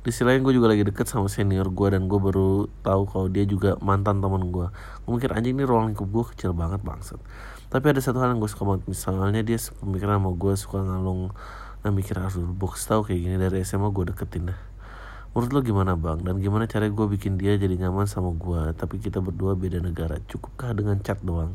Di 0.00 0.08
sisi 0.08 0.24
lain 0.24 0.40
gue 0.40 0.56
juga 0.56 0.72
lagi 0.72 0.80
deket 0.80 1.12
sama 1.12 1.28
senior 1.28 1.68
gue 1.68 1.88
dan 1.92 2.08
gue 2.08 2.16
baru 2.16 2.72
tahu 2.80 3.02
kalau 3.04 3.28
dia 3.28 3.44
juga 3.44 3.76
mantan 3.84 4.24
teman 4.24 4.48
gue. 4.48 4.72
Gue 5.04 5.12
mikir 5.20 5.28
anjing 5.36 5.60
ini 5.60 5.68
ruang 5.68 5.92
lingkup 5.92 6.08
gue 6.08 6.24
kecil 6.32 6.56
banget 6.56 6.80
bangsat. 6.80 7.20
Tapi 7.68 7.84
ada 7.84 8.00
satu 8.00 8.16
hal 8.24 8.32
yang 8.32 8.40
gue 8.40 8.48
suka 8.48 8.64
banget 8.64 8.88
misalnya 8.88 9.44
dia 9.44 9.60
pemikiran 9.60 10.16
sama 10.16 10.32
gue 10.32 10.52
suka 10.56 10.78
ngalung 10.80 11.36
nah 11.80 11.92
mikir 11.92 12.16
aduh 12.16 12.48
box 12.48 12.88
tahu 12.88 13.08
kayak 13.08 13.20
gini 13.24 13.36
dari 13.36 13.60
SMA 13.60 13.92
gue 13.92 14.08
deketin 14.08 14.48
dah. 14.48 14.60
Menurut 15.36 15.50
lo 15.52 15.60
gimana 15.60 15.92
bang? 16.00 16.24
Dan 16.24 16.40
gimana 16.40 16.64
cara 16.64 16.88
gue 16.88 17.06
bikin 17.06 17.36
dia 17.36 17.60
jadi 17.60 17.76
nyaman 17.78 18.10
sama 18.10 18.34
gue 18.34 18.74
Tapi 18.74 18.98
kita 18.98 19.22
berdua 19.22 19.54
beda 19.54 19.78
negara 19.78 20.18
Cukupkah 20.26 20.74
dengan 20.74 20.98
chat 21.06 21.22
doang? 21.22 21.54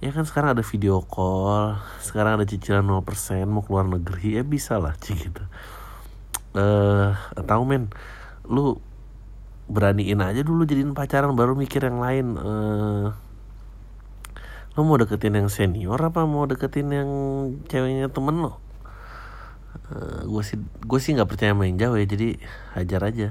Ya 0.00 0.16
kan 0.16 0.24
sekarang 0.24 0.56
ada 0.56 0.64
video 0.64 1.04
call 1.04 1.76
Sekarang 2.00 2.40
ada 2.40 2.48
cicilan 2.48 2.88
0% 2.88 3.04
Mau 3.52 3.60
keluar 3.60 3.84
negeri 3.84 4.40
Ya 4.40 4.48
bisa 4.48 4.80
lah 4.80 4.96
cik 5.04 5.28
gitu 5.28 5.44
Eh, 6.58 7.08
tahu 7.46 7.62
men? 7.62 7.86
Lu 8.50 8.82
beraniin 9.70 10.18
aja 10.18 10.40
dulu 10.42 10.64
jadiin 10.64 10.96
pacaran 10.96 11.36
Baru 11.38 11.54
mikir 11.54 11.86
yang 11.86 12.02
lain. 12.02 12.26
Eh, 12.34 13.06
Lo 14.74 14.86
mau 14.86 14.94
deketin 14.98 15.34
yang 15.34 15.50
senior 15.50 15.98
Apa 15.98 16.22
mau 16.26 16.46
deketin 16.46 16.90
yang 16.90 17.10
ceweknya 17.70 18.10
temen 18.10 18.42
lo? 18.42 18.58
gue 20.28 20.42
sih 20.44 20.60
gue 20.84 21.00
sih 21.00 21.16
nggak 21.16 21.32
percaya 21.32 21.56
main 21.56 21.72
jauh 21.80 21.96
ya 21.96 22.04
jadi 22.04 22.36
hajar 22.76 23.00
aja. 23.08 23.28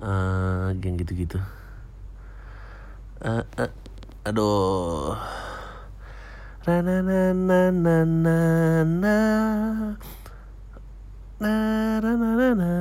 Eh 0.00 0.68
geng 0.80 0.96
gitu 0.96 1.12
gitu 1.12 1.36
eh 3.20 3.44
eh, 3.60 3.70
aduh. 4.24 5.12
Na 6.64 6.80
na 6.80 7.04
na 7.04 7.20
na 7.34 7.60
na 7.68 7.96
na 8.84 9.16
na 11.40 11.52
na 12.04 12.12
na 12.20 12.28
na 12.36 12.48
na. 12.52 12.72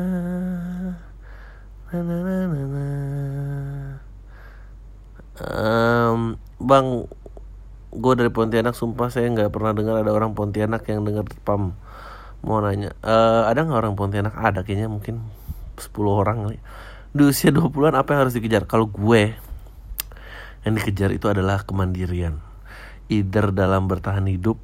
Na 1.89 1.97
na 2.03 2.15
na 2.19 2.35
na 2.43 2.61
na. 2.67 2.85
Em, 5.39 6.35
bang 6.59 7.07
gue 7.89 8.13
dari 8.19 8.27
Pontianak 8.27 8.75
sumpah 8.75 9.07
saya 9.07 9.31
nggak 9.31 9.55
pernah 9.55 9.71
dengar 9.71 10.03
ada 10.03 10.11
orang 10.11 10.35
Pontianak 10.35 10.83
yang 10.91 11.07
dengar 11.07 11.23
pam 11.47 11.73
mau 12.43 12.59
nanya 12.59 12.91
eh 13.01 13.43
ada 13.47 13.63
nggak 13.63 13.79
orang 13.79 13.95
Pontianak? 13.95 14.35
Ada 14.35 14.67
kayaknya 14.67 14.91
mungkin 14.91 15.23
10 15.79 15.95
orang 16.11 16.37
kali. 16.43 16.59
Di 17.15 17.23
usia 17.23 17.55
20-an 17.55 17.95
apa 17.95 18.11
yang 18.11 18.27
harus 18.27 18.35
dikejar? 18.35 18.67
Kalau 18.67 18.91
gue 18.91 19.39
yang 20.67 20.73
dikejar 20.75 21.15
itu 21.15 21.31
adalah 21.31 21.63
kemandirian. 21.63 22.43
Either 23.07 23.55
dalam 23.55 23.87
bertahan 23.87 24.27
hidup 24.27 24.59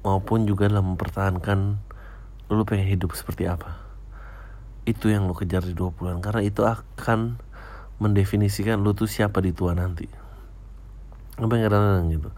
maupun 0.00 0.48
juga 0.48 0.72
dalam 0.72 0.96
mempertahankan 0.96 1.89
lu 2.50 2.66
pengen 2.66 2.90
hidup 2.90 3.14
seperti 3.14 3.46
apa? 3.46 3.78
Itu 4.82 5.06
yang 5.06 5.30
lo 5.30 5.38
kejar 5.38 5.62
di 5.62 5.72
20-an 5.72 6.18
karena 6.18 6.42
itu 6.42 6.66
akan 6.66 7.38
mendefinisikan 8.02 8.82
lu 8.82 8.90
tuh 8.96 9.06
siapa 9.06 9.38
di 9.38 9.54
tua 9.54 9.76
nanti. 9.76 10.10
Apa 11.38 11.52
yang 11.54 11.70
kadang 11.70 12.10
gitu. 12.10 12.28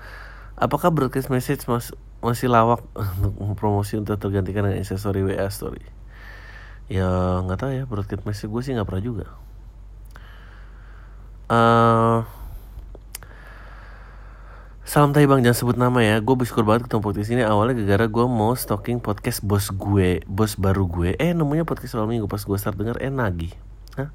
Apakah 0.59 0.93
broadcast 0.93 1.33
message 1.33 1.65
mas 1.67 1.97
masih 2.23 2.53
lawak 2.53 2.85
untuk 3.41 3.59
promosi 3.59 3.99
untuk 3.99 4.21
tergantikan 4.21 4.69
dengan 4.69 4.79
aksesoris 4.79 5.25
WA 5.25 5.49
story? 5.49 5.83
Ya 6.93 7.41
nggak 7.43 7.59
tahu 7.59 7.71
ya 7.73 7.85
broadcast 7.89 8.29
message. 8.29 8.51
Gue 8.53 8.63
sih 8.63 8.77
nggak 8.77 8.87
pernah 8.87 9.03
juga. 9.03 9.27
Eh 11.49 12.42
Salam 14.83 15.15
tay 15.15 15.31
bang, 15.31 15.47
jangan 15.47 15.55
sebut 15.63 15.79
nama 15.79 16.03
ya 16.03 16.19
Gue 16.19 16.35
bersyukur 16.35 16.67
banget 16.67 16.91
ketemu 16.91 17.07
podcast 17.07 17.31
ini 17.31 17.47
Awalnya 17.47 17.79
gara-gara 17.79 18.07
gue 18.11 18.27
mau 18.27 18.51
stalking 18.59 18.99
podcast 18.99 19.39
bos 19.39 19.71
gue 19.71 20.27
Bos 20.27 20.59
baru 20.59 20.91
gue 20.91 21.15
Eh 21.23 21.31
namanya 21.39 21.63
podcast 21.63 21.95
malam 21.95 22.11
minggu 22.11 22.27
Pas 22.27 22.43
gue 22.43 22.59
start 22.59 22.75
denger 22.75 22.99
eh 22.99 23.07
nagih 23.07 23.55
Hah? 23.95 24.11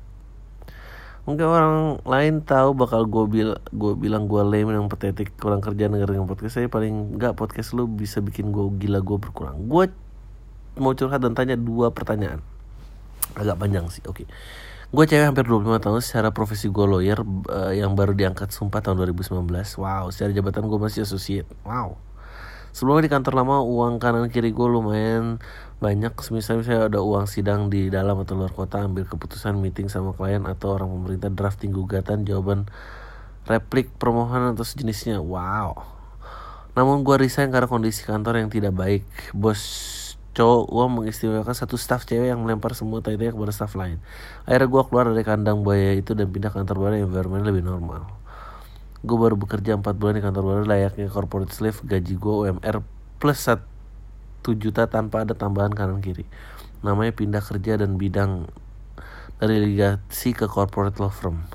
Mungkin 1.24 1.48
orang 1.48 1.76
lain 2.04 2.44
tahu 2.44 2.76
bakal 2.76 3.08
gue 3.08 3.24
bil 3.32 3.50
gue 3.72 3.92
bilang 3.96 4.28
gue 4.28 4.44
lame 4.44 4.76
yang 4.76 4.92
patetik 4.92 5.40
kurang 5.40 5.64
kerja 5.64 5.88
dengerin 5.88 6.28
podcast 6.28 6.60
saya 6.60 6.68
paling 6.68 7.16
nggak 7.16 7.40
podcast 7.40 7.72
lu 7.72 7.88
bisa 7.88 8.20
bikin 8.20 8.52
gue 8.52 8.68
gila 8.80 9.00
gue 9.04 9.18
berkurang. 9.20 9.72
Gue 9.72 9.88
mau 10.80 10.92
curhat 10.96 11.20
dan 11.20 11.36
tanya 11.36 11.60
dua 11.60 11.92
pertanyaan. 11.92 12.40
Agak 13.36 13.60
panjang 13.60 13.88
sih. 13.92 14.04
Oke. 14.08 14.24
Gue 14.88 15.04
cewek 15.04 15.28
hampir 15.28 15.44
25 15.44 15.84
tahun 15.84 16.00
secara 16.00 16.32
profesi 16.32 16.72
gue 16.72 16.86
lawyer 16.88 17.20
eh, 17.52 17.84
yang 17.84 17.92
baru 18.00 18.16
diangkat 18.16 18.56
sumpah 18.56 18.80
tahun 18.80 19.04
2019. 19.04 19.44
Wow, 19.84 20.16
secara 20.16 20.32
jabatan 20.32 20.64
gue 20.72 20.80
masih 20.80 21.04
associate. 21.04 21.48
Wow. 21.68 22.00
Sebelumnya 22.72 23.10
di 23.10 23.12
kantor 23.12 23.34
lama 23.36 23.60
uang 23.68 24.00
kanan 24.00 24.32
kiri 24.32 24.56
gue 24.56 24.68
lumayan 24.70 25.44
banyak 25.78 26.14
misalnya 26.34 26.64
saya 26.66 26.80
ada 26.90 27.04
uang 27.06 27.30
sidang 27.30 27.70
di 27.70 27.94
dalam 27.94 28.18
atau 28.22 28.34
luar 28.34 28.50
kota 28.50 28.82
ambil 28.82 29.06
keputusan 29.06 29.62
meeting 29.62 29.94
sama 29.94 30.10
klien 30.16 30.42
atau 30.50 30.74
orang 30.74 30.90
pemerintah 30.90 31.30
drafting 31.30 31.70
gugatan 31.70 32.26
jawaban 32.26 32.66
replik 33.46 33.94
permohonan 34.02 34.58
atau 34.58 34.66
sejenisnya 34.66 35.22
wow 35.22 35.78
namun 36.74 37.06
gue 37.06 37.14
resign 37.22 37.54
karena 37.54 37.70
kondisi 37.70 38.02
kantor 38.10 38.42
yang 38.42 38.50
tidak 38.50 38.74
baik 38.74 39.06
bos 39.38 39.62
cowok 40.38 40.70
gue 40.70 40.86
mengistimewakan 41.02 41.56
satu 41.58 41.82
staff 41.82 42.06
cewek 42.06 42.30
yang 42.30 42.46
melempar 42.46 42.78
semua 42.78 43.02
tanya 43.02 43.34
kepada 43.34 43.50
staff 43.50 43.74
lain. 43.74 43.98
Akhirnya 44.46 44.70
gue 44.70 44.82
keluar 44.86 45.06
dari 45.10 45.26
kandang 45.26 45.66
buaya 45.66 45.98
itu 45.98 46.14
dan 46.14 46.30
pindah 46.30 46.54
kantor 46.54 46.78
baru 46.78 46.94
yang 47.02 47.10
environment 47.10 47.42
lebih 47.50 47.66
normal. 47.66 48.06
Gue 49.02 49.18
baru 49.18 49.34
bekerja 49.34 49.74
4 49.74 49.98
bulan 49.98 50.22
di 50.22 50.24
kantor 50.24 50.44
baru 50.46 50.62
layaknya 50.70 51.10
corporate 51.10 51.50
slave 51.50 51.82
gaji 51.82 52.14
gue 52.14 52.34
UMR 52.46 52.86
plus 53.18 53.50
1 53.50 53.66
juta 54.62 54.86
tanpa 54.86 55.26
ada 55.26 55.34
tambahan 55.34 55.74
kanan 55.74 56.06
kiri. 56.06 56.30
Namanya 56.86 57.18
pindah 57.18 57.42
kerja 57.42 57.82
dan 57.82 57.98
bidang 57.98 58.46
dari 59.42 59.58
ligasi 59.58 60.38
ke 60.38 60.46
corporate 60.46 61.02
law 61.02 61.10
firm. 61.10 61.50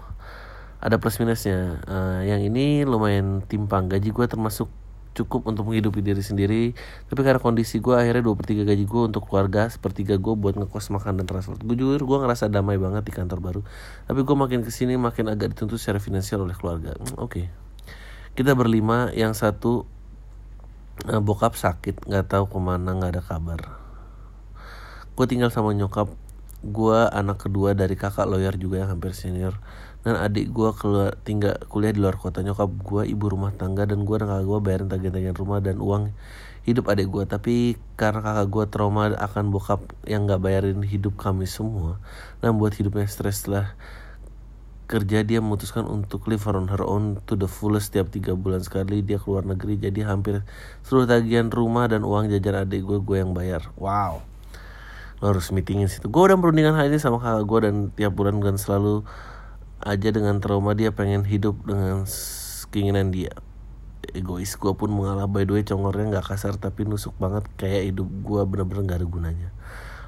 Ada 0.83 0.99
plus 0.99 1.23
minusnya 1.23 1.79
Eh, 1.87 2.21
yang 2.27 2.43
ini 2.43 2.83
lumayan 2.83 3.47
timpang. 3.47 3.87
Gaji 3.87 4.11
gue 4.11 4.27
termasuk 4.27 4.67
cukup 5.13 5.45
untuk 5.49 5.69
menghidupi 5.69 6.01
diri 6.01 6.21
sendiri. 6.25 6.63
Tapi 7.09 7.21
karena 7.21 7.41
kondisi 7.41 7.79
gue 7.79 7.93
akhirnya 7.93 8.25
2 8.25 8.39
per 8.39 8.47
3 8.49 8.69
gaji 8.69 8.85
gue 8.85 9.03
untuk 9.13 9.23
keluarga 9.29 9.69
sepertiga 9.69 10.17
gue 10.17 10.35
buat 10.35 10.57
ngekos 10.57 10.93
makan 10.93 11.23
dan 11.23 11.27
transport. 11.29 11.61
Gue 11.61 11.77
jujur 11.77 12.01
gue 12.01 12.19
ngerasa 12.25 12.49
damai 12.49 12.81
banget 12.81 13.05
di 13.05 13.13
kantor 13.13 13.39
baru. 13.41 13.61
Tapi 14.09 14.21
gue 14.25 14.37
makin 14.37 14.61
ke 14.65 14.73
sini 14.73 14.97
makin 14.97 15.29
agak 15.29 15.57
dituntut 15.57 15.77
secara 15.77 16.01
finansial 16.01 16.45
oleh 16.45 16.57
keluarga. 16.57 16.97
Hmm, 16.97 17.21
oke. 17.21 17.49
Kita 18.33 18.57
berlima 18.57 19.13
yang 19.13 19.37
satu 19.37 19.85
eh, 21.09 21.21
bokap 21.21 21.55
sakit 21.55 22.09
nggak 22.09 22.33
tahu 22.33 22.49
ke 22.49 22.59
mana 22.59 22.97
nggak 22.97 23.21
ada 23.21 23.23
kabar. 23.23 23.61
Gue 25.13 25.27
tinggal 25.29 25.53
sama 25.53 25.77
nyokap. 25.77 26.09
Gue 26.63 26.95
anak 27.11 27.43
kedua 27.43 27.75
dari 27.75 27.99
kakak 27.99 28.25
lawyer 28.25 28.55
juga 28.55 28.87
yang 28.87 28.95
hampir 28.95 29.19
senior 29.19 29.59
dan 30.03 30.19
adik 30.19 30.51
gue 30.51 30.71
keluar 30.75 31.15
tinggal 31.23 31.55
kuliah 31.71 31.95
di 31.95 32.03
luar 32.03 32.19
kota. 32.19 32.43
Nyokap 32.43 32.71
gue 32.83 33.03
ibu 33.07 33.25
rumah 33.31 33.55
tangga 33.55 33.87
dan 33.87 34.03
gue 34.03 34.17
dan 34.19 34.27
kakak 34.27 34.47
gue 34.51 34.59
bayarin 34.59 34.89
tagihan-tagihan 34.91 35.37
rumah 35.39 35.59
dan 35.63 35.79
uang 35.79 36.11
hidup 36.63 36.91
adik 36.91 37.11
gue 37.11 37.25
tapi 37.27 37.55
karena 37.99 38.23
kakak 38.23 38.47
gue 38.51 38.65
trauma 38.71 39.15
akan 39.15 39.51
bokap 39.51 39.83
yang 40.07 40.27
nggak 40.27 40.43
bayarin 40.43 40.83
hidup 40.83 41.15
kami 41.15 41.47
semua. 41.47 42.03
Dan 42.43 42.59
buat 42.59 42.75
hidupnya 42.75 43.07
stres 43.07 43.47
setelah 43.47 43.79
kerja 44.91 45.25
dia 45.25 45.41
memutuskan 45.41 45.89
untuk 45.89 46.29
live 46.29 46.45
on 46.51 46.69
her 46.69 46.83
own 46.83 47.17
to 47.25 47.39
the 47.39 47.49
fullest 47.49 47.95
setiap 47.95 48.11
tiga 48.11 48.35
bulan 48.35 48.67
sekali. 48.67 49.07
Dia 49.07 49.23
keluar 49.23 49.47
negeri 49.47 49.79
jadi 49.79 50.03
hampir 50.03 50.43
seluruh 50.83 51.07
tagihan 51.07 51.47
rumah 51.47 51.87
dan 51.87 52.03
uang 52.03 52.27
jajan 52.27 52.67
adik 52.67 52.83
gue 52.83 52.99
gue 52.99 53.17
yang 53.23 53.39
bayar. 53.39 53.71
Wow. 53.79 54.27
Lo 55.23 55.31
harus 55.31 55.55
meetingin 55.55 55.87
situ. 55.87 56.11
Gue 56.11 56.27
udah 56.27 56.35
perundingan 56.35 56.75
hal 56.75 56.91
ini 56.91 56.99
sama 56.99 57.23
kakak 57.23 57.47
gue 57.47 57.59
dan 57.71 57.75
tiap 57.95 58.13
bulan 58.19 58.43
dan 58.43 58.59
selalu 58.59 59.07
aja 59.83 60.09
dengan 60.15 60.39
trauma 60.39 60.73
dia 60.79 60.95
pengen 60.95 61.27
hidup 61.27 61.59
dengan 61.67 62.07
keinginan 62.71 63.11
dia. 63.11 63.35
Egois 64.15 64.55
gue 64.59 64.73
pun 64.75 64.91
mengalah. 64.91 65.31
By 65.31 65.47
the 65.47 65.59
way 65.59 65.63
congornya 65.63 66.19
nggak 66.19 66.27
kasar 66.27 66.59
tapi 66.59 66.87
nusuk 66.87 67.15
banget. 67.19 67.47
Kayak 67.59 67.95
hidup 67.95 68.09
gue 68.09 68.41
bener-bener 68.47 68.83
gak 68.87 68.99
ada 69.03 69.07
gunanya. 69.07 69.51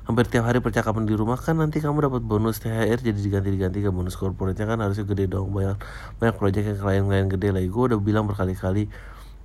Hampir 0.04 0.28
tiap 0.28 0.44
hari 0.44 0.60
percakapan 0.60 1.08
di 1.08 1.16
rumah 1.16 1.40
kan 1.40 1.56
nanti 1.56 1.80
kamu 1.80 2.12
dapat 2.12 2.20
bonus 2.20 2.60
THR 2.60 3.00
jadi 3.00 3.16
diganti-diganti 3.16 3.80
ke 3.80 3.88
bonus 3.88 4.20
corporate 4.20 4.60
kan 4.60 4.76
harusnya 4.76 5.08
gede 5.08 5.32
dong 5.32 5.48
banyak 5.48 5.80
banyak 6.20 6.36
proyek 6.36 6.60
yang 6.60 6.78
klien-klien 6.78 7.26
gede. 7.32 7.48
Lagi 7.56 7.68
gue 7.72 7.84
udah 7.88 7.98
bilang 8.02 8.28
berkali-kali 8.28 8.92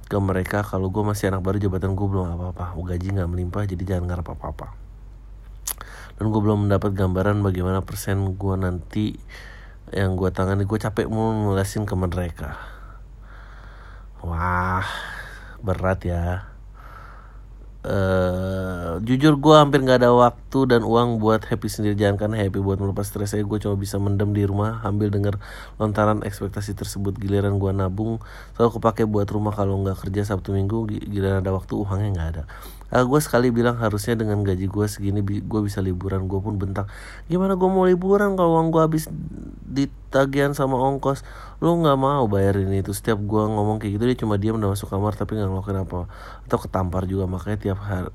ke 0.09 0.17
mereka 0.19 0.65
kalau 0.65 0.91
gue 0.91 0.99
masih 0.99 1.31
anak 1.31 1.47
baru 1.47 1.63
jabatan 1.63 1.95
gue 1.95 2.07
belum 2.09 2.35
apa-apa. 2.35 2.75
Gaji 2.75 3.07
nggak 3.15 3.29
melimpah 3.31 3.63
jadi 3.69 3.83
jangan 3.87 4.11
ngarep 4.11 4.27
apa-apa. 4.35 4.67
Dan 6.19 6.27
gue 6.27 6.41
belum 6.43 6.67
mendapat 6.67 6.91
gambaran 6.91 7.39
bagaimana 7.39 7.79
persen 7.79 8.35
gue 8.35 8.55
nanti 8.59 9.15
yang 9.89 10.13
gue 10.13 10.29
tangani 10.29 10.65
gue 10.69 10.79
capek 10.79 11.09
mau 11.09 11.33
ngelasin 11.33 11.85
ke 11.85 11.95
mereka. 11.97 12.57
Wah 14.21 14.85
berat 15.63 16.05
ya. 16.05 16.45
Uh, 17.79 18.99
jujur 19.07 19.39
gue 19.39 19.55
hampir 19.55 19.79
nggak 19.79 20.03
ada 20.03 20.11
waktu 20.11 20.67
dan 20.67 20.83
uang 20.83 21.23
buat 21.23 21.47
happy 21.47 21.67
sendiri. 21.71 21.95
Jangan 21.95 22.17
kan 22.19 22.31
happy 22.35 22.59
buat 22.59 22.77
melepas 22.77 23.07
stres 23.07 23.31
saya 23.31 23.41
gue 23.47 23.57
cuma 23.57 23.79
bisa 23.79 23.95
mendem 23.95 24.35
di 24.35 24.43
rumah 24.43 24.83
ambil 24.83 25.09
denger 25.09 25.39
lontaran 25.79 26.21
ekspektasi 26.21 26.75
tersebut. 26.75 27.15
Giliran 27.15 27.55
gue 27.55 27.71
nabung 27.71 28.19
selalu 28.59 28.77
kepake 28.77 29.03
buat 29.07 29.25
rumah 29.31 29.55
kalau 29.55 29.79
nggak 29.79 30.05
kerja 30.05 30.27
sabtu 30.27 30.51
minggu 30.51 30.91
giliran 31.07 31.39
ada 31.39 31.55
waktu 31.55 31.73
uangnya 31.79 32.09
nggak 32.13 32.29
ada 32.35 32.43
uh, 32.93 33.03
gue 33.05 33.19
sekali 33.21 33.49
bilang 33.53 33.77
harusnya 33.77 34.17
dengan 34.17 34.41
gaji 34.41 34.65
gue 34.65 34.85
segini 34.89 35.21
bi 35.21 35.41
gue 35.41 35.61
bisa 35.65 35.79
liburan 35.81 36.25
gue 36.25 36.39
pun 36.41 36.57
bentak 36.57 36.89
gimana 37.29 37.57
gue 37.57 37.69
mau 37.69 37.85
liburan 37.85 38.33
kalau 38.37 38.59
uang 38.59 38.73
gue 38.73 38.81
habis 38.81 39.05
di 39.69 39.85
tagihan 40.09 40.57
sama 40.57 40.75
ongkos? 40.75 41.21
Lu 41.61 41.77
nggak 41.77 41.97
mau 42.01 42.25
bayarin 42.25 42.73
itu. 42.73 42.91
Setiap 42.91 43.21
gue 43.21 43.43
ngomong 43.45 43.77
kayak 43.77 44.01
gitu 44.01 44.03
dia 44.09 44.17
cuma 44.17 44.35
diam 44.41 44.57
udah 44.57 44.73
masuk 44.73 44.89
kamar 44.89 45.13
tapi 45.13 45.37
nggak 45.37 45.49
ngelakuin 45.49 45.79
apa 45.85 46.09
atau 46.49 46.57
ketampar 46.57 47.05
juga 47.05 47.29
makanya 47.29 47.57
tiap 47.61 47.79
hari 47.79 48.09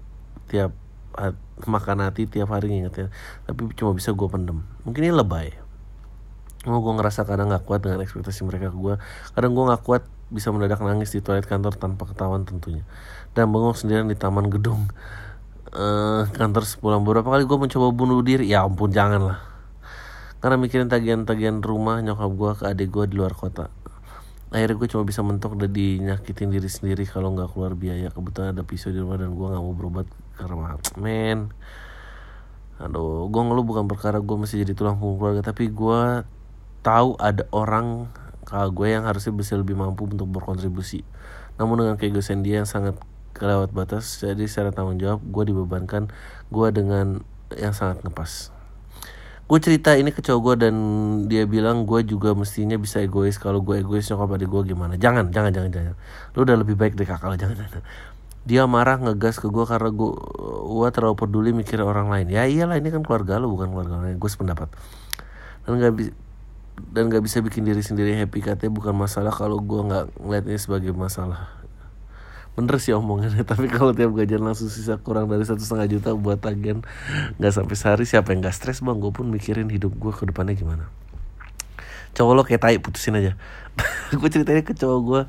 tiap 0.51 0.71
makan 1.71 2.03
hati 2.03 2.27
tiap 2.27 2.51
hari 2.51 2.75
ngingetin. 2.75 3.15
Tapi 3.47 3.71
cuma 3.79 3.95
bisa 3.95 4.11
gue 4.11 4.27
pendem. 4.27 4.67
Mungkin 4.83 5.01
ini 5.07 5.15
lebay 5.15 5.64
mau 6.65 6.81
gue 6.81 6.95
ngerasa 6.97 7.29
kadang 7.29 7.53
nggak 7.53 7.65
kuat 7.69 7.85
dengan 7.85 8.01
ekspektasi 8.01 8.45
mereka 8.49 8.73
ke 8.73 8.79
gue 8.79 8.95
kadang 9.37 9.53
gue 9.53 9.65
nggak 9.69 9.83
kuat 9.85 10.03
bisa 10.33 10.49
mendadak 10.51 10.81
nangis 10.81 11.13
di 11.13 11.21
toilet 11.21 11.45
kantor 11.45 11.77
tanpa 11.77 12.09
ketahuan 12.09 12.49
tentunya. 12.49 12.83
Dan 13.37 13.53
bengong 13.53 13.77
sendirian 13.77 14.09
di 14.09 14.17
taman 14.17 14.49
gedung 14.49 14.89
uh, 15.77 16.25
kantor 16.33 16.65
sepulang. 16.65 17.05
Beberapa 17.05 17.35
kali 17.35 17.45
gue 17.45 17.59
mencoba 17.61 17.89
bunuh 17.93 18.25
diri. 18.25 18.49
Ya 18.49 18.65
ampun 18.65 18.91
jangan 18.91 19.21
lah 19.21 19.55
karena 20.45 20.61
mikirin 20.61 20.93
tagihan-tagihan 20.93 21.65
rumah 21.65 22.05
nyokap 22.05 22.29
gue 22.37 22.51
ke 22.61 22.65
adik 22.69 22.93
gue 22.93 23.05
di 23.09 23.17
luar 23.17 23.33
kota. 23.33 23.73
Akhirnya 24.53 24.77
gue 24.77 24.89
cuma 24.93 25.09
bisa 25.09 25.25
mentok 25.25 25.57
dan 25.57 25.73
dinyakitin 25.73 26.53
diri 26.53 26.69
sendiri 26.69 27.09
kalau 27.09 27.33
nggak 27.33 27.57
keluar 27.57 27.73
biaya. 27.73 28.13
Kebetulan 28.13 28.53
ada 28.53 28.61
pisau 28.61 28.93
di 28.93 29.01
rumah 29.01 29.17
dan 29.17 29.33
gue 29.33 29.41
nggak 29.41 29.63
mau 29.65 29.73
berobat 29.73 30.05
karena 30.37 30.77
men. 31.01 31.49
Aduh 32.77 33.33
gue 33.33 33.41
ngeluh 33.41 33.65
bukan 33.65 33.89
perkara 33.89 34.21
gue 34.21 34.37
masih 34.37 34.69
jadi 34.69 34.77
tulang 34.77 35.01
punggung 35.01 35.25
keluarga 35.25 35.49
tapi 35.49 35.73
gue 35.73 36.29
tahu 36.85 37.17
ada 37.17 37.49
orang 37.51 38.13
kalau 38.45 38.69
gue 38.71 38.93
yang 38.93 39.09
harusnya 39.09 39.33
bisa 39.33 39.57
lebih 39.57 39.75
mampu 39.75 40.05
untuk 40.05 40.29
berkontribusi. 40.29 41.01
Namun 41.57 41.81
dengan 41.81 41.97
keegoisan 41.97 42.45
dia 42.45 42.61
yang 42.61 42.69
sangat 42.69 43.01
kelewat 43.35 43.75
batas, 43.75 44.23
jadi 44.23 44.47
secara 44.47 44.71
tanggung 44.71 45.01
jawab 45.01 45.25
gue 45.25 45.45
dibebankan 45.51 46.13
gue 46.53 46.69
dengan 46.71 47.25
yang 47.57 47.75
sangat 47.75 48.05
ngepas. 48.07 48.55
Gue 49.45 49.59
cerita 49.61 49.93
ini 49.93 50.09
ke 50.09 50.25
cowok 50.25 50.41
gue 50.41 50.55
dan 50.69 50.75
dia 51.29 51.45
bilang 51.45 51.85
gue 51.85 52.01
juga 52.07 52.33
mestinya 52.33 52.81
bisa 52.81 53.05
egois. 53.05 53.37
Kalau 53.37 53.61
gue 53.61 53.77
egois 53.81 54.09
nyokap 54.09 54.41
adik 54.41 54.49
gue 54.49 54.73
gimana? 54.73 54.97
Jangan, 54.97 55.29
jangan, 55.29 55.53
jangan, 55.53 55.71
jangan. 55.73 55.95
Lu 56.33 56.49
udah 56.49 56.57
lebih 56.57 56.81
baik 56.81 56.97
dari 56.97 57.09
kakak 57.09 57.29
lo, 57.29 57.37
jangan, 57.37 57.57
jangan. 57.61 57.85
Dia 58.45 58.65
marah 58.65 58.97
ngegas 59.01 59.41
ke 59.41 59.53
gue 59.53 59.65
karena 59.69 59.93
gue, 59.93 60.89
terlalu 60.93 61.17
peduli 61.17 61.51
mikir 61.53 61.81
orang 61.85 62.09
lain. 62.09 62.33
Ya 62.33 62.49
iyalah 62.49 62.81
ini 62.81 62.89
kan 62.89 63.05
keluarga 63.05 63.37
lo 63.37 63.53
bukan 63.53 63.69
keluarga 63.73 64.01
lain. 64.01 64.17
Gue 64.17 64.31
sependapat. 64.33 64.73
Dan 65.69 65.77
gak, 65.77 65.93
dan 66.75 67.11
gak 67.11 67.23
bisa 67.23 67.39
bikin 67.43 67.63
diri 67.63 67.83
sendiri 67.83 68.15
happy. 68.19 68.43
Katanya 68.43 68.73
bukan 68.75 68.95
masalah 68.95 69.31
kalau 69.31 69.63
gue 69.63 69.81
nggak 69.83 70.05
ngeliat 70.19 70.45
ini 70.47 70.59
sebagai 70.59 70.91
masalah. 70.95 71.51
Bener 72.55 72.79
sih 72.79 72.95
omongannya 72.95 73.43
tapi 73.51 73.67
kalau 73.67 73.91
tiap 73.91 74.15
gajian 74.15 74.43
langsung 74.43 74.71
sisa 74.71 74.95
kurang 74.99 75.27
dari 75.27 75.43
satu 75.43 75.59
setengah 75.59 75.91
juta 75.91 76.09
buat 76.15 76.39
tagihan 76.39 76.87
nggak 77.39 77.53
sampai 77.55 77.75
sehari. 77.75 78.05
Siapa 78.07 78.35
yang 78.35 78.43
nggak 78.43 78.55
stres 78.55 78.83
bang? 78.83 78.99
Gue 78.99 79.11
pun 79.11 79.27
mikirin 79.31 79.71
hidup 79.71 79.95
gue 79.95 80.13
ke 80.15 80.27
depannya 80.27 80.55
gimana. 80.55 80.87
Cowok 82.15 82.33
lo 82.35 82.43
kayak 82.47 82.63
tai 82.63 82.79
putusin 82.79 83.19
aja. 83.19 83.35
Gue 84.15 84.31
ceritanya 84.31 84.63
ke 84.63 84.71
cowok 84.71 85.01
gue 85.03 85.23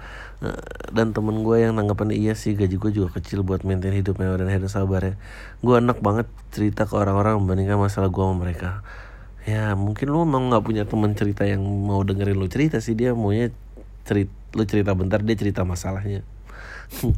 eh, 0.46 0.62
dan 0.94 1.18
temen 1.18 1.42
gue 1.42 1.58
yang 1.58 1.74
nanggapan 1.74 2.14
iya 2.14 2.38
sih 2.38 2.54
gaji 2.54 2.78
gue 2.78 2.92
juga 2.94 3.18
kecil 3.18 3.42
buat 3.42 3.66
maintain 3.66 3.90
hidup 3.90 4.22
mewah 4.22 4.38
dan 4.38 4.54
akhirnya 4.54 4.70
sabar 4.70 5.02
ya. 5.02 5.14
Gue 5.66 5.82
enak 5.82 5.98
banget 6.06 6.30
cerita 6.54 6.86
ke 6.86 6.94
orang-orang 6.94 7.42
membandingkan 7.42 7.82
masalah 7.82 8.14
gue 8.14 8.22
sama 8.22 8.38
mereka 8.38 8.86
ya 9.46 9.78
mungkin 9.78 10.10
lu 10.10 10.26
emang 10.26 10.50
nggak 10.50 10.66
punya 10.66 10.84
teman 10.90 11.14
cerita 11.14 11.46
yang 11.46 11.62
mau 11.62 12.02
dengerin 12.02 12.38
lu 12.38 12.50
cerita 12.50 12.82
sih. 12.82 12.98
Dia 12.98 13.14
maunya 13.14 13.54
cerita 14.06 14.34
lu 14.58 14.64
cerita 14.66 14.92
bentar 14.98 15.22
dia 15.22 15.38
cerita 15.38 15.62
masalahnya. 15.62 16.26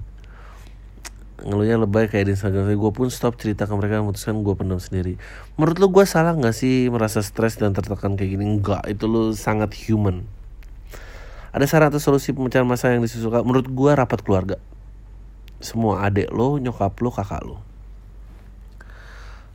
Ngeluhnya 1.47 1.78
lebay 1.78 2.09
kayak 2.11 2.28
di 2.28 2.34
Instagram. 2.34 2.73
Gue 2.75 2.91
pun 2.91 3.07
stop 3.13 3.38
cerita 3.38 3.69
ke 3.69 3.73
mereka 3.78 4.01
memutuskan 4.01 4.41
gue 4.41 4.53
pendam 4.57 4.82
sendiri. 4.82 5.21
Menurut 5.55 5.78
lu 5.78 5.88
gue 5.93 6.05
salah 6.09 6.34
nggak 6.34 6.55
sih 6.55 6.89
merasa 6.89 7.21
stres 7.23 7.55
dan 7.61 7.71
tertekan 7.78 8.17
kayak 8.17 8.36
gini? 8.36 8.43
Enggak 8.57 8.84
itu 8.89 9.05
lu 9.05 9.32
sangat 9.38 9.71
human. 9.88 10.25
Ada 11.53 11.65
saran 11.69 11.93
atau 11.93 12.01
solusi 12.01 12.34
pemecahan 12.36 12.65
masalah 12.65 12.97
yang 12.99 13.05
disusukan 13.05 13.45
menurut 13.45 13.69
gue 13.69 13.91
rapat 13.93 14.19
keluarga. 14.25 14.57
Semua 15.61 16.05
adik 16.05 16.34
lo 16.34 16.57
nyokap 16.57 16.97
lo 17.01 17.09
kakak 17.13 17.41
lo 17.45 17.67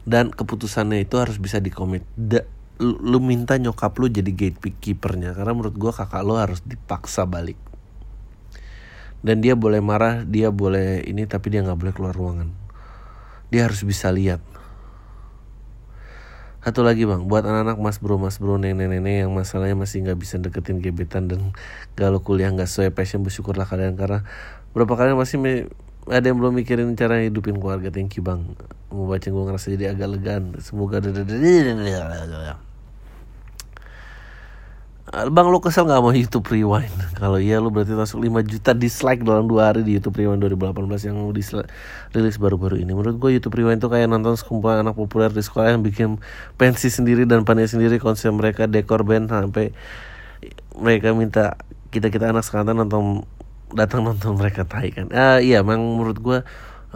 dan 0.03 0.35
keputusannya 0.35 1.07
itu 1.07 1.15
harus 1.19 1.39
bisa 1.39 1.63
dikomit 1.63 2.03
lu 2.83 3.23
minta 3.23 3.55
nyokap 3.55 3.95
lu 4.03 4.11
jadi 4.11 4.29
gatekeepernya 4.35 5.39
karena 5.39 5.55
menurut 5.55 5.79
gue 5.79 5.93
kakak 5.95 6.27
lu 6.27 6.35
harus 6.35 6.59
dipaksa 6.67 7.23
balik. 7.25 7.57
Dan 9.23 9.39
dia 9.39 9.55
boleh 9.55 9.79
marah 9.79 10.27
dia 10.27 10.51
boleh 10.51 11.07
ini 11.07 11.31
tapi 11.31 11.55
dia 11.55 11.63
nggak 11.63 11.79
boleh 11.79 11.95
keluar 11.95 12.15
ruangan. 12.15 12.51
Dia 13.55 13.71
harus 13.71 13.87
bisa 13.87 14.11
lihat. 14.11 14.43
Satu 16.63 16.87
lagi 16.87 17.03
bang. 17.07 17.27
Buat 17.27 17.47
anak-anak 17.47 17.79
mas 17.79 17.99
bro 17.99 18.19
mas 18.19 18.39
bro 18.39 18.59
nenek-nenek 18.59 19.27
yang 19.27 19.31
masalahnya 19.35 19.75
masih 19.75 20.03
nggak 20.07 20.19
bisa 20.19 20.39
deketin 20.39 20.79
gebetan 20.79 21.27
dan 21.27 21.55
galau 21.99 22.23
kuliah 22.23 22.51
nggak 22.51 22.71
sesuai 22.71 22.95
passion 22.95 23.23
bersyukurlah 23.23 23.67
kalian 23.67 23.99
karena 23.99 24.23
berapa 24.71 24.95
kalian 24.95 25.19
masih 25.19 25.39
ada 26.11 26.27
yang 26.27 26.39
belum 26.39 26.59
mikirin 26.59 26.95
cara 26.99 27.23
hidupin 27.23 27.59
keluarga. 27.63 27.91
You 27.95 28.23
bang. 28.23 28.59
Mau 28.91 29.07
baca 29.07 29.27
gue 29.27 29.43
ngerasa 29.47 29.67
jadi 29.75 29.95
agak 29.95 30.09
legan. 30.19 30.43
Semoga 30.59 30.99
Bang 35.13 35.53
lu 35.53 35.61
kesel 35.61 35.85
gak 35.85 36.01
sama 36.01 36.17
YouTube 36.17 36.49
Rewind? 36.49 36.97
Kalau 37.21 37.37
iya 37.37 37.61
lu 37.61 37.69
berarti 37.69 37.93
masuk 37.93 38.25
5 38.25 38.49
juta 38.49 38.73
dislike 38.73 39.21
dalam 39.21 39.45
2 39.45 39.61
hari 39.61 39.81
di 39.85 40.01
YouTube 40.01 40.17
Rewind 40.17 40.41
2018 40.41 41.13
yang 41.13 41.29
rilis 42.17 42.37
baru-baru 42.41 42.81
ini. 42.81 42.97
Menurut 42.97 43.21
gue 43.21 43.37
YouTube 43.37 43.61
Rewind 43.61 43.85
itu 43.85 43.93
kayak 43.93 44.09
nonton 44.09 44.41
sekumpulan 44.41 44.81
anak 44.81 44.97
populer 44.97 45.29
di 45.29 45.45
sekolah 45.45 45.77
yang 45.77 45.85
bikin 45.85 46.17
pensi 46.57 46.89
sendiri 46.89 47.29
dan 47.29 47.45
panitia 47.45 47.77
sendiri 47.77 48.01
konsep 48.01 48.33
mereka 48.33 48.65
dekor 48.65 49.05
band 49.05 49.29
sampai 49.29 49.77
mereka 50.81 51.13
minta 51.13 51.61
kita-kita 51.93 52.33
anak 52.33 52.49
sekarang 52.49 52.73
nonton 52.73 53.29
datang 53.77 54.09
nonton 54.09 54.41
mereka 54.41 54.65
tai 54.65 54.97
kan? 54.97 55.13
Uh, 55.13 55.45
iya 55.45 55.61
memang 55.61 55.93
menurut 55.93 56.19
gue 56.25 56.39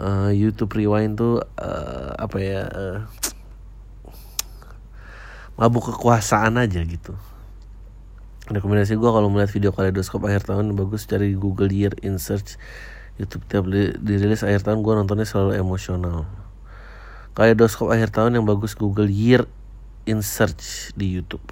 uh, 0.01 0.33
YouTube 0.33 0.73
Rewind 0.73 1.21
tuh 1.21 1.45
uh, 1.61 2.17
apa 2.17 2.37
ya 2.41 2.65
uh, 2.65 2.97
mabuk 5.61 5.93
kekuasaan 5.93 6.57
aja 6.57 6.81
gitu 6.81 7.13
rekomendasi 8.47 8.95
gue 8.95 9.09
kalau 9.11 9.27
melihat 9.27 9.51
video 9.51 9.71
kaleidoskop 9.75 10.23
akhir 10.23 10.47
tahun 10.47 10.71
bagus 10.73 11.03
cari 11.03 11.35
Google 11.35 11.71
Year 11.71 11.93
in 12.03 12.15
Search. 12.19 12.55
YouTube 13.17 13.43
tiap 13.49 13.65
dirilis 13.99 14.45
akhir 14.45 14.63
tahun 14.63 14.85
gue 14.85 14.93
nontonnya 14.93 15.27
selalu 15.27 15.57
emosional. 15.59 16.29
Kaleidoskop 17.35 17.91
akhir 17.91 18.15
tahun 18.15 18.39
yang 18.39 18.45
bagus 18.47 18.73
Google 18.73 19.09
Year 19.09 19.45
in 20.07 20.23
Search 20.23 20.95
di 20.95 21.11
YouTube. 21.11 21.45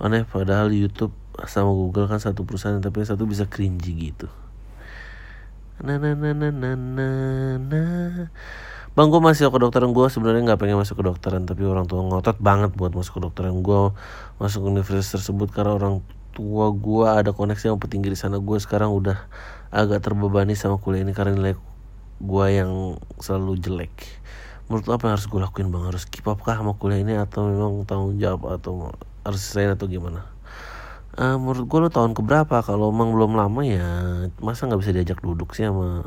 Aneh 0.00 0.24
padahal 0.24 0.72
YouTube 0.72 1.12
sama 1.44 1.68
Google 1.72 2.08
kan 2.08 2.20
satu 2.20 2.48
perusahaan 2.48 2.80
tapi 2.80 3.04
satu 3.04 3.28
bisa 3.28 3.44
cringy 3.44 4.12
gitu. 4.12 4.28
Nah 5.84 6.00
nah 6.00 6.16
nah 6.16 6.32
nah 6.32 6.48
nah 6.48 6.72
nah 6.72 7.60
nah 7.60 8.32
Bang 8.96 9.12
gue 9.12 9.20
masih 9.20 9.52
ke 9.52 9.60
dokteran 9.60 9.92
gue 9.92 10.08
sebenarnya 10.08 10.40
nggak 10.48 10.60
pengen 10.64 10.80
masuk 10.80 10.96
ke 10.96 11.04
dokteran 11.04 11.44
tapi 11.44 11.68
orang 11.68 11.84
tua 11.84 12.00
ngotot 12.00 12.40
banget 12.40 12.72
buat 12.72 12.96
masuk 12.96 13.20
ke 13.20 13.28
dokteran 13.28 13.60
gue 13.60 13.92
masuk 14.40 14.64
ke 14.64 14.66
universitas 14.72 15.20
tersebut 15.20 15.52
karena 15.52 15.76
orang 15.76 16.00
tua 16.32 16.72
gue 16.72 17.04
ada 17.04 17.36
koneksi 17.36 17.76
yang 17.76 17.76
petinggi 17.76 18.12
di 18.12 18.16
sana. 18.16 18.40
Gue 18.40 18.56
sekarang 18.56 18.96
udah 18.96 19.20
agak 19.68 20.00
terbebani 20.00 20.56
sama 20.56 20.80
kuliah 20.80 21.04
ini 21.04 21.12
karena 21.12 21.36
nilai 21.36 21.60
gue 22.24 22.46
yang 22.48 22.96
selalu 23.20 23.60
jelek. 23.60 23.92
Menurut 24.72 24.88
apa 24.88 25.12
yang 25.12 25.14
harus 25.20 25.28
gue 25.28 25.40
lakuin 25.44 25.68
bang? 25.68 25.84
Harus 25.92 26.08
keep 26.08 26.24
up 26.24 26.40
kah 26.40 26.56
sama 26.56 26.72
kuliah 26.80 27.04
ini 27.04 27.20
atau 27.20 27.52
memang 27.52 27.84
tanggung 27.84 28.16
jawab 28.16 28.48
atau 28.48 28.96
harus 29.28 29.40
selesai 29.44 29.76
atau 29.76 29.92
gimana? 29.92 30.24
Uh, 31.20 31.36
menurut 31.36 31.68
gue 31.68 31.78
lo 31.84 31.88
tahun 31.92 32.16
keberapa? 32.16 32.64
Kalau 32.64 32.88
emang 32.88 33.12
belum 33.12 33.36
lama 33.36 33.60
ya 33.60 33.88
masa 34.40 34.64
nggak 34.64 34.80
bisa 34.80 34.96
diajak 34.96 35.20
duduk 35.20 35.52
sih 35.52 35.68
sama 35.68 36.00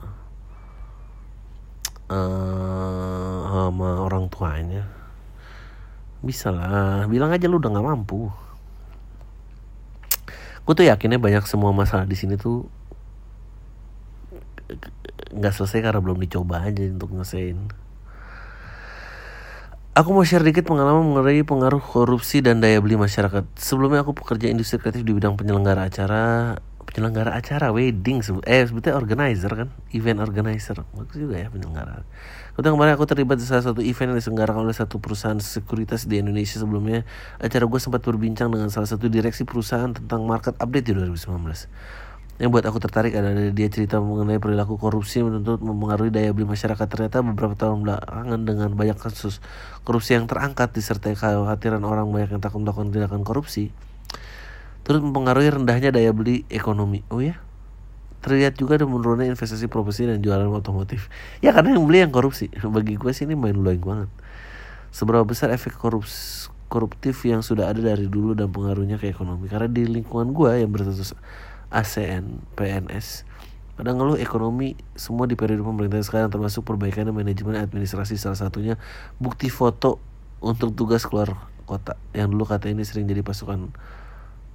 uh, 2.09 3.37
sama 3.49 3.89
orang 4.03 4.27
tuanya. 4.27 4.83
Bisa 6.19 6.51
lah 6.51 7.07
bilang 7.07 7.31
aja 7.31 7.47
lu 7.47 7.61
udah 7.61 7.71
nggak 7.71 7.87
mampu. 7.87 8.27
Gue 10.65 10.73
tuh 10.77 10.85
yakinnya 10.85 11.17
banyak 11.17 11.47
semua 11.49 11.73
masalah 11.73 12.05
di 12.05 12.13
sini 12.13 12.37
tuh 12.37 12.67
nggak 15.29 15.53
selesai 15.53 15.81
karena 15.81 16.01
belum 16.01 16.21
dicoba 16.21 16.61
aja 16.61 16.85
untuk 16.85 17.09
ngesain 17.17 17.57
Aku 19.97 20.15
mau 20.15 20.23
share 20.23 20.45
dikit 20.47 20.63
pengalaman 20.63 21.11
mengenai 21.11 21.43
pengaruh 21.43 21.83
korupsi 21.83 22.39
dan 22.39 22.63
daya 22.63 22.79
beli 22.79 22.95
masyarakat. 22.95 23.43
Sebelumnya 23.59 24.07
aku 24.07 24.15
pekerja 24.15 24.47
industri 24.47 24.79
kreatif 24.79 25.03
di 25.03 25.11
bidang 25.11 25.35
penyelenggara 25.35 25.91
acara, 25.91 26.55
penyelenggara 26.89 27.37
acara 27.37 27.69
wedding 27.69 28.25
eh 28.49 28.65
sebetulnya 28.65 28.97
organizer 28.97 29.51
kan, 29.53 29.69
event 29.93 30.19
organizer. 30.25 30.81
Bagus 30.97 31.15
juga 31.15 31.37
ya 31.37 31.47
penyelenggara. 31.53 32.01
Kemudian 32.57 32.75
kemarin 32.75 32.93
aku 32.97 33.05
terlibat 33.07 33.37
di 33.39 33.45
salah 33.47 33.63
satu 33.63 33.79
event 33.79 34.11
yang 34.11 34.19
diselenggarakan 34.19 34.67
oleh 34.67 34.75
satu 34.75 34.97
perusahaan 34.99 35.37
sekuritas 35.39 36.09
di 36.09 36.19
Indonesia 36.19 36.59
sebelumnya. 36.59 37.07
Acara 37.39 37.63
gue 37.69 37.79
sempat 37.79 38.03
berbincang 38.03 38.51
dengan 38.51 38.67
salah 38.73 38.89
satu 38.89 39.07
direksi 39.07 39.47
perusahaan 39.47 39.93
tentang 39.93 40.25
market 40.25 40.57
update 40.59 40.91
di 40.91 40.93
2019. 40.97 41.39
Yang 42.39 42.49
buat 42.55 42.65
aku 42.71 42.79
tertarik 42.79 43.13
adalah 43.19 43.51
dia 43.51 43.67
cerita 43.67 43.99
mengenai 43.99 44.39
perilaku 44.39 44.79
korupsi 44.79 45.19
menuntut 45.19 45.59
mempengaruhi 45.59 46.07
daya 46.07 46.31
beli 46.31 46.47
masyarakat. 46.47 46.87
Ternyata 46.87 47.19
beberapa 47.19 47.51
tahun 47.51 47.83
belakangan 47.83 48.39
dengan 48.47 48.69
banyak 48.79 48.95
kasus 48.95 49.43
korupsi 49.83 50.15
yang 50.15 50.23
terangkat 50.23 50.71
disertai 50.71 51.19
kekhawatiran 51.19 51.83
orang 51.83 52.07
banyak 52.07 52.31
yang 52.31 52.39
takut 52.39 52.63
melakukan 52.63 52.95
tindakan 52.95 53.27
korupsi, 53.27 53.75
turut 54.89 55.05
mempengaruhi 55.05 55.53
rendahnya 55.53 55.93
daya 55.93 56.09
beli 56.09 56.49
ekonomi. 56.49 57.05
Oh 57.13 57.21
ya? 57.21 57.37
Terlihat 58.25 58.57
juga 58.57 58.81
ada 58.81 58.89
menurunnya 58.89 59.29
investasi 59.29 59.69
profesi 59.69 60.09
dan 60.09 60.17
jualan 60.25 60.49
otomotif. 60.49 61.13
Ya 61.45 61.53
karena 61.53 61.77
yang 61.77 61.85
beli 61.85 62.01
yang 62.01 62.09
korupsi. 62.09 62.49
Bagi 62.73 62.97
gue 62.97 63.13
sih 63.13 63.29
ini 63.29 63.37
main 63.37 63.53
blowing 63.53 63.85
banget. 63.85 64.09
Seberapa 64.89 65.21
besar 65.29 65.53
efek 65.53 65.77
korupsi 65.77 66.49
koruptif 66.73 67.21
yang 67.25 67.45
sudah 67.45 67.69
ada 67.69 67.81
dari 67.85 68.09
dulu 68.09 68.33
dan 68.33 68.49
pengaruhnya 68.49 69.01
ke 69.01 69.09
ekonomi 69.09 69.49
karena 69.49 69.65
di 69.69 69.85
lingkungan 69.89 70.33
gue 70.33 70.65
yang 70.65 70.73
berstatus 70.73 71.13
ASN, 71.69 72.41
PNS. 72.57 73.29
Pada 73.77 73.93
ngeluh 73.93 74.17
ekonomi 74.17 74.73
semua 74.97 75.29
di 75.29 75.37
periode 75.37 75.61
pemerintahan 75.61 76.05
sekarang 76.05 76.29
termasuk 76.33 76.65
perbaikan 76.65 77.09
manajemen 77.13 77.61
administrasi 77.61 78.17
salah 78.17 78.37
satunya 78.37 78.77
bukti 79.21 79.53
foto 79.53 80.01
untuk 80.41 80.73
tugas 80.73 81.05
keluar 81.05 81.49
kota 81.69 81.97
yang 82.17 82.33
dulu 82.33 82.49
kata 82.49 82.73
ini 82.73 82.81
sering 82.81 83.05
jadi 83.05 83.21
pasukan 83.21 83.69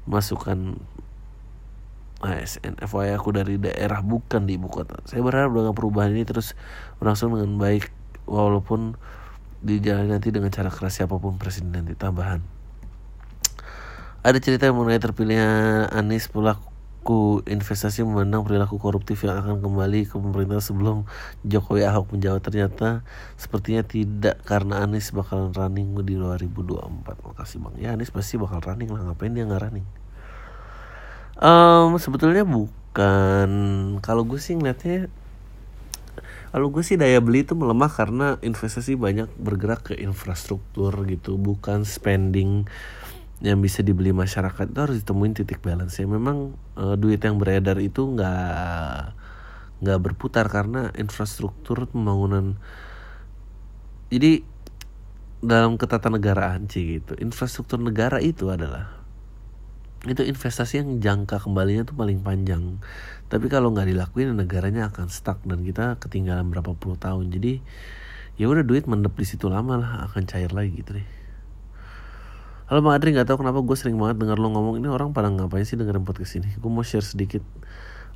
masukan 0.04 0.76
ASN 2.24 2.80
FYI 2.80 3.16
aku 3.20 3.36
dari 3.36 3.60
daerah 3.60 4.00
bukan 4.00 4.48
di 4.48 4.56
ibu 4.56 4.72
kota. 4.72 5.00
Saya 5.04 5.20
berharap 5.20 5.52
dengan 5.52 5.76
perubahan 5.76 6.12
ini 6.12 6.24
terus 6.24 6.56
berlangsung 6.98 7.36
dengan 7.36 7.60
baik 7.60 7.92
walaupun 8.24 8.96
di 9.64 9.80
jalan 9.80 10.12
nanti 10.12 10.32
dengan 10.32 10.52
cara 10.52 10.68
keras 10.68 11.00
siapa 11.00 11.16
pun 11.16 11.36
presiden 11.36 11.72
nanti 11.72 11.96
tambahan. 11.96 12.40
Ada 14.24 14.40
cerita 14.40 14.72
mengenai 14.72 15.00
terpilihnya 15.00 15.88
Anies 15.92 16.32
pelaku 16.32 16.73
pelaku 17.04 17.44
investasi 17.44 18.00
memandang 18.00 18.48
perilaku 18.48 18.80
koruptif 18.80 19.28
yang 19.28 19.36
akan 19.36 19.60
kembali 19.60 20.08
ke 20.08 20.16
pemerintah 20.16 20.64
sebelum 20.64 21.04
Jokowi 21.44 21.84
Ahok 21.84 22.16
menjawab. 22.16 22.40
Ternyata 22.40 23.04
sepertinya 23.36 23.84
tidak 23.84 24.40
karena 24.48 24.80
Anies 24.80 25.12
bakal 25.12 25.52
running 25.52 25.92
di 26.00 26.16
2024 26.16 27.04
makasih 27.04 27.60
bang. 27.60 27.74
Ya 27.76 27.88
Anies 27.92 28.08
pasti 28.08 28.40
bakal 28.40 28.64
running 28.64 28.88
lah. 28.88 29.04
Ngapain 29.04 29.36
dia 29.36 29.44
nggak 29.44 29.62
running? 29.68 29.86
Um, 31.44 32.00
sebetulnya 32.00 32.48
bukan. 32.48 33.50
Kalau 34.00 34.24
gue 34.24 34.40
sih 34.40 34.56
ngeliatnya 34.56 35.12
kalau 36.56 36.72
gue 36.72 36.80
sih 36.80 36.96
daya 36.96 37.20
beli 37.20 37.44
itu 37.44 37.52
melemah 37.52 37.92
karena 37.92 38.40
investasi 38.40 38.96
banyak 38.96 39.28
bergerak 39.36 39.92
ke 39.92 39.94
infrastruktur 40.00 40.94
gitu 41.04 41.36
bukan 41.36 41.84
spending 41.84 42.64
yang 43.42 43.58
bisa 43.58 43.82
dibeli 43.82 44.14
masyarakat 44.14 44.70
itu 44.70 44.78
harus 44.78 44.96
ditemuin 45.02 45.34
titik 45.34 45.58
balance 45.58 45.98
ya 45.98 46.06
memang 46.06 46.54
uh, 46.78 46.94
duit 46.94 47.18
yang 47.18 47.36
beredar 47.36 47.82
itu 47.82 48.06
nggak 48.06 49.16
nggak 49.82 49.98
berputar 50.00 50.46
karena 50.46 50.94
infrastruktur 50.94 51.90
pembangunan. 51.90 52.54
Jadi 54.08 54.46
dalam 55.44 55.76
ketatanegaraan 55.76 56.70
sih 56.70 57.02
gitu. 57.02 57.18
Infrastruktur 57.18 57.82
negara 57.82 58.22
itu 58.22 58.48
adalah 58.48 59.02
itu 60.04 60.20
investasi 60.20 60.84
yang 60.84 60.90
jangka 61.00 61.42
kembalinya 61.42 61.82
tuh 61.84 61.96
paling 61.98 62.22
panjang. 62.22 62.80
Tapi 63.28 63.50
kalau 63.50 63.74
nggak 63.74 63.90
dilakuin 63.90 64.32
negaranya 64.32 64.88
akan 64.88 65.10
stuck 65.10 65.42
dan 65.42 65.66
kita 65.66 65.98
ketinggalan 65.98 66.48
berapa 66.48 66.72
puluh 66.78 66.96
tahun. 66.96 67.34
Jadi 67.34 67.60
ya 68.34 68.50
udah 68.50 68.66
duit 68.66 68.86
mendep 68.90 69.14
di 69.14 69.26
situ 69.26 69.46
lama 69.46 69.78
lah 69.78 69.92
akan 70.10 70.22
cair 70.26 70.50
lagi 70.50 70.74
gitu 70.74 70.98
deh 70.98 71.06
Halo 72.74 72.90
Bang 72.90 72.98
Adri, 72.98 73.14
gak 73.14 73.30
tau 73.30 73.38
kenapa 73.38 73.62
gue 73.62 73.76
sering 73.78 73.94
banget 73.94 74.18
denger 74.18 74.34
lo 74.34 74.50
ngomong 74.50 74.82
ini 74.82 74.90
orang 74.90 75.14
pada 75.14 75.30
ngapain 75.30 75.62
sih 75.62 75.78
dengerin 75.78 76.02
podcast 76.02 76.42
ini. 76.42 76.50
Gue 76.58 76.66
mau 76.74 76.82
share 76.82 77.06
sedikit 77.06 77.38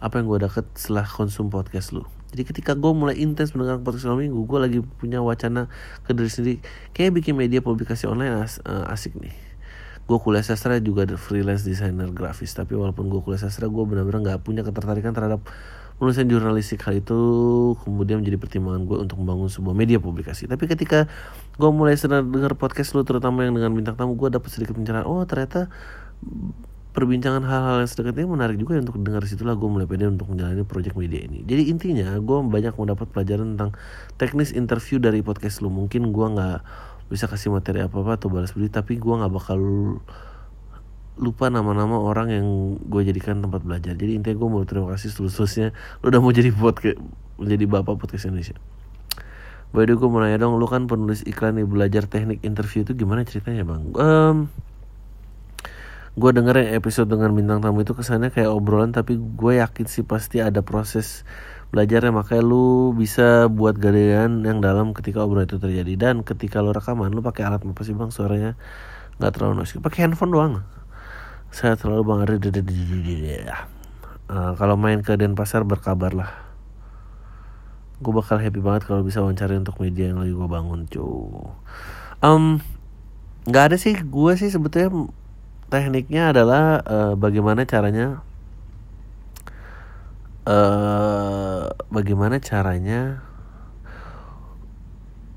apa 0.02 0.18
yang 0.18 0.26
gue 0.26 0.50
dapet 0.50 0.66
setelah 0.74 1.06
konsum 1.06 1.46
podcast 1.46 1.94
lo. 1.94 2.10
Jadi 2.34 2.42
ketika 2.42 2.74
gue 2.74 2.90
mulai 2.90 3.14
intens 3.22 3.54
mendengar 3.54 3.78
podcast 3.78 4.10
lo 4.10 4.18
minggu, 4.18 4.34
gue 4.34 4.58
lagi 4.58 4.78
punya 4.82 5.22
wacana 5.22 5.70
ke 6.02 6.10
diri 6.10 6.26
sendiri. 6.26 6.58
Kayak 6.90 7.22
bikin 7.22 7.38
media 7.38 7.62
publikasi 7.62 8.10
online 8.10 8.34
as, 8.34 8.58
uh, 8.66 8.90
asik 8.90 9.14
nih. 9.22 9.30
Gue 10.10 10.18
kuliah 10.18 10.42
sastra 10.42 10.82
juga 10.82 11.06
freelance 11.14 11.62
designer 11.62 12.10
grafis. 12.10 12.50
Tapi 12.50 12.74
walaupun 12.74 13.14
gue 13.14 13.22
kuliah 13.22 13.38
sastra, 13.38 13.70
gue 13.70 13.84
benar-benar 13.86 14.26
gak 14.26 14.42
punya 14.42 14.66
ketertarikan 14.66 15.14
terhadap 15.14 15.38
penulisan 15.98 16.30
jurnalistik 16.30 16.78
hal 16.86 16.94
itu 16.98 17.18
kemudian 17.82 18.22
menjadi 18.22 18.38
pertimbangan 18.38 18.86
gue 18.86 18.98
untuk 19.02 19.18
membangun 19.18 19.50
sebuah 19.50 19.74
media 19.74 19.98
publikasi 19.98 20.46
tapi 20.46 20.70
ketika 20.70 21.10
gue 21.58 21.70
mulai 21.74 21.98
sedang 21.98 22.22
dengar 22.30 22.54
podcast 22.54 22.94
lu 22.94 23.02
terutama 23.02 23.42
yang 23.42 23.58
dengan 23.58 23.74
bintang 23.74 23.98
tamu. 23.98 24.14
Gue 24.14 24.30
dapat 24.30 24.46
sedikit 24.54 24.78
pencerahan. 24.78 25.02
Oh 25.02 25.26
ternyata 25.26 25.66
perbincangan 26.94 27.42
hal-hal 27.46 27.82
yang 27.82 27.90
sedekat 27.90 28.14
ini 28.18 28.26
menarik 28.26 28.56
juga 28.58 28.78
ya 28.78 28.82
untuk 28.82 28.98
dengar 29.02 29.22
situlah 29.26 29.54
gue 29.54 29.68
mulai 29.70 29.86
pede 29.86 30.06
untuk 30.06 30.30
menjalani 30.30 30.62
proyek 30.62 30.94
media 30.94 31.26
ini. 31.26 31.42
Jadi 31.42 31.70
intinya 31.70 32.14
gue 32.18 32.38
banyak 32.46 32.74
mendapat 32.78 33.10
pelajaran 33.10 33.58
tentang 33.58 33.74
teknis 34.18 34.54
interview 34.54 35.02
dari 35.02 35.18
podcast 35.22 35.58
lu. 35.58 35.70
Mungkin 35.70 36.14
gue 36.14 36.26
nggak 36.38 36.58
bisa 37.10 37.26
kasih 37.26 37.50
materi 37.50 37.82
apa 37.82 38.06
apa 38.06 38.22
atau 38.22 38.28
balas 38.30 38.54
beli 38.54 38.70
tapi 38.70 39.00
gue 39.00 39.14
nggak 39.14 39.32
bakal 39.32 39.58
lupa 41.18 41.50
nama-nama 41.50 41.98
orang 41.98 42.30
yang 42.30 42.46
gue 42.86 43.02
jadikan 43.02 43.42
tempat 43.42 43.66
belajar. 43.66 43.98
Jadi 43.98 44.14
intinya 44.14 44.38
gue 44.38 44.48
mau 44.50 44.62
terima 44.62 44.94
kasih 44.94 45.10
seluruh-seluruhnya. 45.10 45.74
Lu 46.02 46.06
udah 46.14 46.20
mau 46.22 46.30
jadi 46.30 46.54
podcast 46.54 47.02
menjadi 47.38 47.64
bapak 47.66 47.94
podcast 47.98 48.30
Indonesia 48.30 48.77
By 49.68 49.84
the 49.84 49.92
way 49.92 50.00
gue 50.00 50.08
mau 50.08 50.24
nanya 50.24 50.40
dong 50.40 50.56
lu 50.56 50.64
kan 50.64 50.88
penulis 50.88 51.20
iklan 51.28 51.60
nih 51.60 51.68
belajar 51.68 52.08
teknik 52.08 52.40
interview 52.40 52.88
itu 52.88 52.96
gimana 52.96 53.20
ceritanya 53.28 53.68
bang? 53.68 53.82
Um, 54.00 54.36
gue 56.16 56.30
denger 56.32 56.64
yang 56.64 56.70
episode 56.80 57.12
dengan 57.12 57.36
bintang 57.36 57.60
tamu 57.60 57.84
itu 57.84 57.92
kesannya 57.92 58.32
kayak 58.32 58.48
obrolan 58.48 58.96
tapi 58.96 59.20
gue 59.20 59.52
yakin 59.60 59.84
sih 59.84 60.08
pasti 60.08 60.40
ada 60.40 60.64
proses 60.64 61.28
belajarnya. 61.68 62.16
Makanya 62.16 62.42
lu 62.48 62.96
bisa 62.96 63.52
buat 63.52 63.76
gadean 63.76 64.40
yang 64.40 64.64
dalam 64.64 64.96
ketika 64.96 65.20
obrolan 65.20 65.44
itu 65.44 65.60
terjadi. 65.60 65.92
Dan 66.00 66.24
ketika 66.24 66.64
lu 66.64 66.72
rekaman 66.72 67.12
lu 67.12 67.20
pakai 67.20 67.44
alat 67.44 67.60
apa 67.60 67.82
sih 67.84 67.92
bang? 67.92 68.08
Suaranya 68.08 68.56
nggak 69.20 69.32
terlalu 69.36 69.60
noisy 69.60 69.84
pakai 69.84 70.08
handphone 70.08 70.32
doang. 70.32 70.54
Saya 71.52 71.76
selalu 71.76 72.02
bang 72.08 72.18
uh, 74.32 74.52
kalau 74.56 74.76
main 74.80 75.04
ke 75.04 75.12
Denpasar 75.16 75.64
berkabar 75.68 76.12
lah 76.16 76.47
gue 77.98 78.12
bakal 78.14 78.38
happy 78.38 78.62
banget 78.62 78.86
kalau 78.86 79.02
bisa 79.02 79.18
wawancara 79.18 79.58
untuk 79.58 79.82
media 79.82 80.14
yang 80.14 80.22
lagi 80.22 80.30
gue 80.30 80.48
bangun 80.48 80.86
cuy 80.86 81.50
um, 82.22 82.62
nggak 83.48 83.64
ada 83.72 83.76
sih. 83.80 83.96
Gue 84.04 84.36
sih 84.36 84.50
sebetulnya 84.50 84.90
tekniknya 85.72 86.36
adalah 86.36 86.84
uh, 86.84 87.14
bagaimana 87.14 87.64
caranya 87.68 88.24
uh, 90.48 91.72
bagaimana 91.88 92.40
caranya 92.40 93.24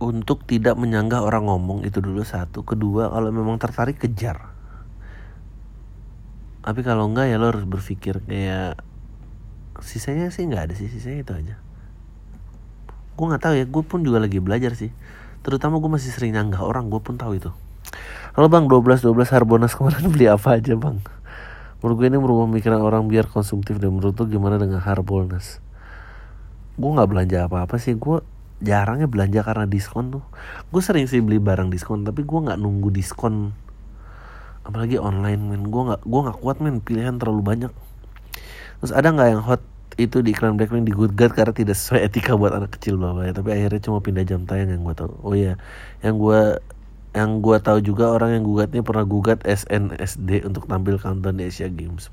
untuk 0.02 0.50
tidak 0.50 0.76
menyanggah 0.82 1.22
orang 1.22 1.46
ngomong 1.46 1.86
itu 1.86 2.02
dulu 2.02 2.26
satu. 2.26 2.66
Kedua 2.66 3.08
kalau 3.14 3.30
memang 3.30 3.62
tertarik 3.62 4.02
kejar. 4.02 4.50
Tapi 6.62 6.82
kalau 6.86 7.10
enggak 7.10 7.26
ya 7.30 7.42
lo 7.42 7.50
harus 7.50 7.66
berpikir 7.66 8.22
kayak 8.22 8.78
sisanya 9.82 10.30
sih 10.30 10.46
nggak 10.46 10.70
ada 10.70 10.74
sih. 10.78 10.90
Sisanya 10.90 11.26
itu 11.26 11.34
aja 11.34 11.56
gue 13.22 13.30
nggak 13.30 13.44
tahu 13.46 13.54
ya 13.54 13.66
gue 13.70 13.84
pun 13.86 14.02
juga 14.02 14.18
lagi 14.18 14.42
belajar 14.42 14.74
sih. 14.74 14.90
Terutama 15.46 15.78
gue 15.78 15.94
masih 15.94 16.10
sering 16.10 16.34
nyanggah 16.34 16.66
orang 16.66 16.90
gue 16.90 16.98
pun 16.98 17.22
tahu 17.22 17.38
itu. 17.38 17.54
Halo 18.34 18.50
bang 18.50 18.66
12 18.66 19.06
12 19.06 19.14
Harbonas 19.30 19.78
kemarin 19.78 20.10
beli 20.10 20.26
apa 20.26 20.58
aja 20.58 20.74
bang? 20.74 20.98
Menurut 21.86 21.96
gue 22.02 22.08
ini 22.10 22.18
merubah 22.18 22.50
pemikiran 22.50 22.82
orang 22.82 23.06
biar 23.06 23.30
konsumtif 23.30 23.78
dan 23.78 23.94
menurut 23.94 24.18
tuh 24.18 24.26
gimana 24.26 24.58
dengan 24.58 24.82
Harbolnas 24.82 25.62
Gue 26.78 26.90
nggak 26.94 27.10
belanja 27.10 27.38
apa-apa 27.46 27.82
sih 27.82 27.94
Gue 27.94 28.26
jarangnya 28.58 29.06
belanja 29.06 29.46
karena 29.46 29.70
diskon 29.70 30.18
tuh. 30.18 30.26
Gue 30.74 30.82
sering 30.82 31.06
sih 31.06 31.22
beli 31.22 31.38
barang 31.38 31.70
diskon 31.70 32.02
Tapi 32.02 32.26
gue 32.26 32.40
nggak 32.42 32.58
nunggu 32.58 32.90
diskon. 32.90 33.54
Apalagi 34.66 34.98
online 34.98 35.46
men. 35.46 35.70
Gue 35.70 35.94
nggak 35.94 36.02
gue 36.10 36.20
nggak 36.26 36.38
kuat 36.42 36.58
men. 36.58 36.82
Pilihan 36.82 37.22
terlalu 37.22 37.46
banyak. 37.46 37.72
Terus 38.82 38.94
ada 38.98 39.14
nggak 39.14 39.30
yang 39.30 39.46
hot 39.46 39.62
itu 40.00 40.24
di 40.24 40.32
iklan 40.32 40.56
Blackpink 40.56 40.88
God 40.94 41.32
karena 41.36 41.52
tidak 41.52 41.76
sesuai 41.76 42.08
etika 42.08 42.40
buat 42.40 42.56
anak 42.56 42.80
kecil 42.80 42.96
bla 42.96 43.28
ya. 43.28 43.36
Tapi 43.36 43.52
akhirnya 43.52 43.82
cuma 43.84 44.00
pindah 44.00 44.24
jam 44.24 44.48
tayang 44.48 44.72
yang 44.72 44.84
gue 44.88 44.96
tahu. 44.96 45.12
Oh 45.24 45.36
iya 45.36 45.60
yang 46.00 46.16
gue 46.16 46.60
yang 47.12 47.44
gue 47.44 47.58
tahu 47.60 47.84
juga 47.84 48.08
orang 48.16 48.40
yang 48.40 48.44
gugatnya 48.48 48.82
pernah 48.88 49.04
gugat 49.04 49.44
SNSD 49.44 50.48
untuk 50.48 50.64
tampil 50.72 50.96
countdown 50.96 51.36
di 51.36 51.52
Asia 51.52 51.68
Games. 51.68 52.08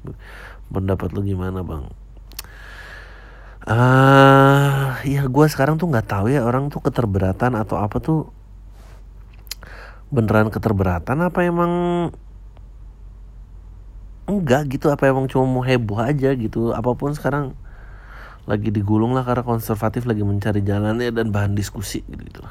Pendapat 0.75 1.15
lu 1.15 1.23
gimana 1.23 1.63
bang? 1.63 1.87
Ah 3.69 3.77
uh, 3.77 4.89
ya 5.07 5.29
gue 5.29 5.47
sekarang 5.47 5.79
tuh 5.79 5.87
nggak 5.87 6.09
tahu 6.09 6.33
ya 6.33 6.43
orang 6.43 6.73
tuh 6.73 6.83
keterberatan 6.83 7.55
atau 7.55 7.79
apa 7.79 8.03
tuh. 8.03 8.35
Beneran 10.11 10.51
keterberatan 10.51 11.21
apa 11.21 11.45
emang 11.45 11.73
enggak 14.29 14.69
gitu 14.73 14.89
apa 14.89 15.09
emang 15.09 15.29
cuma 15.31 15.47
mau 15.47 15.63
heboh 15.63 16.03
aja 16.03 16.35
gitu. 16.35 16.75
Apa 16.75 16.97
pun 16.99 17.15
sekarang 17.15 17.55
lagi 18.49 18.73
digulung 18.73 19.13
lah 19.13 19.29
karena 19.29 19.45
konservatif 19.45 20.09
lagi 20.09 20.25
mencari 20.25 20.65
jalannya 20.65 21.13
dan 21.13 21.29
bahan 21.29 21.53
diskusi 21.53 22.01
gitu, 22.09 22.25
-gitu. 22.25 22.43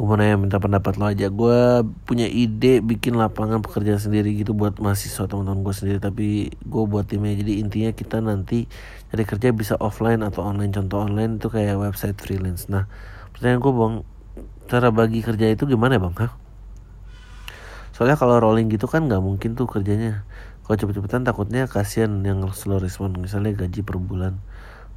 gue 0.00 0.08
mau 0.08 0.16
nanya 0.16 0.40
minta 0.40 0.56
pendapat 0.56 0.96
lo 0.96 1.12
aja. 1.12 1.28
Gue 1.28 1.84
punya 2.08 2.24
ide 2.24 2.80
bikin 2.80 3.20
lapangan 3.20 3.60
pekerjaan 3.60 4.00
sendiri 4.00 4.32
gitu 4.32 4.56
buat 4.56 4.80
mahasiswa 4.80 5.28
teman-teman 5.28 5.60
gue 5.60 5.74
sendiri 5.76 5.98
tapi 6.00 6.48
gue 6.56 6.82
buat 6.88 7.04
timnya. 7.04 7.36
Jadi 7.36 7.60
intinya 7.60 7.92
kita 7.92 8.24
nanti 8.24 8.64
cari 9.12 9.24
kerja 9.28 9.52
bisa 9.52 9.76
offline 9.76 10.24
atau 10.24 10.40
online. 10.40 10.72
Contoh 10.72 11.04
online 11.04 11.36
itu 11.36 11.52
kayak 11.52 11.76
website 11.76 12.16
freelance. 12.16 12.72
Nah 12.72 12.88
pertanyaan 13.36 13.60
gue 13.60 13.72
bang 13.76 13.94
cara 14.72 14.88
bagi 14.88 15.20
kerja 15.20 15.52
itu 15.52 15.68
gimana 15.68 16.00
bang? 16.00 16.16
Hah? 16.16 16.32
soalnya 18.00 18.16
kalau 18.16 18.40
rolling 18.40 18.72
gitu 18.72 18.88
kan 18.88 19.04
nggak 19.04 19.20
mungkin 19.20 19.52
tuh 19.60 19.68
kerjanya 19.68 20.24
kalau 20.70 20.86
cepet-cepetan 20.86 21.26
takutnya 21.26 21.66
kasihan 21.66 22.22
yang 22.22 22.46
slow 22.54 22.78
respon 22.78 23.18
misalnya 23.18 23.50
gaji 23.58 23.82
per 23.82 23.98
bulan. 23.98 24.38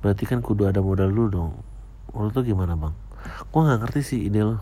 Berarti 0.05 0.29
kan 0.29 0.45
kudu 0.45 0.69
ada 0.69 0.85
modal 0.85 1.09
dulu 1.09 1.25
dong. 1.33 1.65
Menurut 2.13 2.29
tuh 2.29 2.45
gimana 2.45 2.77
bang? 2.77 2.93
Gue 3.49 3.65
nggak 3.65 3.81
ngerti 3.81 4.05
sih 4.05 4.29
ide 4.29 4.45
lo 4.45 4.61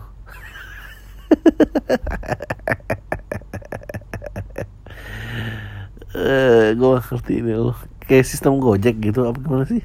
eh 6.16 6.72
gue 6.72 6.88
gak 6.96 7.04
ngerti 7.04 7.44
ini 7.44 7.60
lo 7.60 7.76
kayak 8.08 8.24
sistem 8.24 8.56
gojek 8.56 8.96
gitu 9.04 9.28
apa 9.28 9.36
gimana 9.36 9.68
sih? 9.68 9.84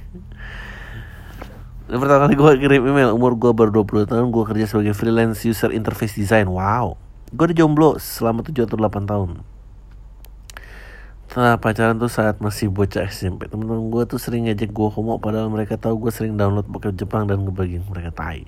Pertama 1.91 2.23
kali 2.23 2.39
gue 2.39 2.51
kirim 2.55 2.87
email 2.87 3.11
umur 3.11 3.35
gue 3.35 3.51
baru 3.51 3.83
20 3.83 4.07
tahun 4.15 4.31
gue 4.31 4.43
kerja 4.47 4.63
sebagai 4.63 4.95
freelance 4.95 5.43
user 5.43 5.75
interface 5.75 6.15
design. 6.15 6.47
Wow. 6.47 6.95
Gue 7.35 7.51
udah 7.51 7.57
jomblo 7.59 7.99
selama 7.99 8.47
7 8.47 8.63
atau 8.63 8.79
8 8.79 9.03
tahun 9.03 9.56
setelah 11.27 11.59
pacaran 11.59 11.99
tuh 11.99 12.07
saat 12.07 12.39
masih 12.39 12.71
bocah 12.71 13.03
SMP 13.11 13.51
temen-temen 13.51 13.91
gue 13.91 14.03
tuh 14.07 14.15
sering 14.15 14.47
ngajak 14.47 14.71
gue 14.71 14.87
homo 14.87 15.19
padahal 15.19 15.51
mereka 15.51 15.75
tahu 15.75 16.07
gue 16.07 16.11
sering 16.15 16.39
download 16.39 16.63
bokep 16.71 16.95
Jepang 16.95 17.27
dan 17.27 17.43
ngebagiin 17.43 17.83
mereka 17.83 18.15
tai. 18.15 18.47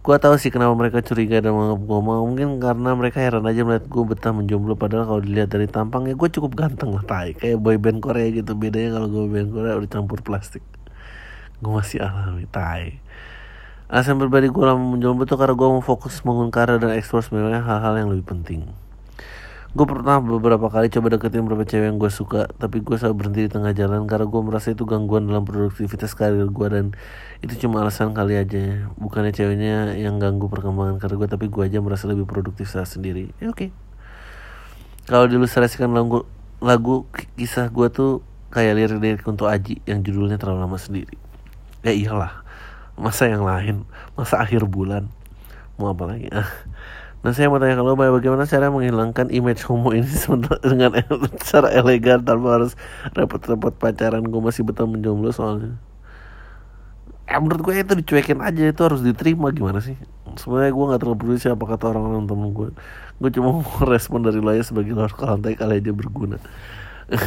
Gue 0.00 0.16
tahu 0.16 0.40
sih 0.40 0.48
kenapa 0.48 0.72
mereka 0.72 1.04
curiga 1.04 1.44
dan 1.44 1.52
menganggap 1.52 1.80
gue 1.84 2.00
mau. 2.00 2.24
Mungkin 2.24 2.64
karena 2.64 2.96
mereka 2.96 3.20
heran 3.20 3.44
aja 3.44 3.60
melihat 3.60 3.84
gue 3.92 4.02
betah 4.08 4.32
menjomblo 4.32 4.72
padahal 4.72 5.04
kalau 5.04 5.20
dilihat 5.20 5.52
dari 5.52 5.68
tampangnya 5.68 6.16
gue 6.16 6.28
cukup 6.32 6.56
ganteng 6.56 6.96
lah 6.96 7.04
tai. 7.04 7.36
Kayak 7.36 7.60
boy 7.60 7.76
band 7.76 8.00
Korea 8.00 8.32
gitu 8.32 8.56
bedanya 8.56 8.96
kalau 8.96 9.12
gue 9.12 9.24
band 9.28 9.52
Korea 9.52 9.76
udah 9.76 9.90
campur 9.92 10.24
plastik. 10.24 10.64
Gue 11.60 11.72
masih 11.76 12.00
alami 12.00 12.48
tai. 12.48 13.04
Alasan 13.92 14.16
pribadi 14.16 14.48
gue 14.48 14.64
lama 14.64 14.80
menjomblo 14.80 15.28
tuh 15.28 15.36
karena 15.36 15.52
gue 15.52 15.68
mau 15.68 15.84
fokus 15.84 16.24
bangun 16.24 16.48
karir 16.48 16.80
dan 16.80 16.96
ekspor 16.96 17.20
sebenarnya 17.20 17.60
hal-hal 17.60 18.00
yang 18.00 18.08
lebih 18.08 18.24
penting 18.24 18.64
gue 19.70 19.86
pernah 19.86 20.18
beberapa 20.18 20.66
kali 20.66 20.90
coba 20.90 21.14
deketin 21.14 21.46
beberapa 21.46 21.62
cewek 21.62 21.94
yang 21.94 21.98
gue 22.02 22.10
suka 22.10 22.50
tapi 22.58 22.82
gue 22.82 22.98
selalu 22.98 23.14
berhenti 23.22 23.40
di 23.46 23.50
tengah 23.54 23.70
jalan 23.70 24.02
karena 24.10 24.26
gue 24.26 24.42
merasa 24.42 24.74
itu 24.74 24.82
gangguan 24.82 25.30
dalam 25.30 25.46
produktivitas 25.46 26.18
karir 26.18 26.50
gue 26.50 26.66
dan 26.66 26.90
itu 27.38 27.54
cuma 27.66 27.86
alasan 27.86 28.10
kali 28.10 28.34
aja. 28.34 28.90
Bukannya 28.98 29.30
ceweknya 29.30 29.94
yang 29.94 30.18
ganggu 30.18 30.50
perkembangan 30.50 30.98
karir 30.98 31.22
gue 31.22 31.28
tapi 31.30 31.46
gue 31.46 31.62
aja 31.62 31.78
merasa 31.78 32.10
lebih 32.10 32.26
produktif 32.26 32.66
saat 32.66 32.90
sendiri. 32.90 33.30
Ya 33.38 33.54
oke. 33.54 33.70
Okay. 33.70 33.70
kalau 35.06 35.30
dilustrasikan 35.30 35.90
lagu 35.94 36.26
lagu 36.58 37.06
kisah 37.38 37.70
gue 37.70 37.86
tuh 37.94 38.26
kayak 38.50 38.74
lirik-lirik 38.74 39.22
untuk 39.30 39.46
Aji 39.46 39.78
yang 39.86 40.02
judulnya 40.02 40.34
terlalu 40.34 40.66
lama 40.66 40.82
sendiri. 40.82 41.14
Ya 41.86 41.94
iyalah 41.94 42.42
masa 42.98 43.30
yang 43.30 43.46
lain 43.46 43.86
masa 44.18 44.42
akhir 44.42 44.66
bulan 44.66 45.08
mau 45.80 45.94
apa 45.94 46.04
lagi 46.10 46.28
Nah 47.20 47.36
saya 47.36 47.52
mau 47.52 47.60
tanya 47.60 47.76
kalau 47.76 48.00
bagaimana 48.00 48.48
cara 48.48 48.72
menghilangkan 48.72 49.28
image 49.28 49.68
homo 49.68 49.92
ini 49.92 50.08
dengan 50.72 50.96
cara 51.36 51.68
elegan 51.68 52.24
tanpa 52.24 52.56
harus 52.56 52.72
repot-repot 53.12 53.76
pacaran 53.76 54.24
gue 54.24 54.40
masih 54.40 54.64
betah 54.64 54.88
menjomblo 54.88 55.28
soalnya. 55.28 55.76
Eh, 57.28 57.36
menurut 57.36 57.60
gue 57.60 57.76
itu 57.76 57.92
dicuekin 57.92 58.40
aja 58.40 58.72
itu 58.72 58.80
harus 58.80 59.04
diterima 59.04 59.52
gimana 59.52 59.84
sih? 59.84 60.00
Sebenarnya 60.40 60.72
gue 60.72 60.84
nggak 60.88 61.00
terlalu 61.04 61.18
peduli 61.20 61.38
siapa 61.38 61.64
kata 61.68 61.92
orang-orang 61.92 62.24
temen 62.24 62.48
gue. 62.56 62.68
Gue 63.20 63.30
cuma 63.36 63.48
mau 63.60 63.84
respon 63.84 64.24
dari 64.24 64.40
lo 64.40 64.48
aja 64.56 64.64
sebagai 64.64 64.96
luar 64.96 65.12
lantai 65.12 65.60
kali 65.60 65.76
aja 65.76 65.92
berguna. 65.92 66.40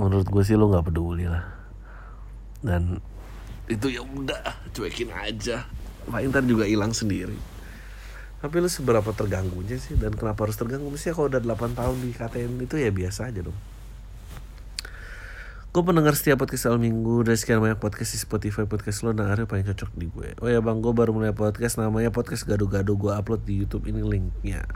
menurut 0.00 0.30
gue 0.30 0.42
sih 0.46 0.54
lo 0.54 0.70
nggak 0.70 0.94
peduli 0.94 1.26
lah. 1.26 1.42
Dan 2.62 3.02
itu 3.66 3.90
ya 3.90 4.06
udah 4.06 4.38
cuekin 4.70 5.10
aja. 5.10 5.66
Paling 6.06 6.30
ntar 6.30 6.46
juga 6.46 6.70
hilang 6.70 6.94
sendiri 6.94 7.59
tapi 8.40 8.56
lu 8.56 8.72
seberapa 8.72 9.12
terganggunya 9.12 9.76
sih 9.76 10.00
dan 10.00 10.16
kenapa 10.16 10.48
harus 10.48 10.56
terganggu 10.56 10.88
mesti 10.88 11.12
kalau 11.12 11.28
udah 11.28 11.44
8 11.44 11.76
tahun 11.76 11.96
di 12.00 12.10
KTN 12.16 12.52
itu 12.64 12.76
ya 12.80 12.88
biasa 12.88 13.28
aja 13.28 13.44
dong 13.44 13.56
Gue 15.70 15.86
pendengar 15.86 16.18
setiap 16.18 16.42
podcast 16.42 16.66
awal 16.66 16.82
minggu 16.82 17.22
dari 17.22 17.38
sekian 17.38 17.62
banyak 17.62 17.78
podcast 17.78 18.10
di 18.10 18.18
Spotify 18.18 18.66
podcast 18.66 19.06
lo 19.06 19.14
nah 19.14 19.38
paling 19.38 19.62
cocok 19.70 19.90
di 19.94 20.10
gue. 20.10 20.34
Oh 20.42 20.50
ya 20.50 20.58
bang, 20.58 20.82
gue 20.82 20.90
baru 20.90 21.14
mulai 21.14 21.30
podcast 21.30 21.78
namanya 21.78 22.10
podcast 22.10 22.42
gado-gado 22.42 22.98
gue 22.98 23.14
upload 23.14 23.46
di 23.46 23.62
YouTube 23.62 23.86
ini 23.86 24.02
linknya. 24.02 24.66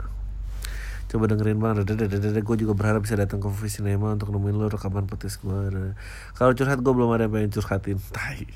Coba 1.11 1.27
dengerin 1.27 1.59
bang, 1.59 1.83
gue 1.83 2.57
juga 2.63 2.71
berharap 2.79 3.03
bisa 3.03 3.19
datang 3.19 3.43
ke 3.43 3.51
Coffee 3.51 3.67
Cinema 3.67 4.15
untuk 4.15 4.31
nemuin 4.31 4.55
lo 4.55 4.71
rekaman 4.71 5.03
podcast 5.03 5.43
gue. 5.43 5.91
Kalau 6.31 6.55
curhat 6.55 6.79
gue 6.79 6.93
belum 6.95 7.11
ada 7.11 7.27
yang 7.27 7.43
pengen 7.43 7.51
curhatin, 7.51 7.99
tai. 8.15 8.47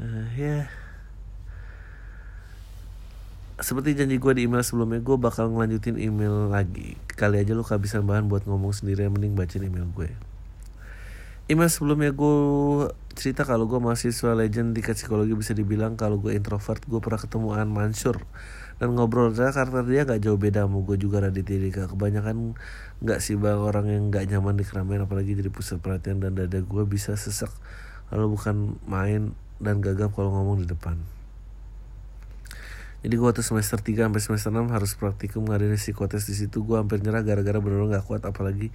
Uh, 0.00 0.24
ya. 0.32 0.72
Seperti 3.62 3.94
janji 3.94 4.18
gue 4.18 4.32
di 4.34 4.50
email 4.50 4.66
sebelumnya 4.66 4.98
gue 4.98 5.16
bakal 5.16 5.48
ngelanjutin 5.54 5.94
email 5.96 6.50
lagi. 6.50 6.98
Kali 7.14 7.38
aja 7.38 7.54
lu 7.54 7.62
kehabisan 7.62 8.02
bahan 8.02 8.26
buat 8.26 8.42
ngomong 8.44 8.74
sendiri 8.74 9.06
mending 9.06 9.38
bacain 9.38 9.62
email 9.62 9.86
gue. 9.94 10.10
Email 11.46 11.70
sebelumnya 11.70 12.10
gue 12.10 12.34
cerita 13.14 13.46
kalau 13.46 13.70
gue 13.70 13.78
mahasiswa 13.78 14.34
legend 14.34 14.74
di 14.74 14.82
psikologi 14.82 15.38
bisa 15.38 15.54
dibilang 15.54 15.94
kalau 15.94 16.18
gue 16.18 16.34
introvert 16.34 16.82
gue 16.82 16.98
pernah 16.98 17.22
ketemu 17.22 17.48
An 17.54 17.70
Mansur. 17.70 18.26
Dan 18.82 18.98
ngobrol 18.98 19.30
saya 19.30 19.54
karakter 19.54 19.86
dia 19.86 20.02
gak 20.02 20.18
jauh 20.26 20.34
beda 20.34 20.66
sama 20.66 20.82
gue 20.82 20.98
juga 20.98 21.22
Raditya 21.22 21.62
Dika. 21.62 21.86
Kebanyakan 21.86 22.58
nggak 22.98 23.18
sih 23.22 23.38
bang? 23.38 23.62
Orang 23.62 23.86
yang 23.86 24.10
nggak 24.10 24.26
nyaman 24.26 24.58
di 24.58 24.66
keramaian 24.66 25.06
apalagi 25.06 25.38
jadi 25.38 25.54
pusat 25.54 25.78
perhatian 25.78 26.18
dan 26.18 26.34
dada 26.34 26.58
gue 26.58 26.82
bisa 26.82 27.14
sesak 27.14 27.54
kalau 28.10 28.26
bukan 28.26 28.76
main 28.90 29.32
dan 29.62 29.78
gagap 29.78 30.10
kalau 30.12 30.34
ngomong 30.34 30.60
di 30.60 30.66
depan 30.66 30.98
jadi 33.02 33.18
gue 33.18 33.26
waktu 33.26 33.42
semester 33.42 33.82
3 33.82 34.06
sampai 34.06 34.22
semester 34.22 34.50
6 34.54 34.70
harus 34.70 34.94
praktikum 34.94 35.42
ngadain 35.50 35.74
psikotes 35.74 36.22
di 36.30 36.38
situ. 36.38 36.62
Gue 36.62 36.78
hampir 36.78 37.02
nyerah 37.02 37.26
gara-gara 37.26 37.58
bener-bener 37.58 37.98
gak 37.98 38.06
kuat 38.06 38.22
apalagi 38.22 38.70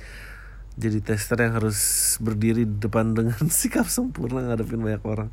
jadi 0.78 1.02
tester 1.02 1.42
yang 1.42 1.58
harus 1.58 1.80
berdiri 2.22 2.68
di 2.68 2.76
depan 2.78 3.18
dengan 3.18 3.50
sikap 3.64 3.88
sempurna 3.88 4.44
ngadepin 4.46 4.84
banyak 4.84 5.02
orang. 5.08 5.30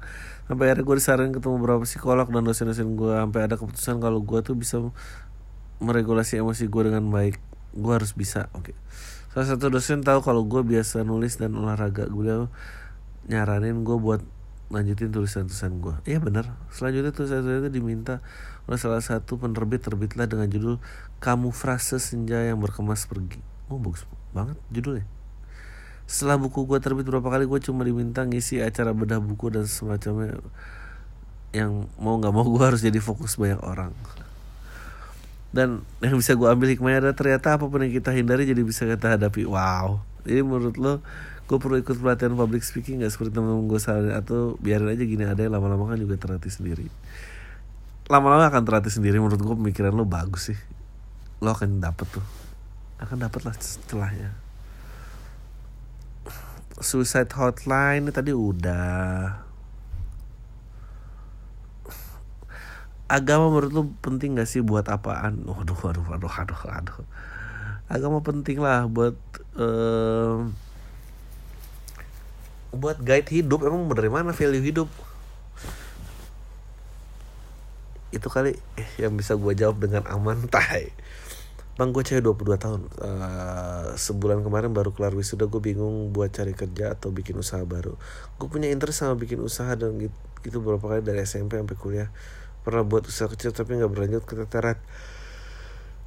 Sampai 0.46 0.70
akhirnya 0.70 0.86
gue 0.86 0.96
disarankan 1.02 1.32
ketemu 1.36 1.54
beberapa 1.58 1.82
psikolog 1.84 2.26
dan 2.30 2.42
dosen-dosen 2.46 2.94
gue 2.94 3.12
sampai 3.12 3.40
ada 3.44 3.58
keputusan 3.58 3.98
kalau 3.98 4.22
gue 4.22 4.40
tuh 4.40 4.54
bisa 4.56 4.78
meregulasi 5.82 6.38
emosi 6.40 6.70
gue 6.70 6.82
dengan 6.86 7.04
baik. 7.10 7.36
Gue 7.74 7.92
harus 7.92 8.14
bisa 8.14 8.46
oke. 8.54 8.72
Okay. 8.72 8.76
salah 9.34 9.50
satu 9.50 9.66
dosen 9.66 10.06
tahu 10.06 10.22
kalau 10.22 10.46
gue 10.46 10.62
biasa 10.62 11.02
nulis 11.02 11.36
dan 11.36 11.58
olahraga. 11.58 12.06
Gue 12.06 12.46
nyaranin 13.26 13.82
gue 13.82 13.96
buat 13.98 14.22
lanjutin 14.74 15.14
tulisan-tulisan 15.14 15.78
gue 15.78 15.94
iya 16.10 16.18
bener. 16.18 16.50
Selanjutnya 16.74 17.14
tulisan-tulisan 17.14 17.62
itu 17.62 17.70
diminta 17.70 18.18
oleh 18.66 18.76
salah 18.76 18.98
satu 18.98 19.38
penerbit 19.38 19.86
terbitlah 19.86 20.26
dengan 20.26 20.50
judul 20.50 20.82
Kamu 21.22 21.54
Frase 21.54 22.02
Senja 22.02 22.42
yang 22.42 22.58
Berkemas 22.58 23.06
Pergi. 23.06 23.38
Oh 23.70 23.78
bagus 23.78 24.02
banget 24.34 24.58
judulnya. 24.74 25.06
Setelah 26.04 26.36
buku 26.36 26.66
gue 26.66 26.78
terbit 26.82 27.06
berapa 27.06 27.24
kali 27.24 27.46
gue 27.46 27.60
cuma 27.62 27.86
diminta 27.86 28.26
ngisi 28.26 28.60
acara 28.60 28.90
bedah 28.90 29.22
buku 29.22 29.54
dan 29.54 29.64
semacamnya 29.64 30.42
yang 31.54 31.86
mau 31.96 32.18
nggak 32.18 32.34
mau 32.34 32.44
gue 32.44 32.64
harus 32.66 32.82
jadi 32.82 32.98
fokus 32.98 33.38
banyak 33.38 33.62
orang. 33.62 33.94
Dan 35.54 35.86
yang 36.02 36.18
bisa 36.18 36.34
gue 36.34 36.50
ambil 36.50 36.74
hikmahnya 36.74 36.98
adalah 37.06 37.16
ternyata 37.16 37.54
apa 37.54 37.70
pun 37.70 37.78
yang 37.86 37.94
kita 37.94 38.10
hindari 38.10 38.42
jadi 38.42 38.66
bisa 38.66 38.90
kita 38.90 39.14
hadapi. 39.14 39.46
Wow 39.46 40.13
jadi 40.24 40.40
menurut 40.44 40.76
lo 40.80 41.04
gue 41.44 41.58
perlu 41.60 41.76
ikut 41.76 42.00
pelatihan 42.00 42.32
public 42.32 42.64
speaking 42.64 43.04
gak 43.04 43.12
seperti 43.12 43.36
temen-temen 43.36 43.68
gue 43.68 43.80
salah 43.80 44.16
atau 44.16 44.56
biarin 44.64 44.88
aja 44.88 45.04
gini 45.04 45.28
ada 45.28 45.44
lama-lama 45.46 45.92
kan 45.92 46.00
juga 46.00 46.16
terlatih 46.16 46.48
sendiri. 46.48 46.88
Lama-lama 48.08 48.48
akan 48.48 48.64
terlatih 48.64 48.92
sendiri 48.92 49.20
menurut 49.20 49.40
gue 49.40 49.56
pemikiran 49.56 49.92
lo 49.92 50.08
bagus 50.08 50.52
sih. 50.52 50.58
Lo 51.44 51.52
akan 51.52 51.84
dapet 51.84 52.08
tuh. 52.08 52.24
Akan 52.96 53.20
dapet 53.20 53.44
lah 53.44 53.52
celahnya 53.84 54.44
suicide 56.80 57.30
hotline 57.38 58.10
tadi 58.10 58.34
udah. 58.34 59.44
Agama 63.04 63.52
menurut 63.52 63.70
lu 63.70 63.82
penting 64.00 64.40
gak 64.40 64.48
sih 64.48 64.64
buat 64.64 64.88
apaan? 64.88 65.44
Waduh, 65.44 65.76
waduh, 65.76 66.02
waduh, 66.08 66.32
waduh, 66.32 66.60
waduh. 66.66 66.98
Agama 67.90 68.24
penting 68.24 68.60
lah 68.60 68.88
buat 68.88 69.16
um, 69.58 70.56
buat 72.74 72.98
guide 73.00 73.28
hidup. 73.30 73.64
Emang 73.64 73.86
dari 73.92 74.10
mana 74.10 74.32
value 74.32 74.64
hidup? 74.64 74.88
Itu 78.14 78.30
kali 78.30 78.56
eh, 78.78 78.90
yang 78.98 79.18
bisa 79.18 79.36
gue 79.36 79.52
jawab 79.52 79.82
dengan 79.82 80.06
aman 80.08 80.46
tai. 80.54 80.92
Bang 81.74 81.90
gue 81.90 82.06
cewek 82.06 82.22
22 82.22 82.54
tahun 82.54 82.80
uh, 83.02 83.98
Sebulan 83.98 84.46
kemarin 84.46 84.70
baru 84.70 84.94
kelar 84.94 85.10
wisuda 85.10 85.50
Gue 85.50 85.58
bingung 85.58 86.14
buat 86.14 86.30
cari 86.30 86.54
kerja 86.54 86.94
atau 86.94 87.10
bikin 87.10 87.34
usaha 87.34 87.66
baru 87.66 87.98
Gue 88.38 88.46
punya 88.46 88.70
interest 88.70 89.02
sama 89.02 89.18
bikin 89.18 89.42
usaha 89.42 89.74
Dan 89.74 89.98
gitu, 89.98 90.14
gitu 90.46 90.62
beberapa 90.62 90.86
kali 90.94 91.02
dari 91.02 91.26
SMP 91.26 91.58
sampai 91.58 91.74
kuliah 91.74 92.14
pernah 92.64 92.80
buat 92.82 93.04
usaha 93.04 93.28
kecil 93.28 93.52
tapi 93.52 93.76
nggak 93.76 93.92
berlanjut 93.92 94.24
keteteran 94.24 94.80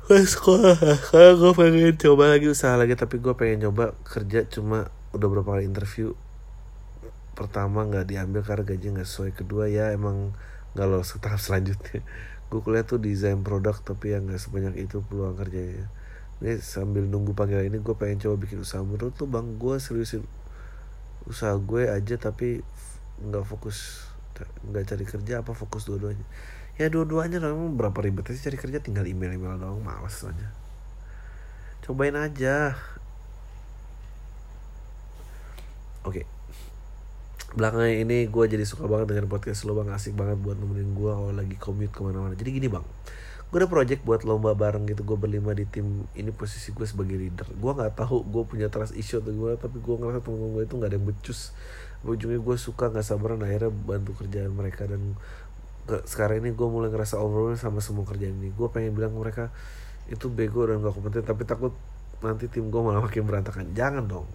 gue 0.08 0.24
sekolah 0.24 0.80
kalau 1.12 1.36
gue 1.36 1.52
pengen 1.52 2.00
coba 2.00 2.32
lagi 2.32 2.48
usaha 2.48 2.80
lagi 2.80 2.96
tapi 2.96 3.20
gue 3.20 3.36
pengen 3.36 3.68
coba 3.68 3.92
kerja 4.08 4.48
cuma 4.48 4.88
udah 5.12 5.28
berapa 5.28 5.60
kali 5.60 5.68
interview. 5.68 6.16
Pertama 7.36 7.84
nggak 7.84 8.08
diambil 8.08 8.40
karena 8.40 8.64
gaji 8.64 8.96
nggak 8.96 9.04
sesuai 9.04 9.36
kedua 9.36 9.68
ya 9.68 9.92
emang 9.92 10.32
nggak 10.80 10.88
lolos 10.88 11.12
ke 11.12 11.20
tahap 11.20 11.44
selanjutnya. 11.44 12.08
Gue 12.48 12.64
kuliah 12.64 12.88
tuh 12.88 13.04
desain 13.04 13.44
produk 13.44 13.76
tapi 13.84 14.16
yang 14.16 14.32
nggak 14.32 14.40
sebanyak 14.40 14.80
itu 14.80 15.04
peluang 15.04 15.36
kerjanya. 15.36 15.92
Ini 16.40 16.64
sambil 16.64 17.04
nunggu 17.04 17.36
panggilan 17.36 17.68
ini 17.68 17.84
gue 17.84 17.96
pengen 18.00 18.24
coba 18.24 18.40
bikin 18.40 18.64
usaha. 18.64 18.80
Menurut 18.80 19.12
tuh 19.12 19.28
bang 19.28 19.60
gue 19.60 19.76
seriusin 19.76 20.24
usaha 21.28 21.52
gue 21.60 21.92
aja 21.92 22.16
tapi 22.16 22.64
nggak 23.28 23.44
fokus 23.44 24.08
nggak 24.72 24.88
cari 24.88 25.04
kerja 25.04 25.44
apa 25.44 25.52
fokus 25.52 25.84
dua-duanya 25.84 26.24
ya 26.78 26.88
dua-duanya 26.88 27.42
dong. 27.42 27.76
Berapa 27.76 28.00
ribet 28.06 28.30
sih 28.32 28.42
cari 28.42 28.58
kerja? 28.58 28.78
Tinggal 28.80 29.06
email 29.10 29.34
email 29.34 29.58
doang. 29.58 29.82
Males 29.82 30.22
aja 30.24 30.48
cobain 31.88 32.20
aja. 32.20 32.76
Oke. 36.04 36.28
Belakangan 37.56 37.88
ini 37.88 38.28
gue 38.28 38.44
jadi 38.44 38.68
suka 38.68 38.92
banget 38.92 39.16
dengan 39.16 39.32
podcast 39.32 39.64
lo 39.64 39.72
bang. 39.80 39.96
Asik 39.96 40.20
banget 40.20 40.36
buat 40.44 40.60
nemenin 40.60 40.92
gue 40.92 41.08
kalau 41.08 41.32
lagi 41.32 41.56
commute 41.56 41.96
ke 41.96 42.04
mana-mana. 42.04 42.36
Jadi 42.36 42.60
gini 42.60 42.68
bang. 42.68 42.84
Gue 43.48 43.64
ada 43.64 43.72
project 43.72 44.04
buat 44.04 44.28
lomba 44.28 44.52
bareng 44.52 44.84
gitu. 44.92 45.08
Gue 45.08 45.16
berlima 45.16 45.56
di 45.56 45.64
tim 45.64 46.04
ini 46.12 46.36
posisi 46.36 46.76
gue 46.76 46.84
sebagai 46.84 47.16
leader. 47.16 47.48
Gue 47.56 47.72
nggak 47.72 47.96
tahu 47.96 48.20
gue 48.28 48.44
punya 48.44 48.68
trust 48.68 48.92
issue 49.00 49.24
atau 49.24 49.32
gue 49.32 49.56
tapi 49.56 49.80
gue 49.80 49.96
ngerasa 49.96 50.28
temen 50.28 50.52
gue 50.60 50.64
itu 50.68 50.76
nggak 50.76 50.92
ada 50.92 50.98
yang 51.00 51.08
becus. 51.08 51.56
Ujungnya 52.04 52.44
gue 52.44 52.56
suka 52.60 52.92
nggak 52.92 53.08
sabaran 53.08 53.40
akhirnya 53.48 53.72
bantu 53.72 54.12
kerjaan 54.20 54.52
mereka 54.52 54.92
dan 54.92 55.16
sekarang 56.08 56.44
ini 56.44 56.52
gue 56.54 56.68
mulai 56.68 56.92
ngerasa 56.92 57.18
overwhelmed 57.18 57.60
sama 57.60 57.80
semua 57.80 58.04
kerjaan 58.04 58.36
ini. 58.38 58.52
Gue 58.52 58.68
pengen 58.68 58.94
bilang 58.94 59.16
mereka 59.16 59.50
itu 60.08 60.28
bego 60.32 60.68
dan 60.68 60.80
gak 60.80 60.96
kompeten 60.96 61.24
tapi 61.24 61.44
takut 61.44 61.76
nanti 62.24 62.48
tim 62.48 62.68
gue 62.68 62.82
malah 62.82 63.00
makin 63.04 63.24
berantakan. 63.24 63.72
Jangan 63.72 64.06
dong. 64.08 64.28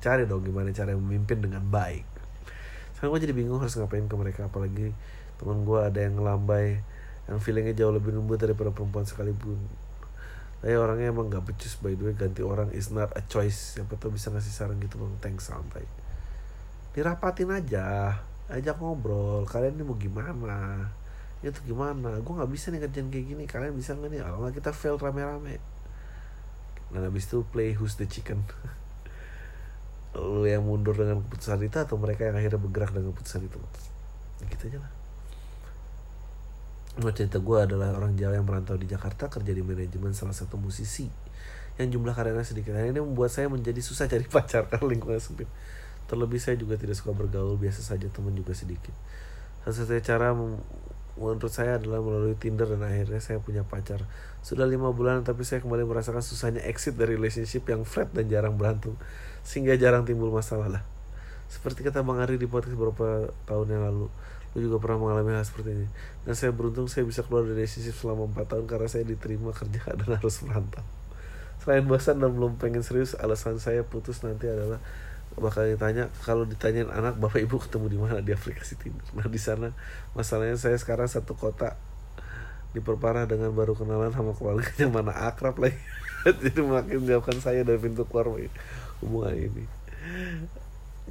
Cari 0.00 0.24
dong 0.24 0.44
gimana 0.44 0.72
cara 0.72 0.96
memimpin 0.96 1.44
dengan 1.44 1.64
baik. 1.64 2.04
Sekarang 2.96 3.16
gue 3.16 3.20
jadi 3.28 3.34
bingung 3.36 3.60
harus 3.60 3.76
ngapain 3.76 4.04
ke 4.04 4.16
mereka 4.16 4.48
apalagi 4.48 4.92
teman 5.40 5.66
gue 5.66 5.78
ada 5.80 5.98
yang 5.98 6.20
ngelambai 6.20 6.80
yang 7.24 7.40
feelingnya 7.40 7.72
jauh 7.72 7.92
lebih 7.92 8.12
lembut 8.12 8.36
daripada 8.36 8.72
perempuan 8.72 9.04
sekalipun. 9.04 9.56
Tapi 10.64 10.76
orangnya 10.76 11.12
emang 11.12 11.28
gak 11.28 11.44
becus 11.44 11.76
by 11.80 11.92
the 11.92 12.08
way 12.08 12.14
ganti 12.16 12.40
orang 12.40 12.72
is 12.72 12.88
not 12.88 13.12
a 13.16 13.22
choice. 13.24 13.76
Siapa 13.76 14.00
tau 14.00 14.08
bisa 14.08 14.32
ngasih 14.32 14.52
saran 14.52 14.80
gitu 14.80 14.96
bang. 14.96 15.12
Thanks 15.20 15.52
santai 15.52 15.84
dirapatin 16.94 17.50
aja 17.50 18.14
ajak 18.52 18.76
ngobrol 18.76 19.48
kalian 19.48 19.80
ini 19.80 19.84
mau 19.84 19.96
gimana? 19.96 20.88
Itu 21.40 21.60
gimana? 21.64 22.20
Gue 22.20 22.32
nggak 22.36 22.50
bisa 22.52 22.72
nih 22.72 22.80
kerjaan 22.88 23.08
kayak 23.12 23.26
gini. 23.36 23.44
Kalian 23.44 23.76
bisa 23.76 23.92
nggak 23.96 24.10
nih? 24.12 24.20
Kalau 24.24 24.48
kita 24.52 24.70
fail 24.72 24.96
rame-rame. 24.96 25.60
Dan 26.92 27.00
habis 27.04 27.28
itu 27.28 27.44
play 27.48 27.76
who's 27.76 27.96
the 28.00 28.08
chicken? 28.08 28.44
Lu 30.16 30.46
yang 30.46 30.64
mundur 30.64 30.94
dengan 30.94 31.20
keputusan 31.26 31.60
itu 31.64 31.76
atau 31.80 31.96
mereka 31.98 32.28
yang 32.28 32.36
akhirnya 32.38 32.60
bergerak 32.60 32.94
dengan 32.94 33.12
keputusan 33.12 33.44
itu? 33.44 33.58
Gitu 34.46 34.64
aja 34.72 34.78
lah. 34.80 34.92
Mau 36.94 37.10
cerita 37.10 37.42
gue 37.42 37.58
adalah 37.58 37.90
orang 37.98 38.14
Jawa 38.14 38.38
yang 38.38 38.46
merantau 38.46 38.78
di 38.78 38.86
Jakarta 38.86 39.26
kerja 39.26 39.50
di 39.50 39.66
manajemen 39.66 40.14
salah 40.14 40.30
satu 40.30 40.54
musisi 40.54 41.10
yang 41.74 41.90
jumlah 41.90 42.14
karyanya 42.14 42.46
sedikit. 42.46 42.70
Nah, 42.70 42.86
ini 42.86 43.02
membuat 43.02 43.34
saya 43.34 43.50
menjadi 43.50 43.82
susah 43.82 44.06
cari 44.06 44.26
pacar 44.34 44.70
karena 44.70 44.86
lingkungan 44.86 45.18
sempit. 45.18 45.50
Terlebih 46.04 46.40
saya 46.40 46.60
juga 46.60 46.76
tidak 46.76 47.00
suka 47.00 47.16
bergaul, 47.16 47.56
biasa 47.56 47.80
saja 47.80 48.08
teman 48.12 48.36
juga 48.36 48.52
sedikit. 48.52 48.92
Satu-satunya 49.64 50.04
cara 50.04 50.36
menurut 51.14 51.52
saya 51.52 51.78
adalah 51.78 52.02
melalui 52.02 52.34
Tinder 52.34 52.66
dan 52.66 52.82
akhirnya 52.84 53.22
saya 53.22 53.38
punya 53.40 53.62
pacar. 53.64 54.04
Sudah 54.44 54.66
lima 54.68 54.90
bulan 54.90 55.22
tapi 55.24 55.46
saya 55.46 55.62
kembali 55.62 55.86
merasakan 55.86 56.20
susahnya 56.20 56.60
exit 56.66 56.98
dari 56.98 57.14
relationship 57.16 57.64
yang 57.70 57.86
flat 57.86 58.10
dan 58.12 58.28
jarang 58.28 58.58
berantem. 58.58 58.98
Sehingga 59.46 59.78
jarang 59.80 60.04
timbul 60.04 60.28
masalah 60.28 60.68
lah. 60.68 60.82
Seperti 61.48 61.86
kata 61.86 62.02
Bang 62.02 62.18
Ari 62.18 62.36
di 62.40 62.50
podcast 62.50 62.74
beberapa 62.74 63.30
tahun 63.46 63.66
yang 63.72 63.82
lalu. 63.88 64.06
Lu 64.54 64.58
juga 64.58 64.78
pernah 64.82 65.06
mengalami 65.06 65.34
hal 65.34 65.46
seperti 65.46 65.70
ini. 65.72 65.86
Dan 66.26 66.34
saya 66.34 66.50
beruntung 66.50 66.86
saya 66.90 67.06
bisa 67.06 67.22
keluar 67.22 67.46
dari 67.46 67.62
relationship 67.62 67.94
selama 67.94 68.30
4 68.30 68.50
tahun 68.50 68.64
karena 68.68 68.88
saya 68.90 69.04
diterima 69.06 69.50
kerja 69.54 69.80
dan 70.00 70.08
harus 70.18 70.36
merantau. 70.42 70.84
Selain 71.62 71.80
bosan 71.86 72.20
dan 72.20 72.34
belum 72.34 72.60
pengen 72.60 72.84
serius, 72.84 73.16
alasan 73.16 73.56
saya 73.56 73.86
putus 73.86 74.20
nanti 74.20 74.50
adalah 74.50 74.82
bakal 75.34 75.66
ditanya 75.66 76.10
kalau 76.22 76.46
ditanyain 76.46 76.86
anak 76.90 77.18
bapak 77.18 77.42
ibu 77.42 77.58
ketemu 77.58 77.86
di 77.90 77.98
mana 77.98 78.22
di 78.22 78.30
aplikasi 78.30 78.78
Tinder. 78.78 79.02
Nah 79.18 79.26
di 79.26 79.40
sana 79.40 79.74
masalahnya 80.14 80.54
saya 80.54 80.78
sekarang 80.78 81.10
satu 81.10 81.34
kota 81.34 81.74
diperparah 82.74 83.26
dengan 83.26 83.54
baru 83.54 83.78
kenalan 83.78 84.10
sama 84.10 84.34
keluarganya 84.34 84.86
mana 84.90 85.12
akrab 85.30 85.58
lagi. 85.58 85.78
Jadi 86.42 86.60
makin 86.62 87.06
menjauhkan 87.06 87.38
saya 87.42 87.62
dari 87.62 87.78
pintu 87.78 88.06
keluar 88.06 88.30
hubungan 89.02 89.34
ini. 89.34 89.64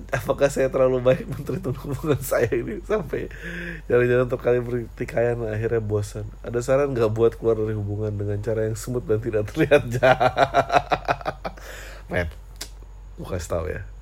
Apakah 0.09 0.49
saya 0.49 0.73
terlalu 0.73 1.05
baik 1.05 1.29
menterima 1.29 1.69
hubungan 1.69 2.17
saya 2.17 2.49
ini 2.49 2.81
sampai 2.81 3.29
jalan-jalan 3.85 4.25
terkali 4.25 4.59
pertikaian 4.63 5.37
akhirnya 5.45 5.83
bosan. 5.83 6.25
Ada 6.41 6.59
saran 6.65 6.95
nggak 6.97 7.11
buat 7.13 7.37
keluar 7.37 7.59
dari 7.61 7.77
hubungan 7.77 8.09
dengan 8.15 8.41
cara 8.41 8.65
yang 8.65 8.75
smooth 8.79 9.05
dan 9.05 9.19
tidak 9.21 9.53
terlihat 9.53 9.83
jahat? 9.93 10.33
Men, 12.11 12.27
gue 13.21 13.27
kasih 13.29 13.51
tau 13.51 13.67
ya 13.69 13.92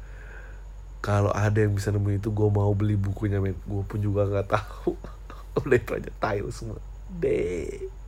kalau 1.01 1.33
ada 1.33 1.57
yang 1.57 1.73
bisa 1.73 1.89
nemuin 1.89 2.21
itu 2.21 2.29
gue 2.29 2.49
mau 2.53 2.71
beli 2.77 2.93
bukunya 2.93 3.41
men. 3.41 3.57
Gue 3.65 3.83
pun 3.83 3.97
juga 3.97 4.29
nggak 4.29 4.47
tahu. 4.53 4.93
Udah 5.65 5.77
itu 5.77 5.91
aja 5.97 6.11
semua. 6.53 6.79
Deh 7.19 8.00